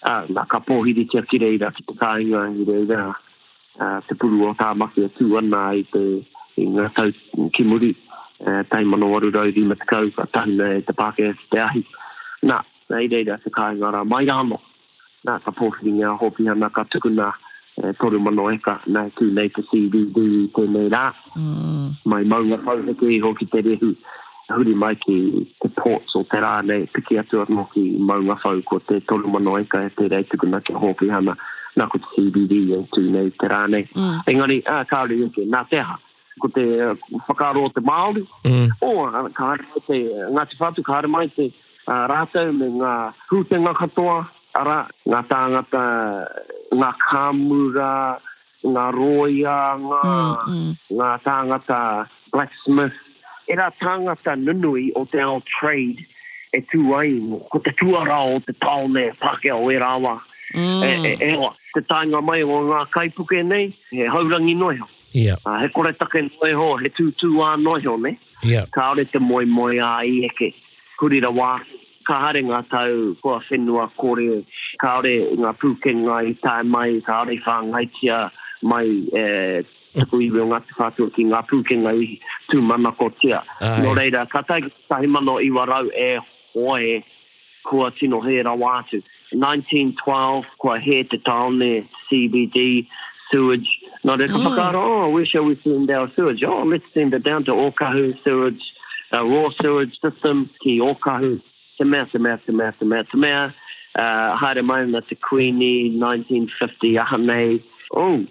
Ah, 0.03 0.25
la 0.33 0.45
ka 0.49 0.57
pōhiri 0.65 1.03
tia 1.11 1.21
kireira 1.29 1.69
ki 1.77 1.83
te 1.89 1.93
kāinga 1.99 2.39
i 2.59 2.63
reira 2.69 3.01
eh, 3.11 3.99
te 4.09 4.15
puru 4.17 4.47
o 4.49 4.53
tā 4.57 4.71
maki 4.73 5.03
a 5.05 5.09
tū 5.19 5.27
ana 5.37 5.59
i 5.77 5.83
te 5.93 6.01
i 6.57 6.65
ngā 6.71 6.87
tau 6.97 7.11
ki 7.57 7.63
muri 7.69 7.91
eh, 8.41 8.63
tai 8.71 8.81
mana 8.93 9.09
waru 9.11 9.29
rau 9.35 9.53
di 9.53 9.61
me 9.61 9.77
te 9.77 9.85
kau 9.91 10.09
ka 10.15 10.25
tahina 10.33 10.71
e 10.79 10.81
te 10.87 10.95
pāke 10.97 11.27
e 11.27 11.35
te 11.53 11.61
ahi 11.67 11.83
nā, 12.49 12.57
nā 12.89 13.03
i 13.05 13.11
reira 13.13 13.37
te 13.43 13.53
kāinga 13.53 13.93
rā 13.93 14.01
mai 14.15 14.23
rāno 14.31 14.57
nā 15.29 15.37
ka 15.45 15.53
pōhiri 15.61 15.93
ngā 15.99 16.15
hōpi 16.23 16.49
ana 16.55 16.71
ka 16.73 16.87
tukuna 16.95 17.29
eh, 17.83 17.93
toru 18.01 18.23
mano 18.25 18.49
eka 18.55 18.79
nā 18.97 19.05
tū 19.21 19.29
nei 19.37 19.53
te 19.53 19.61
CBD 19.69 20.25
i 20.25 20.41
tēnei 20.57 20.89
rā 20.95 21.05
mm. 21.37 21.93
mai 22.13 22.23
maunga 22.33 22.57
pau 22.65 22.81
te 22.89 22.97
kui 23.03 23.21
hoki 23.27 23.51
te 23.53 23.61
rehu 23.69 23.93
tahuri 24.51 24.75
mai 24.83 24.95
ki 25.03 25.15
te 25.61 25.69
ports 25.79 26.15
o 26.15 26.21
te 26.31 26.37
rā 26.43 26.55
nei, 26.67 26.83
piki 26.95 27.17
atu 27.21 27.39
arno 27.43 27.65
ki 27.73 27.85
maunga 28.07 28.35
whau 28.43 28.61
ko 28.71 28.79
te 28.89 28.99
tolu 29.09 29.27
mano 29.33 29.55
eka 29.63 29.83
e 29.87 29.89
te 29.97 30.07
rei 30.11 30.23
tukuna 30.31 30.59
ke 30.67 30.73
hōpi 30.81 31.09
hana 31.13 31.35
nā 31.79 31.85
ko 31.93 31.99
te 31.99 32.07
CBD 32.15 32.57
e 32.77 32.81
tū 32.95 33.05
nei 33.13 33.31
te 33.41 33.47
rā 33.51 33.63
nei. 33.71 33.87
Mm. 33.95 34.17
Engari, 34.31 34.59
ah, 34.67 34.83
kāuri 34.89 35.21
uke, 35.25 35.45
nā 35.47 35.63
teha, 35.71 35.95
ko 36.43 36.51
te 36.51 36.65
uh, 36.83 36.95
whakaro 37.29 37.69
te 37.75 37.83
Māori, 37.87 38.23
mm. 38.47 38.81
o 38.83 38.91
kāre 39.37 39.63
te 39.87 40.01
Ngāti 40.35 40.59
Whatu, 40.59 40.83
kāre 40.87 41.09
mai 41.11 41.29
te 41.37 41.47
rātau 41.87 42.51
me 42.55 42.67
ngā 42.81 42.95
hūtenga 43.31 43.71
katoa, 43.79 44.17
ara 44.61 44.81
ngā 45.09 45.21
tāngata, 45.31 45.85
ngā 46.77 46.89
kāmura, 47.05 47.93
ngā 48.67 48.87
roia, 48.95 49.55
ngā, 49.81 50.01
mm, 50.03 50.57
mm. 50.57 50.97
ngā 50.99 51.13
tāngata 51.25 51.77
blacksmith, 52.35 52.99
e 53.51 53.57
rā 53.59 53.67
tāngata 53.83 54.35
nunui 54.39 54.89
o 54.95 55.03
te 55.11 55.19
ao 55.19 55.41
trade 55.49 56.05
e 56.55 56.61
tū 56.71 56.81
ai 56.95 57.11
Ko 57.51 57.59
te 57.63 57.73
tuara 57.81 58.19
o 58.35 58.39
te 58.45 58.55
taone 58.63 59.09
Pākehā 59.21 59.57
o 59.59 59.69
e 59.71 59.77
rāwa. 59.81 60.17
Mm. 60.55 60.81
E, 60.83 61.11
e, 61.11 61.11
e, 61.31 61.35
o, 61.39 61.49
mm. 61.49 61.59
te 61.75 61.83
tāinga 61.87 62.19
mai 62.27 62.41
o 62.43 62.57
ngā 62.67 62.81
kaipuke 62.95 63.39
nei, 63.47 63.71
he 63.93 64.07
haurangi 64.15 64.55
noi 64.57 64.79
Yeah. 65.13 65.35
Uh, 65.45 65.59
he 65.59 65.67
kore 65.67 65.91
take 65.91 66.21
noi 66.23 66.53
ho, 66.55 66.77
he 66.79 66.87
tūtū 66.95 67.33
a 67.43 67.57
noi 67.59 67.81
ho 67.83 67.97
ne. 67.99 68.13
Yeah. 68.47 68.63
Ka 68.71 68.93
ore 68.93 69.03
te 69.11 69.19
moi 69.19 69.43
moi 69.43 69.73
a 69.83 69.89
i 70.07 70.21
eke, 70.23 70.53
kurira 71.01 71.27
wā. 71.35 71.49
Ka 72.07 72.15
hare 72.23 72.39
ngā 72.47 72.61
tau, 72.71 73.09
ko 73.19 73.33
kua 73.33 73.41
whenua 73.49 73.89
kore, 73.99 74.37
ka 74.79 74.93
ore 75.01 75.11
ngā 75.35 75.51
pūkenga 75.59 76.21
i 76.29 76.31
tāi 76.39 76.63
mai, 76.63 77.01
ka 77.09 77.25
ore 77.25 77.35
i 77.35 77.41
whāngaitia 77.43 78.21
mai 78.71 78.85
e, 79.11 79.25
eh, 79.25 79.69
tuku 79.99 80.21
iwi 80.29 80.45
o 80.45 80.47
ngā 80.53 80.61
tukātua 80.71 81.11
ki 81.17 81.27
ngā 81.33 81.43
pūkenga 81.51 81.91
i 81.91 82.15
tū 82.51 82.61
mana 82.67 82.91
ko 82.99 83.07
tia. 83.21 83.39
Ai. 83.65 83.79
Nō 83.85 83.95
reira, 83.97 84.25
ka 84.33 84.41
tahi 84.51 85.07
mano 85.15 85.37
i 85.37 85.49
warau 85.55 85.87
e 85.87 87.03
kua 87.63 87.89
tino 87.97 88.19
he 88.21 88.37
atu. 88.43 89.01
1912, 89.33 90.45
kua 90.59 90.77
he 90.79 91.03
te 91.03 91.17
taone 91.29 91.71
CBD, 92.11 92.87
sewage. 93.31 93.69
Nō 94.05 94.17
reira, 94.17 94.29
ka 94.29 94.37
oh. 94.37 94.45
whakara, 94.49 94.81
oh, 94.81 95.09
where 95.09 95.25
shall 95.25 95.43
we 95.43 95.59
send 95.63 95.89
our 95.89 96.09
sewage? 96.15 96.43
Oh, 96.45 96.63
let's 96.63 96.83
send 96.93 97.13
it 97.13 97.23
down 97.23 97.45
to 97.45 97.51
Okahu 97.51 98.13
sewage, 98.23 98.61
uh, 99.13 99.23
raw 99.23 99.49
sewage 99.61 99.97
system 100.01 100.49
ki 100.63 100.79
Okahu. 100.81 101.41
Te 101.77 101.83
mea, 101.85 102.05
te 102.11 102.19
mea, 102.19 102.37
te 102.45 102.51
mea, 102.51 102.71
te 102.79 102.85
mea, 102.85 103.03
te 103.11 103.17
mea. 103.17 103.53
Uh, 103.97 104.31
haere 104.39 104.63
mai 104.63 104.85
na 104.87 105.01
te 105.01 105.15
Queenie, 105.15 105.91
1950, 105.97 106.97
aha 106.97 107.17
Oh, 107.93 108.23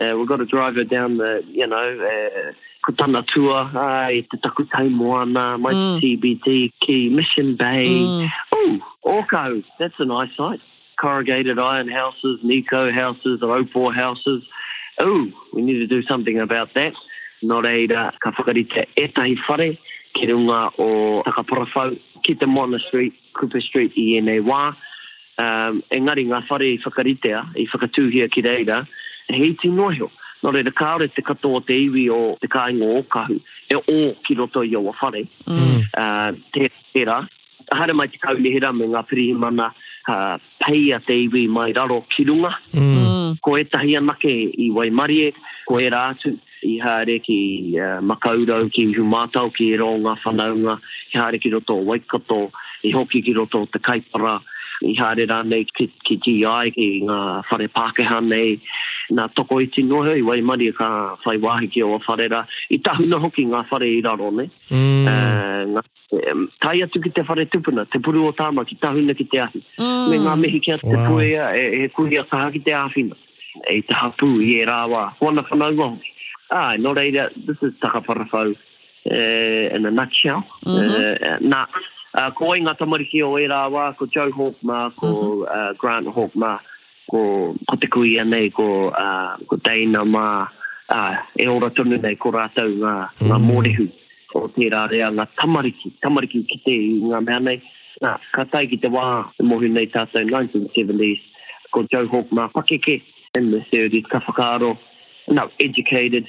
uh, 0.00 0.16
we've 0.16 0.28
got 0.28 0.36
to 0.36 0.46
drive 0.46 0.76
her 0.76 0.84
down 0.84 1.16
the, 1.16 1.42
you 1.48 1.66
know, 1.66 1.98
uh, 1.98 2.52
tana 2.98 3.22
tua 3.34 3.60
ai 3.76 4.22
te 4.30 4.36
taku 4.42 4.64
tai 4.64 4.88
moana, 4.88 5.58
my 5.58 5.72
mm. 5.72 6.00
CBD, 6.00 6.72
Key, 6.84 7.08
Mission 7.10 7.56
Bay. 7.56 7.86
Mm. 7.88 8.28
Oh, 8.52 8.78
orco 9.16 9.62
that's 9.78 9.94
a 9.98 10.04
nice 10.04 10.30
site. 10.36 10.60
Corrugated 10.98 11.58
iron 11.58 11.88
houses, 11.88 12.40
Nico 12.42 12.90
houses, 12.92 13.40
the 13.40 13.46
Opor 13.46 13.94
houses. 13.94 14.42
Oh, 14.98 15.26
we 15.52 15.62
need 15.62 15.78
to 15.78 15.86
do 15.86 16.02
something 16.02 16.38
about 16.38 16.68
that. 16.74 16.92
Nō 17.42 17.62
reira, 17.64 18.12
ka 18.22 18.32
whakarite 18.32 18.86
e 18.96 19.06
tahi 19.08 19.36
whare, 19.48 19.78
ki 20.14 20.26
runga 20.26 20.70
o 20.78 21.22
Takaporafau, 21.24 21.98
ki 22.24 22.34
te 22.34 22.46
Moana 22.46 22.78
Street, 22.78 23.14
Cooper 23.38 23.60
Street, 23.60 23.92
ENA 23.96 24.42
Wā. 24.42 24.74
Um, 25.38 25.82
engari 25.90 26.26
ngā 26.26 26.42
whare 26.50 26.66
i 26.72 26.76
whakaritea, 26.84 27.44
i 27.56 27.66
whakatūhia 27.74 28.30
ki 28.30 28.42
reira, 28.42 28.86
he 29.28 29.54
iti 29.54 29.68
noheo 29.68 30.10
no 30.42 30.52
reira 30.54 30.72
kāore 30.78 31.08
te 31.14 31.22
katoa 31.26 31.60
te 31.68 31.76
iwi 31.86 32.06
o 32.14 32.20
te 32.40 32.48
kāingo 32.52 32.88
o 32.98 33.02
kahu, 33.14 33.38
e 33.72 33.76
o 33.80 33.96
ki 34.26 34.36
roto 34.38 34.62
i 34.66 34.72
o 34.78 34.82
whare, 34.88 35.24
mm. 35.44 35.78
uh, 36.00 36.32
te 36.56 37.04
rā. 37.08 37.20
Hare 37.70 37.94
mai 37.94 38.08
te 38.10 38.18
kaunihira 38.22 38.72
me 38.74 38.88
ngā 38.90 38.98
pirihimana 39.10 39.68
uh, 39.72 40.12
ah, 40.12 40.36
peia 40.64 40.98
te 41.06 41.14
iwi 41.26 41.44
mai 41.56 41.70
raro 41.76 42.00
ki 42.14 42.24
runga. 42.30 42.54
Mm. 42.74 42.94
mm. 43.00 43.34
Ko 43.46 43.54
e 43.58 43.62
tahi 43.72 43.92
anake 43.98 44.32
i 44.64 44.70
Waimarie, 44.74 45.28
ko 45.68 45.78
e 45.78 45.86
rātu 45.94 46.32
i 46.66 46.76
hāre 46.82 47.20
ki 47.24 47.36
uh, 47.78 47.98
Makaurau, 48.04 48.66
ki 48.74 48.88
Humātau, 48.96 49.52
ki 49.54 49.68
rō 49.76 49.92
Eronga, 49.98 50.16
Whanaunga, 50.24 50.74
i 51.14 51.18
hāre 51.20 51.38
ki 51.42 51.52
roto 51.54 51.78
o 51.78 51.86
Waikato, 51.88 52.40
i 52.84 52.90
hoki 52.92 53.22
ki 53.22 53.36
roto 53.38 53.62
o 53.62 53.70
te 53.70 53.78
Kaipara, 53.86 54.40
i 54.86 54.94
haere 54.98 55.26
rā 55.30 55.40
nei 55.44 55.66
ki, 55.76 55.88
ki 56.06 56.16
GI, 56.24 56.70
ki 56.74 56.86
ngā 57.08 57.16
whare 57.50 57.66
Pākehā 57.74 58.20
nei, 58.24 58.56
nā 59.14 59.26
toko 59.36 59.58
i 59.62 59.66
tino 59.74 60.02
he, 60.06 60.14
i 60.22 60.24
wai 60.26 60.38
ka 60.78 60.88
whai 61.24 61.36
wāhi 61.42 61.68
ki 61.70 61.82
o 61.84 61.90
whare 61.98 62.28
rā, 62.32 62.42
i 62.70 62.78
tahuna 62.80 63.18
hoki 63.20 63.44
ngā 63.46 63.64
whare 63.70 63.88
i 63.90 64.00
raro 64.06 64.30
nei. 64.30 64.48
Mm. 64.70 65.06
Uh, 65.06 65.62
ngā, 65.74 65.84
um, 66.32 66.46
tai 66.64 66.78
atu 66.86 67.00
ki 67.04 67.12
te 67.18 67.26
whare 67.28 67.44
tupuna, 67.52 67.84
te 67.92 67.98
puru 68.00 68.24
o 68.28 68.32
tāma 68.32 68.64
ki 68.66 68.78
tahuna 68.80 69.14
ki 69.14 69.28
te 69.34 69.42
ahi. 69.44 69.62
Mm. 69.78 70.06
Me 70.14 70.22
ngā 70.24 70.36
mehi 70.46 70.62
ki 70.64 70.74
atu 70.78 70.88
te 70.96 71.02
kuea, 71.10 71.50
e, 71.60 71.66
e 71.84 71.92
kuhia 71.96 72.24
kaha 72.32 72.48
ki 72.56 72.64
te 72.68 72.76
āwhina. 72.80 73.18
E 73.68 73.80
te 73.82 73.94
hapū 74.00 74.32
i 74.46 74.54
e 74.62 74.66
rā 74.70 74.80
wā, 74.88 75.10
kuana 75.20 75.44
whanaunga 75.50 75.90
hoki. 75.94 76.14
Ai, 76.50 76.56
ah, 76.56 76.74
no 76.82 76.90
reira, 76.96 77.28
this 77.46 77.60
is 77.62 77.76
takaparafau 77.82 78.56
uh, 78.56 78.56
eh, 79.14 79.70
in 79.76 79.84
a 79.86 79.90
nutshell. 79.90 80.40
Mm-hmm. 80.64 80.98
Eh, 80.98 81.36
na 81.46 81.60
Uh, 82.10 82.30
ko 82.34 82.48
ai 82.56 82.62
ngā 82.66 82.72
tamariki 82.78 83.20
o 83.22 83.28
e 83.38 83.44
rāwa, 83.50 83.82
ko 83.98 84.06
Joe 84.14 84.32
Hawkma, 84.34 84.78
ko 85.00 85.08
mm 85.08 85.20
-hmm. 85.22 85.46
uh, 85.56 85.70
Grant 85.78 86.08
Hawkma, 86.16 86.56
ko, 87.10 87.20
ko 87.68 87.76
te 87.80 87.86
kui 87.86 88.16
anei, 88.18 88.48
ko, 88.50 88.66
uh, 88.90 89.36
ko 89.46 89.56
Dana 89.68 90.02
Ma, 90.04 90.24
uh, 90.90 91.14
e 91.38 91.46
ora 91.46 91.70
tonu 91.70 92.00
nei, 92.02 92.16
ko 92.18 92.32
rātou 92.34 92.66
ngā, 92.82 92.94
ngā 93.28 93.38
morehu 93.46 93.84
mhm. 93.86 94.34
o 94.34 94.48
te 94.50 94.66
rārea 94.74 95.12
ngā 95.14 95.26
tamariki, 95.38 95.92
tamariki 96.02 96.42
ki 96.50 96.58
te 96.66 96.74
ngā 97.12 97.22
mea 97.26 97.38
nei. 97.40 97.60
Nā, 98.02 98.16
ka 98.34 98.44
tai 98.44 98.66
ki 98.66 98.78
te 98.82 98.88
wā, 98.90 99.30
e 99.38 99.42
mohu 99.46 99.68
nei 99.70 99.86
tātou 99.86 100.26
1970s, 100.26 101.22
ko 101.70 101.86
Joe 101.92 102.08
Hawkma, 102.10 102.50
pakeke 102.52 103.02
in 103.38 103.52
the 103.54 103.62
30s, 103.70 104.08
ka 104.10 104.18
whakaaro, 104.18 104.74
no, 105.30 105.48
educated, 105.62 106.26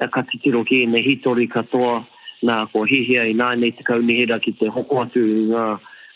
ka 0.00 0.22
titiro 0.32 0.64
ki, 0.64 0.86
ne 0.88 1.02
hitori 1.04 1.44
katoa, 1.48 2.06
nā 2.46 2.58
ko 2.72 2.84
hihi 2.86 3.18
ai 3.20 3.32
nā 3.34 3.52
nei 3.58 3.72
te 3.74 3.84
kaunihira 3.86 4.38
ki 4.42 4.52
te 4.60 4.68
hoko 4.70 5.00
atu 5.04 5.22
ngā 5.50 5.64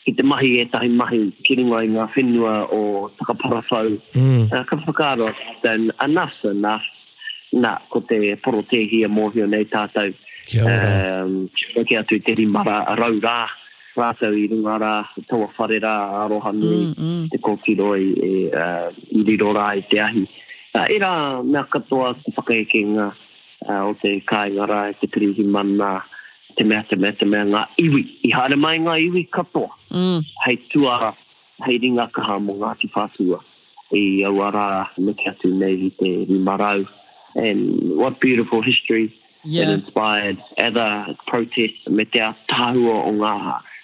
ki 0.04 0.12
te 0.18 0.24
mahi 0.26 0.52
e 0.62 0.66
tahi 0.72 0.88
mahi 0.98 1.22
ki 1.46 1.56
ringa 1.60 1.80
i 1.86 1.90
ngā 1.94 2.06
whenua 2.14 2.52
o 2.74 2.80
takaparawhau. 3.20 3.96
Mm. 4.14 4.50
Uh, 4.52 4.64
ka 4.70 4.76
whakaro, 4.86 5.32
then 5.62 5.90
enough's 6.02 6.44
enough 6.46 6.86
nā 7.54 7.76
ko 7.92 8.00
te 8.00 8.34
porotehi 8.44 9.02
a 9.06 9.10
mōhio 9.10 9.48
nei 9.48 9.64
tātou. 9.66 10.14
Kia 10.46 10.64
ora. 10.64 11.24
Um, 11.24 11.48
e 11.76 11.84
ki 11.86 11.98
atu 12.00 12.18
te 12.26 12.34
rimara 12.38 12.80
a 12.90 12.96
rau 12.98 13.14
rā, 13.22 13.42
rātou 13.94 14.34
i 14.38 14.48
ringa 14.50 14.78
rā, 14.82 14.94
taua 15.30 15.48
whare 15.58 15.78
rā, 15.82 15.96
aroha 16.24 16.50
nui, 16.54 16.78
mm, 16.78 16.94
mm. 16.98 17.26
te 17.34 17.38
kōkiro 17.42 17.90
i, 17.98 18.08
e, 18.18 18.32
uh, 18.50 18.88
i 19.14 19.22
riro 19.28 19.52
rā 19.54 19.68
i 19.78 19.84
te 19.92 20.00
ahi. 20.02 20.24
Uh, 20.74 20.86
era 20.88 21.12
mea 21.44 21.66
katoa 21.70 22.14
te 22.26 22.34
whakaeke 22.34 22.82
ngā 22.96 23.10
uh, 23.14 23.86
o 23.86 23.94
te 24.02 24.16
kāingara 24.26 24.86
e 24.90 24.96
te 25.02 25.12
kirihimana 25.12 25.76
ngā 25.78 25.92
te 26.56 26.64
mea 26.64 26.84
te 26.88 26.96
mea 27.02 27.12
te 27.18 27.26
mea 27.28 27.44
ngā 27.50 27.62
iwi. 27.82 28.02
I 28.28 28.32
hāre 28.34 28.56
mai 28.58 28.76
ngā 28.84 28.96
iwi 29.06 29.24
katoa. 29.34 29.70
Mm. 29.92 30.20
Hei 30.46 30.56
tuara, 30.72 31.12
hei 31.66 31.78
ringa 31.82 32.08
kaha 32.16 32.38
mo 32.44 32.56
ngā 32.62 32.74
ki 32.82 32.90
whātua. 32.96 33.40
I 33.92 34.02
awara 34.28 34.66
miki 34.98 35.28
atu 35.30 35.50
nei 35.60 35.78
i 35.88 35.90
te 35.98 36.10
rimarau. 36.30 36.84
And 37.34 37.96
what 37.96 38.20
beautiful 38.20 38.62
history 38.62 39.14
yeah. 39.44 39.64
that 39.66 39.72
inspired 39.72 40.38
other 40.58 41.16
protests 41.26 41.88
me 41.88 42.04
te 42.04 42.18
atahua 42.20 42.98
o 43.08 43.12
ngā 43.20 43.34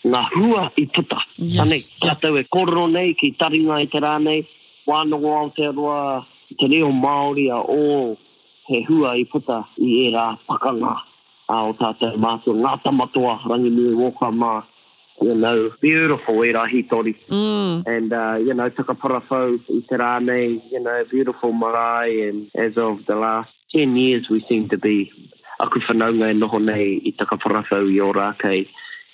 ngā 0.06 0.22
hua 0.36 0.66
i 0.78 0.84
puta. 0.86 1.08
Tota. 1.10 1.20
Yes, 1.36 1.56
Tane, 1.58 1.76
yeah. 1.76 2.00
tātou 2.12 2.36
e 2.40 2.46
kororo 2.54 2.86
nei 2.92 3.14
ki 3.14 3.32
taringa 3.40 3.80
i 3.84 3.88
te 3.92 4.00
rānei, 4.04 4.44
wānoa 4.88 5.34
Aotearoa, 5.42 6.04
te 6.60 6.68
reo 6.72 6.92
Māori 6.94 7.48
a 7.52 7.60
o 7.62 8.16
he 8.68 8.82
hua 8.88 9.14
i 9.16 9.24
puta 9.32 9.64
i 9.80 9.90
era 10.06 10.34
pakanga 10.48 10.98
a 11.48 11.56
o 11.68 11.72
tātou 11.80 12.16
mātou 12.20 12.56
ngā 12.58 12.74
tamatoa 12.84 13.38
rangi 13.50 13.70
mea 13.76 13.94
woka 13.98 14.30
mā 14.32 14.62
you 15.20 15.34
know, 15.34 15.70
beautiful 15.82 16.44
era 16.44 16.68
he 16.70 16.84
tori. 16.84 17.14
Mm. 17.28 17.86
And, 17.88 18.12
uh, 18.12 18.36
you 18.36 18.54
know, 18.54 18.68
took 18.68 18.88
a 18.88 18.94
parafau 18.94 19.58
i 19.68 19.80
te 19.88 19.96
rāne, 19.96 20.62
you 20.70 20.78
know, 20.78 21.02
beautiful 21.10 21.52
marae, 21.52 22.28
and 22.28 22.48
as 22.54 22.74
of 22.78 22.98
the 23.08 23.16
last 23.16 23.50
10 23.72 23.96
years, 23.96 24.28
we 24.30 24.44
seem 24.48 24.68
to 24.68 24.78
be 24.78 25.10
aku 25.58 25.80
whanaunga 25.80 26.30
e 26.30 26.38
noho 26.38 26.62
nei 26.62 27.00
i 27.04 27.12
taka 27.18 27.34
parafau 27.36 27.90
i 27.92 27.98
o 27.98 28.12
rākei. 28.12 28.68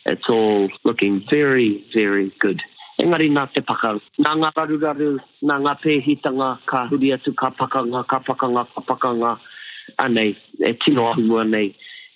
It's 0.05 0.29
all 0.29 0.69
looking 0.85 1.25
very, 1.31 1.83
very 1.95 2.31
good. 2.39 2.61
Engari 3.01 3.31
nā 3.31 3.51
te 3.55 3.63
pakau. 3.63 3.99
Nā 4.21 4.37
ngā 4.43 4.53
raruraru, 4.59 5.17
nā 5.43 5.57
ngā 5.65 5.73
pēhitanga, 5.87 6.59
ka 6.67 6.87
huri 6.91 7.15
atu, 7.17 7.33
ka 7.35 7.49
pakanga, 7.51 8.07
ka 8.07 8.19
pakanga, 8.21 8.67
ka 8.75 8.83
pakanga, 8.87 9.39
anei, 9.99 10.37
e 10.61 10.75
tino 10.85 11.15
ahua 11.15 11.47
nei 11.49 11.69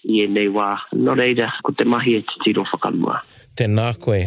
i 0.07 0.21
e 0.23 0.29
nei 0.31 0.49
wā. 0.53 0.75
Nō 0.97 1.15
reira, 1.19 1.49
ko 1.67 1.73
te 1.77 1.85
mahi 1.89 2.19
e 2.21 2.25
titiro 2.29 2.65
whakamua. 2.69 3.19
Tēnā 3.59 3.89
koe. 4.03 4.21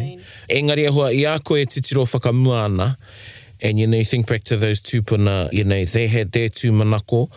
Engari 0.52 0.88
ahua, 0.90 1.12
i 1.16 1.24
a 1.30 1.38
koe 1.44 1.64
titiro 1.70 2.04
whakamua 2.08 2.66
ana, 2.68 2.92
and 3.64 3.80
you 3.80 3.86
know, 3.88 4.04
think 4.04 4.28
back 4.28 4.44
to 4.46 4.58
those 4.58 4.82
two 4.82 5.02
puna 5.04 5.48
you 5.52 5.64
know, 5.64 5.86
they 5.86 6.08
had 6.08 6.32
their 6.32 6.50
tūmanako, 6.50 7.30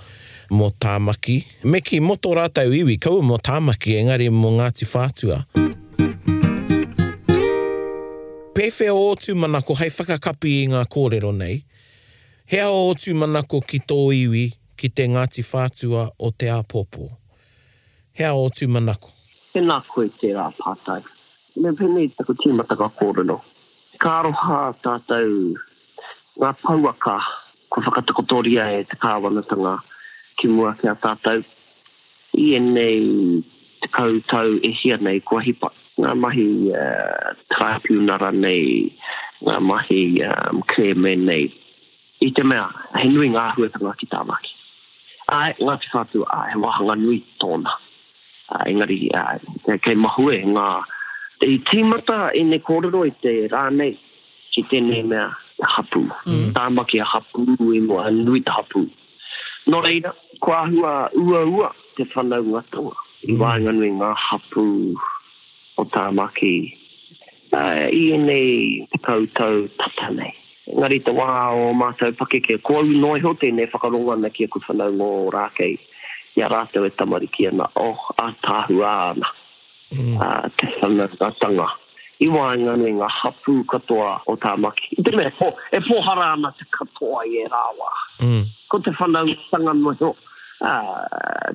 mō 0.51 0.71
tāmaki. 0.81 1.45
Meki, 1.65 2.01
mō 2.01 2.17
tō 2.19 2.33
rātau 2.39 2.73
iwi, 2.75 2.97
kaua 2.99 3.21
mō 3.23 3.37
tāmaki, 3.47 3.99
engari 4.01 4.29
mō 4.33 4.55
Ngāti 4.57 4.89
Whātua. 4.89 5.43
Pewhia 8.55 8.95
o 8.97 9.11
tū 9.21 9.35
manako, 9.37 9.75
hei 9.83 9.91
whakakapi 9.93 10.53
i 10.63 10.69
ngā 10.73 10.85
kōrero 10.89 11.33
nei. 11.37 11.59
Hea 12.49 12.69
o 12.73 12.89
tū 12.97 13.13
manako 13.19 13.59
ki 13.67 13.83
tō 13.91 13.99
iwi, 14.25 14.47
ki 14.81 14.89
te 14.95 15.09
Ngāti 15.13 15.45
Whātua 15.45 16.07
o 16.19 16.31
te 16.33 16.49
apopo 16.55 17.11
hea 18.19 18.31
o 18.33 18.47
tū 18.55 18.67
manako? 18.71 19.11
He 19.55 19.63
nā 19.63 19.81
koe 19.91 20.09
te 20.21 20.31
rā 20.35 20.47
pātai. 20.61 21.01
Me 21.63 21.73
pene 21.79 22.03
i 22.07 22.11
tako 22.19 22.35
tīmata 22.41 22.77
ka 22.79 22.89
kōrero. 23.01 23.41
Ka 24.03 24.15
aroha 24.21 24.59
tātou 24.85 25.35
ngā 26.43 26.51
pauaka 26.65 27.17
ko 27.75 27.83
whakatakotoria 27.87 28.69
e 28.81 28.85
te 28.91 28.99
kāwanatanga 29.03 29.75
ki 30.39 30.51
mua 30.51 30.73
kia 30.81 30.95
tātou. 31.05 31.43
I 32.39 32.47
enei 32.59 33.39
te 33.85 33.91
kautau 33.95 34.57
e 34.67 34.71
hia 34.83 34.97
nei 35.03 35.21
kua 35.21 35.43
hipa. 35.47 35.71
Ngā 36.03 36.15
mahi 36.19 36.47
uh, 36.71 36.79
eh, 36.83 37.41
trapiunara 37.55 38.31
nei, 38.35 38.89
ngā 39.47 39.59
mahi 39.63 40.01
eh, 40.27 40.61
kreme 40.73 41.13
nei. 41.23 41.45
I 42.25 42.31
te 42.35 42.43
mea, 42.47 42.67
he 42.99 43.07
nui 43.13 43.31
ngā 43.35 43.47
huetanga 43.59 43.93
ki 44.01 44.09
tāmaki. 44.11 44.51
Ai, 45.31 45.55
ngā 45.63 45.77
te 45.85 45.91
whātua, 45.95 46.27
ai, 46.39 46.59
wahanga 46.63 46.99
nui 46.99 47.21
tōna. 47.43 47.75
Ah, 48.49 48.69
engari 48.69 49.09
uh, 49.09 49.41
ke 49.81 49.97
mahue 49.97 50.37
ngā 50.53 50.67
te 51.41 51.49
i 51.53 51.57
tīmata 51.71 52.17
i 52.37 52.43
ne 52.49 52.59
kōrero 52.67 53.01
i 53.09 53.13
te 53.25 53.33
rānei 53.53 53.95
ki 54.57 54.65
tēnei 54.73 55.01
mea 55.13 55.31
hapū. 55.77 56.03
Mm. 56.29 56.51
Tāmaki 56.59 57.01
a 57.01 57.07
hapū 57.15 57.57
i 57.73 57.81
mua 57.87 58.05
nui 58.19 58.43
te 58.49 58.53
hapū. 58.59 58.83
Nō 59.73 59.81
reira, 59.87 60.13
kua 60.45 60.59
hua 60.69 60.93
ua 61.29 61.41
ua 61.55 61.71
te 62.01 62.05
whanau 62.13 62.45
ngatoa. 62.51 62.93
Mm. 62.93 63.33
I 63.33 63.39
wāinganu 63.41 63.89
i 63.89 63.93
ngā 64.03 64.13
hapū 64.27 64.67
o 65.85 65.89
tāmaki 65.97 66.53
uh, 66.69 67.89
i 67.89 68.05
ene 68.19 68.39
te 68.93 69.01
kautau 69.09 69.65
tatanei. 69.81 70.35
Ngari 70.69 71.01
te 71.09 71.17
wā 71.17 71.31
o 71.65 71.73
mātou 71.81 72.13
pakeke, 72.21 72.61
kua 72.67 72.85
u 72.85 72.93
noi 73.01 73.25
ho 73.25 73.33
tēnei 73.45 73.73
whakarongana 73.73 74.33
ki 74.37 74.45
a 74.45 74.53
kutwhanau 74.57 74.93
ngō 75.01 75.13
rākei 75.39 75.79
ia 76.39 76.49
rātou 76.51 76.87
e 76.87 76.91
tamariki 76.99 77.47
ana 77.51 77.67
o 77.79 77.91
a 78.23 78.29
tāhu 78.45 78.81
ana 78.89 79.29
mm. 79.95 80.21
a 80.27 80.31
te 80.61 80.69
sana 80.81 81.07
ratanga. 81.21 81.67
I 82.23 82.29
wāinga 82.31 82.75
nui 82.81 82.93
ngā 82.99 83.09
hapū 83.21 83.55
katoa 83.73 84.11
o 84.31 84.35
tā 84.45 84.55
maki. 84.59 84.99
Te 85.05 85.15
mea, 85.19 85.31
po, 85.39 85.53
e 85.77 85.81
pōhara 85.89 86.29
ana 86.35 86.53
te 86.59 86.67
katoa 86.77 87.25
i 87.31 87.41
e 87.45 87.49
rāwa. 87.53 87.91
Mm. 88.23 88.43
Ko 88.71 88.81
te 88.87 88.95
whanau 88.99 89.33
tanga 89.53 89.75
mai 89.81 89.97
o 90.09 90.13
a, 90.71 90.75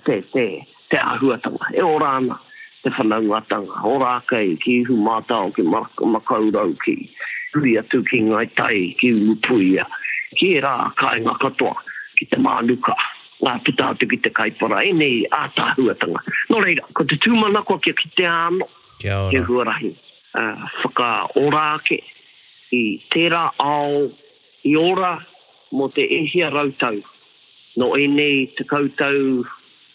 te, 0.05 0.21
te, 0.33 0.45
te 0.91 1.01
ahuatanga. 1.01 1.71
E 1.75 1.81
o 1.83 1.93
rāna 2.03 2.39
te 2.83 2.91
whanau 2.97 3.33
atanga. 3.39 3.81
O 3.87 3.97
rākei 4.03 4.57
ki 4.63 4.77
ihu 4.85 4.99
mātau 5.07 5.51
ki 5.55 5.65
makaurau 6.15 6.75
ki 6.85 6.97
huri 7.53 7.75
atu 7.83 8.03
ki 8.11 8.21
ngai 8.31 8.47
tai 8.55 8.93
ki 9.01 9.13
upuia. 9.35 9.87
Ki 10.39 10.53
e 10.55 10.61
rā 10.63 10.75
kāinga 11.01 11.37
katoa 11.43 11.75
ki 12.19 12.29
te 12.33 12.37
mānuka 12.39 12.95
ngā 13.43 13.53
pitātu 13.67 14.07
ki 14.11 14.17
te 14.25 14.31
kaipara, 14.35 14.81
e 14.83 14.91
nei 14.95 15.19
ātāhuatanga. 15.35 16.21
Nō 16.49 16.55
no 16.55 16.59
reira, 16.63 16.83
ko 16.97 17.05
te 17.09 17.17
tūmana 17.23 17.61
kua 17.67 17.79
kia 17.83 17.95
ki 17.97 18.09
te 18.17 18.25
ano 18.27 18.67
kia 18.99 19.15
ora. 19.19 19.31
Kia 19.31 19.43
huarahi, 19.47 19.91
uh, 20.35 20.67
whaka 20.83 21.09
orāke 21.39 21.99
i 22.75 22.83
tērā 23.15 23.43
ao 23.63 24.07
i 24.67 24.75
ora 24.79 25.13
mō 25.75 25.87
te 25.95 26.03
ehia 26.19 26.51
rautau. 26.53 26.99
No 27.79 27.93
e 27.95 28.07
nei 28.11 28.47
te 28.57 28.65
kautau 28.67 29.45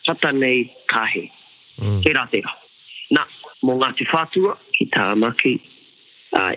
chata 0.06 0.30
nei 0.32 0.70
kahe. 0.88 1.26
Mm. 1.82 2.00
Kei 2.04 2.14
rā 2.16 2.26
na 3.10 3.26
mo 3.62 3.74
mō 3.74 3.80
Ngāti 3.80 4.06
Whātua 4.08 4.56
ki 4.74 4.86
tā 4.94 5.12
maki, 5.16 5.58
ai, 6.36 6.56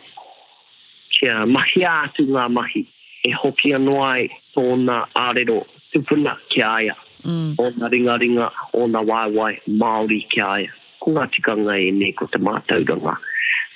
kia 1.20 1.46
mahi 1.46 1.84
atu 1.84 2.24
ngā 2.30 2.48
mahi 2.52 2.86
e 3.26 3.32
hoki 3.34 3.74
anoai 3.74 4.30
tōna 4.56 5.04
ārero 5.18 5.66
tupuna 5.94 6.38
ki 6.50 6.62
aia. 6.62 6.96
Mm. 7.26 7.56
O 7.60 7.70
na 7.78 7.88
ringa 7.88 8.18
ringa, 8.18 8.52
o 8.74 8.88
na 8.88 9.02
waiwai, 9.02 9.60
Māori 9.68 10.22
ki 10.32 10.42
aia. 10.42 10.72
Ko 11.02 11.12
ngā 11.16 11.28
tika 11.32 11.56
ngai 11.60 11.88
e 11.88 11.92
nei 12.00 12.14
ko 12.18 12.28
te 12.32 12.40
mātauranga. 12.42 13.16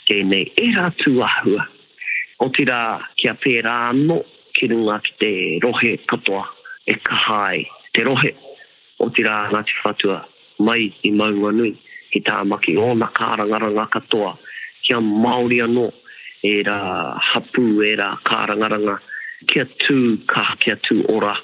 Tēnei, 0.09 0.47
e 0.63 0.67
rā 0.75 0.89
tuahua. 1.03 1.65
O 2.43 2.49
tira 2.55 2.79
kia 3.21 3.35
pērā 3.43 3.75
no 3.97 4.21
ki 4.57 4.67
runga 4.71 4.97
ki 5.05 5.13
te 5.21 5.31
rohe 5.63 5.91
katoa 6.11 6.43
e 6.89 6.95
kahai 7.07 7.61
te 7.95 8.03
rohe 8.07 8.31
o 8.99 9.07
te 9.13 9.23
rā 9.25 9.37
Ngāti 9.51 9.77
Whatua 9.83 10.17
mai 10.65 10.87
i 11.05 11.11
maunga 11.13 11.53
nui 11.55 11.75
ki 12.11 12.21
tā 12.27 12.39
maki 12.47 12.73
o 12.81 12.91
nā 12.97 13.11
kārangaranga 13.17 13.85
katoa 13.93 14.33
kia 14.81 14.97
Māori 15.05 15.61
anō 15.67 15.85
e 16.49 16.55
rā 16.67 16.79
hapū 17.29 17.67
e 17.85 17.93
rā 18.01 18.09
kārangaranga 18.27 18.97
kia 19.53 19.67
tū 19.85 20.01
kā 20.33 20.47
kia 20.65 20.79
tū 20.89 20.99
ora 21.13 21.37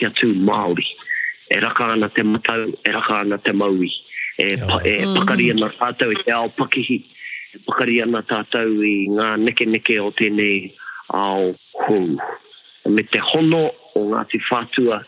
ki 0.00 0.06
atu 0.08 0.28
Māori. 0.48 0.88
E 1.50 1.60
raka 1.60 1.84
ana 1.94 2.08
te 2.16 2.22
matau, 2.22 2.62
e 2.86 2.90
raka 2.96 3.14
ana 3.24 3.38
te 3.44 3.52
maui. 3.60 3.90
E, 4.38 4.54
pa, 4.68 4.78
e 4.90 5.00
mm. 5.04 5.14
pakari 5.18 5.48
ana 5.52 5.68
tātou 5.80 6.14
i 6.14 6.20
te 6.24 6.32
ao 6.34 6.48
pakihi. 6.58 6.96
E 7.58 7.62
pakari 7.66 7.98
ana 8.04 8.20
tātou 8.30 8.78
i 8.86 8.94
ngā 9.16 9.30
neke 9.42 9.66
neke 9.66 9.98
o 10.04 10.12
tēnei 10.14 10.70
ao 11.20 11.48
hou. 11.84 12.06
Me 12.96 13.04
te 13.12 13.20
hono 13.32 13.64
o 13.98 14.04
Ngāti 14.12 14.38
Whātua, 14.48 15.00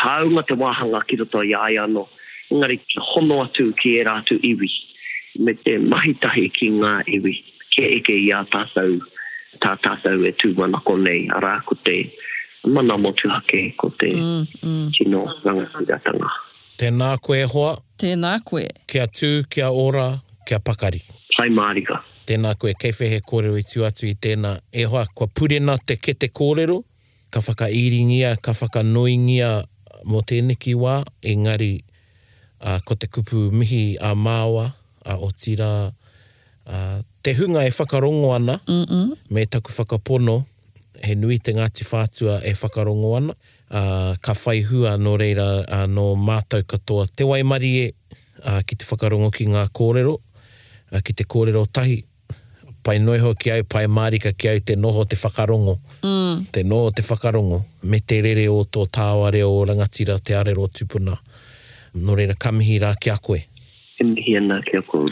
haunga 0.00 0.44
te 0.46 0.54
wāhanga 0.60 1.00
ki 1.08 1.16
roto 1.22 1.40
i 1.48 1.54
ai 1.56 1.78
anō. 1.82 2.04
Engari, 2.52 2.76
ki 2.88 3.00
hono 3.14 3.40
atu 3.46 3.70
ki 3.80 3.96
e 4.02 4.04
rātu 4.06 4.36
iwi. 4.46 4.68
Me 5.40 5.56
te 5.64 5.78
mahitahi 5.80 6.44
ki 6.58 6.68
ngā 6.76 6.92
iwi. 7.16 7.38
Ke 7.74 7.88
eke 7.96 8.16
i 8.20 8.28
a 8.36 8.44
tātou, 8.52 9.00
tā 9.64 9.78
tātou 9.84 10.28
e 10.28 10.34
tūmana 10.44 10.82
konei. 10.86 11.24
Arā 11.36 11.56
ko 11.68 11.78
te 11.86 12.02
mana 12.64 12.96
mo 12.98 13.12
tu 13.12 13.28
hake 13.28 13.74
ko 13.76 13.90
te 13.98 14.12
mm, 14.14 14.46
mm. 14.62 14.90
kino 14.92 15.26
Tēnā 16.80 17.08
koe 17.20 17.42
hoa. 17.44 17.74
Tēnā 18.00 18.38
koe. 18.44 18.64
Kia 18.88 19.04
tū, 19.04 19.44
kia 19.52 19.68
ora, 19.68 20.14
kia 20.48 20.56
pakari. 20.64 20.96
Hai 21.36 21.50
Mārika. 21.52 21.98
Tēnā 22.26 22.54
koe, 22.58 22.72
kei 22.80 22.94
whehe 22.96 23.18
kōrero 23.20 23.58
i 23.60 23.64
tū 23.68 23.84
atu 23.84 24.06
i 24.08 24.14
tēnā. 24.16 24.54
E 24.72 24.86
hoa, 24.88 25.02
kua 25.14 25.28
purena 25.28 25.74
te 25.76 25.98
kete 26.00 26.30
kōrero, 26.32 26.78
ka 27.30 27.42
whaka 27.44 27.68
iringia, 27.68 28.32
ka 28.40 28.54
whaka 28.56 28.80
noingia 28.82 29.50
mō 30.08 30.22
tēniki 30.24 30.72
wā, 30.80 31.02
engari 31.20 31.74
uh, 32.64 32.78
ko 32.88 32.96
te 32.96 33.10
kupu 33.12 33.50
mihi 33.52 33.98
a 34.00 34.14
māua, 34.16 34.70
a 35.04 35.18
o 35.20 35.28
tira, 35.36 35.68
uh, 35.92 36.96
te 37.20 37.36
hunga 37.36 37.66
e 37.68 37.74
whakarongo 37.76 38.32
ana, 38.38 38.56
mm 38.64 38.84
-mm. 38.88 39.12
me 39.30 39.44
taku 39.46 39.72
whakapono, 39.76 40.40
he 41.06 41.14
nui 41.18 41.38
te 41.42 41.52
Ngāti 41.56 41.84
Whātua 41.88 42.40
e 42.44 42.52
whakarongo 42.56 43.14
ana. 43.16 43.34
Uh, 43.70 44.14
ka 44.22 44.34
whai 44.34 44.60
hua 44.66 44.96
no 44.98 45.14
reira 45.20 45.46
uh, 45.68 45.86
no 45.86 46.14
mātou 46.18 46.64
katoa 46.66 47.04
te 47.16 47.22
wai 47.22 47.44
mari 47.46 47.68
e 47.84 47.90
uh, 48.42 48.58
ki 48.66 48.74
te 48.82 48.86
whakarongo 48.88 49.30
ki 49.30 49.46
ngā 49.52 49.68
kōrero, 49.76 50.14
uh, 50.18 51.00
ki 51.06 51.14
te 51.20 51.26
kōrero 51.30 51.64
tahi. 51.72 52.00
Pai 52.80 52.96
noeho 52.98 53.34
ki 53.36 53.50
au, 53.58 53.64
pai 53.68 53.84
marika 53.92 54.32
ki 54.32 54.48
au 54.48 54.62
te 54.64 54.74
noho 54.80 55.04
te 55.06 55.16
whakarongo. 55.20 55.76
Mm. 56.02 56.46
Te 56.56 56.62
noho 56.64 56.88
te 56.96 57.04
whakarongo. 57.04 57.60
Me 57.84 58.00
te 58.00 58.18
rere 58.24 58.46
o 58.48 58.62
tō 58.64 58.86
tāwa 58.88 59.28
reo 59.34 59.50
o 59.58 59.66
rangatira 59.68 60.16
te 60.24 60.34
arero 60.38 60.64
tupuna. 60.72 61.18
No 62.00 62.16
reira 62.16 62.34
kamihi 62.38 62.80
rā 62.82 62.94
ki 62.96 63.12
a 63.12 63.18
koe. 63.20 63.38
Kamihi 64.00 64.38
ana 64.40 64.62
ki 64.64 64.80
a 64.80 64.82
koe 64.88 65.04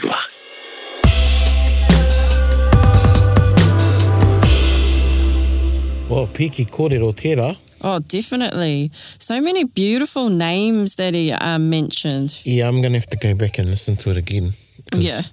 piki 6.39 6.63
kōrero 6.71 7.09
tērā. 7.19 7.49
Oh, 7.83 7.97
definitely. 7.99 8.89
So 9.19 9.41
many 9.41 9.65
beautiful 9.65 10.29
names 10.29 10.95
that 10.95 11.13
he 11.13 11.31
uh, 11.33 11.59
mentioned. 11.59 12.41
Yeah, 12.45 12.67
I'm 12.69 12.79
going 12.81 12.93
to 12.93 12.99
have 12.99 13.07
to 13.07 13.17
go 13.17 13.35
back 13.35 13.59
and 13.59 13.69
listen 13.69 13.95
to 13.97 14.11
it 14.11 14.17
again. 14.17 14.51
Yeah. 14.93 15.23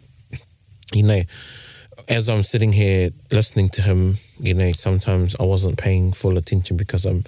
You 0.92 1.04
know, 1.04 1.22
as 2.08 2.28
I'm 2.28 2.42
sitting 2.42 2.72
here 2.72 3.10
listening 3.32 3.68
to 3.70 3.82
him, 3.82 4.14
you 4.40 4.54
know, 4.54 4.72
sometimes 4.72 5.36
I 5.38 5.44
wasn't 5.44 5.78
paying 5.78 6.12
full 6.12 6.36
attention 6.38 6.76
because 6.76 7.04
I'm 7.04 7.22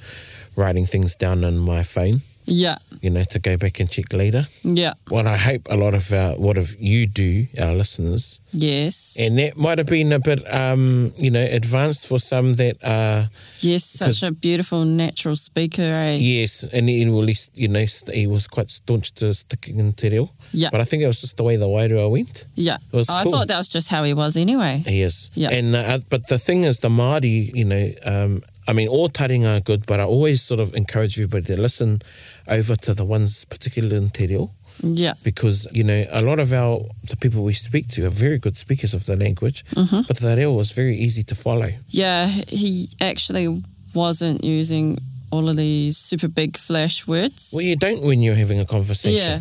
writing 0.57 0.85
things 0.87 1.15
down 1.15 1.45
on 1.45 1.57
my 1.59 1.83
phone. 1.85 2.21
Yeah. 2.49 2.79
You 3.01 3.11
know, 3.11 3.23
to 3.25 3.39
go 3.39 3.57
back 3.57 3.79
and 3.81 3.89
check 3.91 4.13
later. 4.13 4.47
Yeah. 4.65 4.95
What 5.09 5.27
I 5.27 5.37
hope 5.37 5.63
a 5.71 5.77
lot 5.77 5.95
of 5.95 6.11
our, 6.13 6.33
what 6.37 6.57
of 6.57 6.75
you 6.81 7.07
do, 7.07 7.47
our 7.61 7.75
listeners. 7.75 8.41
Yes. 8.53 9.17
And 9.21 9.39
that 9.39 9.57
might 9.57 9.79
have 9.79 9.87
been 9.87 10.13
a 10.13 10.19
bit, 10.19 10.43
um, 10.53 11.13
you 11.17 11.31
know, 11.31 11.43
advanced 11.45 12.07
for 12.07 12.19
some 12.19 12.55
that 12.57 12.77
are. 12.83 13.29
Yes, 13.59 13.85
such 13.85 14.23
a 14.23 14.33
beautiful 14.33 14.85
natural 14.87 15.37
speaker, 15.37 15.83
eh? 15.83 16.17
Yes, 16.17 16.63
and 16.63 16.89
then 16.89 17.13
well, 17.13 17.23
least 17.23 17.51
you 17.55 17.67
know, 17.67 17.85
he 18.15 18.27
was 18.29 18.47
quite 18.47 18.71
staunch 18.71 19.13
to 19.17 19.35
sticking 19.35 19.79
in 19.79 19.93
te 19.93 20.09
Yeah. 20.53 20.69
But 20.71 20.81
I 20.81 20.85
think 20.85 21.03
it 21.03 21.07
was 21.07 21.21
just 21.21 21.37
the 21.37 21.43
way 21.43 21.57
the 21.57 21.67
Wairua 21.67 22.11
went. 22.11 22.45
Yeah. 22.55 22.77
It 22.93 22.97
was 22.97 23.11
oh, 23.11 23.21
cool. 23.25 23.35
I 23.35 23.39
thought 23.39 23.49
that 23.49 23.59
was 23.59 23.69
just 23.69 23.89
how 23.89 24.05
he 24.05 24.15
was 24.15 24.37
anyway. 24.37 24.83
He 24.87 25.03
is. 25.03 25.31
Yeah. 25.35 25.51
And 25.51 25.75
uh, 25.75 25.99
but 26.09 26.29
the 26.29 26.39
thing 26.39 26.65
is, 26.65 26.79
the 26.79 26.89
Māori, 26.89 27.53
you 27.55 27.65
know, 27.67 27.91
um, 28.05 28.43
I 28.69 28.75
mean, 28.75 28.87
all 28.89 29.09
taringa 29.09 29.57
are 29.59 29.61
good, 29.61 29.87
but 29.87 29.99
I 29.99 30.05
always 30.05 30.43
sort 30.43 30.61
of 30.61 30.77
encourage 30.77 31.19
everybody 31.19 31.47
to 31.55 31.61
listen 31.61 32.03
over 32.47 32.77
to 32.77 32.93
the 32.93 33.05
ones 33.05 33.47
particularly 33.47 33.97
in 33.97 34.11
te 34.11 34.27
reo. 34.27 34.51
Yeah. 34.83 35.15
Because, 35.25 35.67
you 35.73 35.83
know, 35.85 36.05
a 36.11 36.21
lot 36.21 36.39
of 36.39 36.53
our 36.53 36.85
the 37.03 37.17
people 37.17 37.43
we 37.43 37.55
speak 37.55 37.89
to 37.89 38.07
are 38.07 38.11
very 38.11 38.39
good 38.39 38.59
speakers 38.59 38.93
of 38.93 39.07
the 39.07 39.17
language, 39.17 39.65
mm-hmm. 39.75 40.03
but 40.07 40.19
the 40.19 40.37
reo 40.37 40.53
was 40.53 40.73
very 40.73 40.95
easy 40.97 41.23
to 41.25 41.35
follow. 41.35 41.71
Yeah, 41.89 42.27
he 42.29 42.89
actually 43.01 43.63
wasn't 43.95 44.45
using 44.45 44.99
all 45.31 45.49
of 45.49 45.57
these 45.57 45.97
super 45.97 46.29
big 46.29 46.59
flash 46.59 47.07
words. 47.09 47.53
Well, 47.55 47.65
you 47.65 47.75
don't 47.75 48.03
when 48.03 48.21
you're 48.21 48.35
having 48.35 48.61
a 48.61 48.67
conversation. 48.67 49.41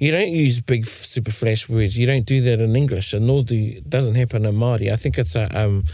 You 0.00 0.10
don't 0.10 0.28
use 0.32 0.60
big 0.60 0.86
super 0.86 1.30
flash 1.30 1.68
words. 1.68 1.96
You 1.96 2.06
don't 2.06 2.26
do 2.26 2.40
that 2.40 2.60
in 2.60 2.74
English, 2.74 3.12
and 3.12 3.28
nor 3.28 3.44
do 3.44 3.80
doesn't 3.88 4.16
happen 4.16 4.44
in 4.44 4.54
Māori. 4.56 4.90
I 4.90 4.96
think 4.96 5.18
it's 5.18 5.36
a 5.36 5.46
um, 5.56 5.84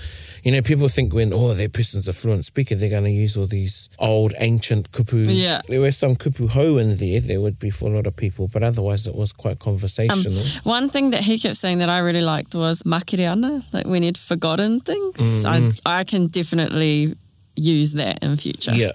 You 0.46 0.52
know, 0.52 0.62
people 0.62 0.86
think 0.86 1.12
when, 1.12 1.32
oh, 1.34 1.54
that 1.54 1.72
person's 1.72 2.06
a 2.06 2.12
fluent 2.12 2.44
speaker, 2.44 2.76
they're 2.76 2.88
going 2.88 3.02
to 3.02 3.10
use 3.10 3.36
all 3.36 3.46
these 3.48 3.88
old, 3.98 4.32
ancient 4.38 4.92
kupu. 4.92 5.26
Yeah. 5.28 5.60
There 5.68 5.80
were 5.80 5.90
some 5.90 6.14
kupu 6.14 6.48
ho 6.48 6.76
in 6.76 6.98
there, 6.98 7.18
there 7.20 7.40
would 7.40 7.58
be 7.58 7.70
for 7.70 7.88
a 7.88 7.92
lot 7.96 8.06
of 8.06 8.14
people, 8.14 8.46
but 8.46 8.62
otherwise 8.62 9.08
it 9.08 9.16
was 9.16 9.32
quite 9.32 9.58
conversational. 9.58 10.20
Um, 10.38 10.46
one 10.62 10.88
thing 10.88 11.10
that 11.10 11.22
he 11.22 11.40
kept 11.40 11.56
saying 11.56 11.78
that 11.78 11.88
I 11.88 11.98
really 11.98 12.20
liked 12.20 12.54
was 12.54 12.84
makiriana, 12.84 13.62
like 13.74 13.88
when 13.88 14.04
he'd 14.04 14.16
forgotten 14.16 14.78
things. 14.78 15.16
Mm-hmm. 15.16 15.80
I, 15.84 15.98
I 15.98 16.04
can 16.04 16.28
definitely 16.28 17.16
use 17.56 17.94
that 17.94 18.22
in 18.22 18.36
future. 18.36 18.70
Yeah. 18.72 18.92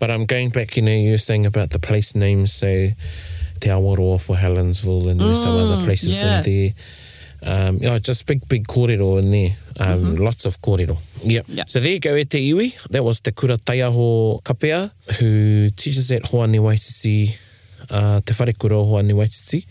But 0.00 0.10
I'm 0.10 0.26
going 0.26 0.50
back, 0.50 0.74
you 0.76 0.82
know, 0.82 0.90
you 0.90 1.12
were 1.12 1.18
saying 1.18 1.46
about 1.46 1.70
the 1.70 1.78
place 1.78 2.16
names, 2.16 2.52
so 2.52 2.66
Te 3.60 3.68
Awaroa 3.70 4.20
for 4.20 4.34
Helensville 4.34 5.08
and 5.12 5.20
there's 5.20 5.38
mm, 5.38 5.42
some 5.44 5.56
other 5.58 5.80
mm, 5.80 5.84
places 5.84 6.20
yeah. 6.20 6.38
in 6.38 6.42
there 6.44 6.70
um, 7.42 7.74
you 7.76 7.88
know, 7.88 7.98
just 7.98 8.26
big, 8.26 8.46
big 8.48 8.66
kōrero 8.66 9.18
in 9.18 9.30
there. 9.30 9.50
Um, 9.78 10.00
mm-hmm. 10.00 10.14
Lots 10.24 10.44
of 10.44 10.60
kōrero. 10.60 10.98
Yep. 11.24 11.44
yep. 11.48 11.70
So 11.70 11.80
there 11.80 11.92
you 11.92 12.00
go, 12.00 12.14
e 12.16 12.24
te 12.24 12.52
iwi. 12.52 12.76
That 12.90 13.04
was 13.04 13.20
te 13.20 13.30
kura 13.32 13.56
taiaho 13.56 14.40
kapea, 14.42 14.90
who 15.20 15.70
teaches 15.70 16.10
at 16.12 16.22
Hoani 16.24 16.58
Waititi, 16.58 17.30
uh, 17.90 18.20
te 18.20 18.32
whare 18.34 18.52
kura 18.58 18.78
o 18.80 18.84
Hoani 18.84 19.12
Waititi. 19.12 19.64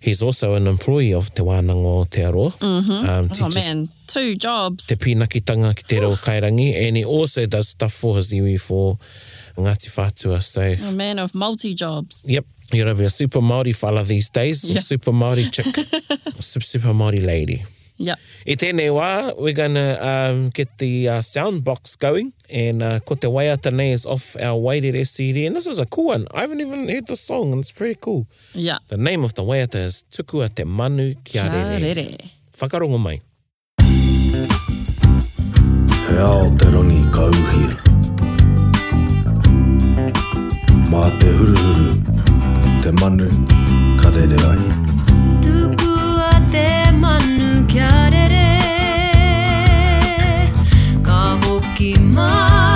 He's 0.00 0.22
also 0.22 0.54
an 0.54 0.68
employee 0.68 1.14
of 1.14 1.34
Te 1.34 1.42
Wānanga 1.42 2.00
o 2.00 2.04
Te 2.04 2.20
Aroa. 2.22 2.50
Mm-hmm. 2.52 2.92
Um, 2.92 3.30
oh 3.42 3.54
man, 3.54 3.88
two 4.06 4.36
jobs. 4.36 4.86
Te 4.86 4.94
pinakitanga 4.94 5.74
ki 5.74 5.82
te 5.86 5.98
reo 5.98 6.10
kairangi, 6.12 6.86
and 6.86 6.96
he 6.96 7.04
also 7.04 7.46
does 7.46 7.70
stuff 7.70 7.92
for 7.94 8.16
his 8.16 8.30
iwi 8.32 8.60
for 8.60 8.98
Ngāti 9.56 9.88
Whātua. 9.88 10.42
So. 10.42 10.60
A 10.60 10.76
oh, 10.82 10.92
man 10.92 11.18
of 11.18 11.34
multi-jobs. 11.34 12.22
Yep 12.26 12.44
you 12.72 12.82
gotta 12.82 12.94
be 12.96 13.04
a 13.04 13.10
super 13.10 13.40
Māori 13.40 13.74
fella 13.74 14.02
these 14.02 14.30
days, 14.30 14.64
yeah. 14.64 14.80
super 14.80 15.12
Māori 15.12 15.50
chick, 15.52 15.66
super, 16.42 16.64
super 16.64 16.88
Māori 16.92 17.24
lady. 17.24 17.62
Yeah. 17.98 18.16
I 18.46 18.56
tēnei 18.60 18.90
wā, 18.92 19.32
we're 19.40 19.54
gonna 19.56 19.96
um, 20.00 20.50
get 20.50 20.76
the 20.78 21.08
uh, 21.08 21.22
sound 21.22 21.64
box 21.64 21.96
going, 21.96 22.32
and 22.50 22.82
uh, 22.82 22.98
ko 23.00 23.14
te 23.14 23.26
waia 23.28 23.56
tēnei 23.56 23.92
is 23.94 24.04
off 24.04 24.36
our 24.36 24.58
Waitere 24.60 25.06
CD, 25.08 25.46
and 25.46 25.56
this 25.56 25.66
is 25.66 25.78
a 25.78 25.86
cool 25.86 26.08
one. 26.08 26.26
I 26.34 26.42
haven't 26.42 26.60
even 26.60 26.88
heard 26.90 27.06
the 27.06 27.16
song, 27.16 27.52
and 27.52 27.62
it's 27.62 27.72
pretty 27.72 27.96
cool. 28.00 28.26
Yeah. 28.52 28.76
The 28.88 28.98
name 28.98 29.24
of 29.24 29.32
the 29.34 29.42
waiata 29.42 29.76
is 29.76 30.04
Tukua 30.10 30.54
Te 30.54 30.64
Manu 30.64 31.14
Kia 31.24 31.44
Rere. 31.44 31.78
Kia 31.78 31.94
Rere. 31.94 32.16
Whakarongo 32.58 33.00
mai. 33.00 33.20
He 33.80 33.88
Aotearongi 36.20 37.00
kauhia. 37.16 37.80
Mā 40.92 40.92
te 40.92 40.92
huruhuru. 40.92 40.92
Mā 40.92 41.02
te 41.20 41.26
huruhuru 41.32 42.15
te 42.86 42.92
manu 43.00 43.26
ka 44.00 44.08
rere 44.14 44.36
ai 44.50 44.62
Tuku 45.44 45.90
a 46.26 46.36
te 46.52 46.68
manu 47.02 47.48
kia 47.72 47.90
rere 48.14 48.46
Ka 51.10 51.20
hoki 51.42 51.92
mai 52.14 52.75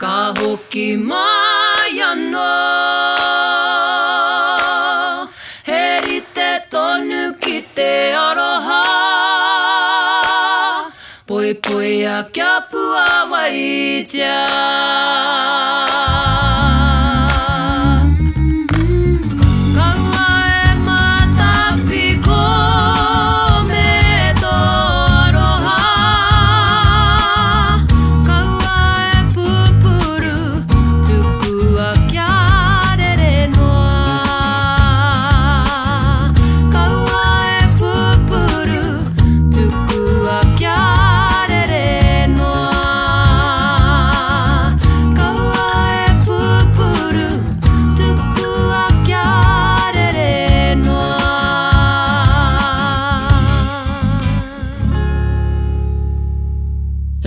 ka 0.00 0.34
hoki 0.36 0.94
mai 1.08 1.92
anō 2.06 2.48
he 5.68 5.82
rite 6.06 6.48
tonu 6.74 7.22
ki 7.40 7.60
te 7.78 7.88
aroha 8.24 8.82
poi 11.26 11.54
poi 11.64 11.96
a 12.16 12.18
kia 12.34 12.52
pua 12.70 13.08
wai 13.32 14.04
tia. 14.12 15.84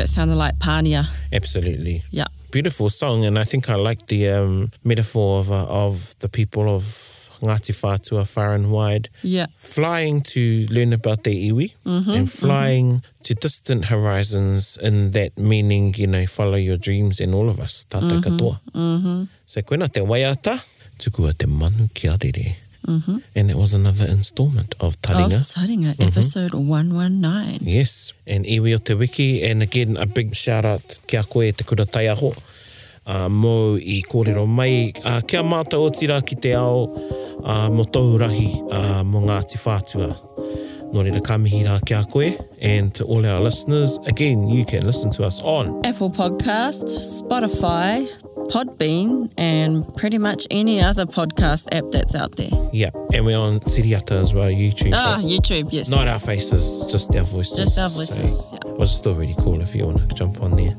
sounded 0.09 0.35
like 0.35 0.59
Pania. 0.59 1.05
Absolutely. 1.31 2.03
Yeah. 2.11 2.25
Beautiful 2.51 2.89
song, 2.89 3.25
and 3.25 3.37
I 3.37 3.43
think 3.43 3.69
I 3.69 3.75
like 3.75 4.07
the 4.07 4.29
um, 4.29 4.71
metaphor 4.83 5.39
of, 5.39 5.51
uh, 5.51 5.65
of 5.67 6.17
the 6.19 6.29
people 6.29 6.67
of 6.67 6.81
Ngāti 7.41 7.71
Whātua 7.81 8.27
far 8.27 8.53
and 8.53 8.71
wide. 8.71 9.07
Yeah. 9.21 9.45
Flying 9.53 10.21
to 10.33 10.67
learn 10.71 10.91
about 10.91 11.23
their 11.23 11.33
iwi 11.33 11.75
mm-hmm, 11.85 11.89
and 11.89 12.05
mm-hmm. 12.09 12.25
flying 12.25 12.85
mm-hmm. 12.91 13.23
to 13.23 13.35
distant 13.35 13.85
horizons, 13.85 14.77
in 14.77 15.11
that 15.11 15.37
meaning, 15.37 15.93
you 15.95 16.07
know, 16.07 16.25
follow 16.25 16.55
your 16.57 16.77
dreams 16.77 17.19
and 17.19 17.35
all 17.35 17.49
of 17.49 17.59
us. 17.59 17.83
Tata 17.83 18.05
mm-hmm, 18.07 18.17
katoa. 18.35 18.59
Mm-hmm. 18.71 19.23
So, 19.45 19.61
koina 19.61 19.87
te 19.93 20.01
waiata, 20.01 20.57
tukua 20.97 21.37
te 21.37 21.45
manu 21.45 21.87
ki 21.93 22.07
adere 22.07 22.55
mm-hmm. 22.89 23.17
and 23.35 23.49
it 23.51 23.55
was 23.55 23.73
another 23.73 24.05
installment 24.05 24.75
of 24.79 24.95
Taringa. 25.01 25.35
Of 25.35 25.45
Taringa, 25.53 25.91
mm-hmm. 25.93 26.01
episode 26.07 26.53
119. 26.53 27.59
Yes, 27.61 28.13
and 28.27 28.45
iwi 28.45 28.75
o 28.75 28.77
te 28.77 28.93
wiki, 28.93 29.43
and 29.43 29.61
again, 29.61 29.97
a 29.97 30.05
big 30.05 30.35
shout-out 30.35 30.99
kia 31.07 31.23
koe 31.23 31.51
te 31.51 31.63
kura 31.63 31.85
tai 31.85 32.07
aho, 32.07 32.33
uh, 33.07 33.27
mō 33.29 33.77
i 33.79 34.01
kōrero 34.09 34.47
mai. 34.47 34.93
Uh, 35.03 35.21
kia 35.21 35.43
māta 35.43 35.77
o 35.77 35.89
tira 35.89 36.21
ki 36.21 36.35
te 36.35 36.53
ao 36.55 36.87
uh, 37.43 37.67
mō 37.69 37.85
tohu 37.93 38.17
rahi 38.21 38.49
uh, 38.71 39.03
mō 39.03 39.23
Ngāti 39.27 39.61
Whātua. 39.63 40.09
Nō 40.89 41.03
reira 41.05 41.19
kamihi 41.21 41.61
rā 41.67 41.77
kia 41.85 42.01
koe, 42.09 42.31
and 42.61 42.93
to 42.95 43.05
all 43.05 43.25
our 43.25 43.41
listeners, 43.41 43.99
again, 44.07 44.49
you 44.49 44.65
can 44.65 44.85
listen 44.85 45.11
to 45.11 45.23
us 45.23 45.39
on 45.43 45.69
Apple 45.85 46.09
Podcast, 46.09 46.89
Spotify, 47.21 48.07
Podbean, 48.49 49.31
and 49.37 49.85
pretty 49.95 50.17
much 50.17 50.47
any 50.49 50.81
other 50.81 51.05
podcast 51.05 51.67
app 51.71 51.83
that's 51.91 52.15
out 52.15 52.35
there. 52.35 52.49
Yeah, 52.73 52.89
and 53.13 53.23
we're 53.23 53.37
on 53.37 53.59
Siriata 53.61 54.21
as 54.23 54.33
well, 54.33 54.49
YouTube. 54.49 54.93
Ah, 54.95 55.17
oh, 55.17 55.23
YouTube, 55.23 55.69
yes. 55.71 55.89
Not 55.91 56.07
our 56.07 56.17
faces, 56.19 56.91
just 56.91 57.15
our 57.15 57.21
voices. 57.23 57.57
Just 57.57 57.77
our 57.79 57.89
voices, 57.89 58.49
so, 58.49 58.55
yeah. 58.65 58.81
it's 58.83 58.91
still 58.91 59.13
really 59.13 59.35
cool 59.39 59.61
if 59.61 59.75
you 59.75 59.85
want 59.85 59.99
to 60.09 60.15
jump 60.15 60.41
on 60.41 60.55
there. 60.57 60.71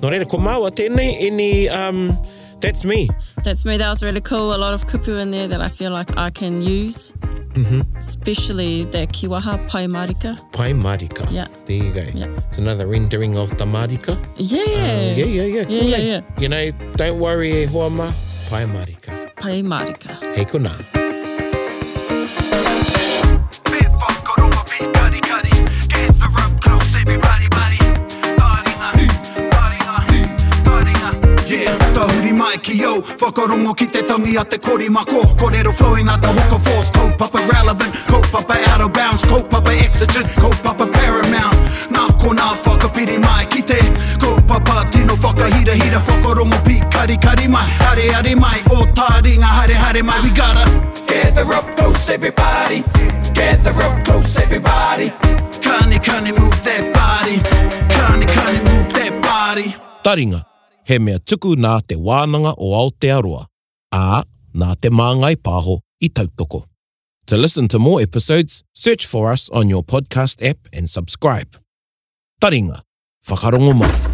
Nō 0.00 0.10
reira, 0.10 0.28
tēnei, 0.70 1.16
any... 1.18 1.68
Um, 1.68 2.16
That's 2.60 2.84
me. 2.84 3.08
That's 3.42 3.64
me. 3.64 3.78
That 3.78 3.88
was 3.88 4.02
really 4.02 4.20
cool. 4.20 4.54
A 4.54 4.58
lot 4.60 4.74
of 4.74 4.86
kupu 4.86 5.18
in 5.20 5.30
there 5.30 5.48
that 5.48 5.62
I 5.62 5.68
feel 5.68 5.92
like 5.92 6.16
I 6.18 6.28
can 6.30 6.60
use. 6.62 7.10
Mm-hmm. 7.54 7.96
Especially 7.96 8.84
the 8.84 9.06
kiwaha, 9.06 9.66
pai 9.66 9.86
marika. 9.86 10.36
Pai 10.52 10.72
marika. 10.74 11.26
Yeah. 11.32 11.46
There 11.64 11.76
you 11.76 11.92
go. 11.94 12.04
Yeah. 12.14 12.26
It's 12.48 12.58
another 12.58 12.86
rendering 12.86 13.36
of 13.38 13.48
the 13.56 13.64
marika. 13.64 14.14
Yeah. 14.36 14.58
Um, 14.60 14.76
yeah, 14.76 15.12
yeah, 15.14 15.24
yeah. 15.24 15.42
Yeah, 15.44 15.64
cool, 15.64 15.72
eh? 15.94 15.96
yeah, 15.96 15.96
yeah. 15.96 16.20
You 16.38 16.48
know, 16.50 16.70
don't 16.96 17.18
worry, 17.18 17.62
e 17.62 17.66
hoama. 17.66 18.12
Pai 18.50 18.64
marika. 18.66 19.34
Pai 19.36 19.62
marika. 19.62 20.12
Hei 20.36 20.44
kuna. 20.44 20.68
Hei 20.68 20.90
kuna. 20.92 21.08
mai 32.50 32.58
ki 32.66 32.74
yo 32.82 32.92
Whakarongo 33.20 33.72
ki 33.74 33.86
te 33.86 34.02
tangi 34.02 34.34
a 34.36 34.42
te 34.44 34.58
kori 34.58 34.88
mako 34.90 35.20
Korero 35.38 35.70
flowing 35.72 36.08
a 36.08 36.18
the 36.18 36.26
hook 36.28 36.52
force 36.66 36.90
Ko 36.90 37.10
papa 37.18 37.38
relevant, 37.54 37.92
ko 38.10 38.18
papa 38.34 38.54
out 38.70 38.80
of 38.80 38.92
bounds 38.92 39.22
Ko 39.24 39.40
papa 39.42 39.70
exigent, 39.70 40.26
ko 40.42 40.50
papa 40.62 40.86
paramount 40.86 41.54
Nā 41.94 42.02
ko 42.20 42.32
nā 42.34 42.50
whakapiri 42.64 43.18
mai 43.24 43.44
ki 43.46 43.62
te 43.62 43.78
Ko 44.18 44.34
papa 44.48 44.82
tino 44.90 45.14
whakahira 45.14 45.74
hira 45.80 46.00
Whakarongo 46.02 46.58
pi 46.66 46.80
kari 46.92 47.16
kari 47.18 47.46
mai 47.48 47.66
Hare 47.86 48.10
hare 48.12 48.34
mai, 48.36 48.58
o 48.74 48.82
tā 48.98 49.08
ringa 49.24 49.46
hare 49.60 49.74
hare 49.84 50.02
mai 50.02 50.20
We 50.22 50.30
gotta 50.30 50.64
Gather 51.06 51.46
up 51.54 51.70
close 51.76 52.08
everybody 52.10 52.82
Gather 53.34 53.74
up 53.86 54.04
close 54.04 54.36
everybody 54.38 55.10
Kani 55.64 55.98
kani 56.06 56.32
move 56.38 56.58
that 56.64 56.84
body 56.98 57.36
Kani 57.94 58.26
kani 58.26 58.60
move 58.70 58.88
that 58.98 59.14
body 59.22 59.74
Taringa 60.02 60.49
he 60.90 60.98
mea 60.98 61.18
tuku 61.30 61.54
nā 61.64 61.76
te 61.86 61.94
wānanga 61.94 62.50
o 62.58 62.70
Aotearoa, 62.78 63.44
ā 63.94 64.24
nā 64.62 64.70
te 64.82 64.90
māngai 64.90 65.36
pāho 65.38 65.78
i 66.02 66.08
tautoko. 66.10 66.64
To 67.30 67.36
listen 67.38 67.68
to 67.68 67.78
more 67.78 68.00
episodes, 68.02 68.64
search 68.74 69.06
for 69.06 69.30
us 69.32 69.48
on 69.50 69.70
your 69.70 69.84
podcast 69.84 70.44
app 70.46 70.58
and 70.72 70.90
subscribe. 70.90 71.56
Taringa, 72.42 72.82
whakarongo 73.26 73.76
mai. 73.84 74.09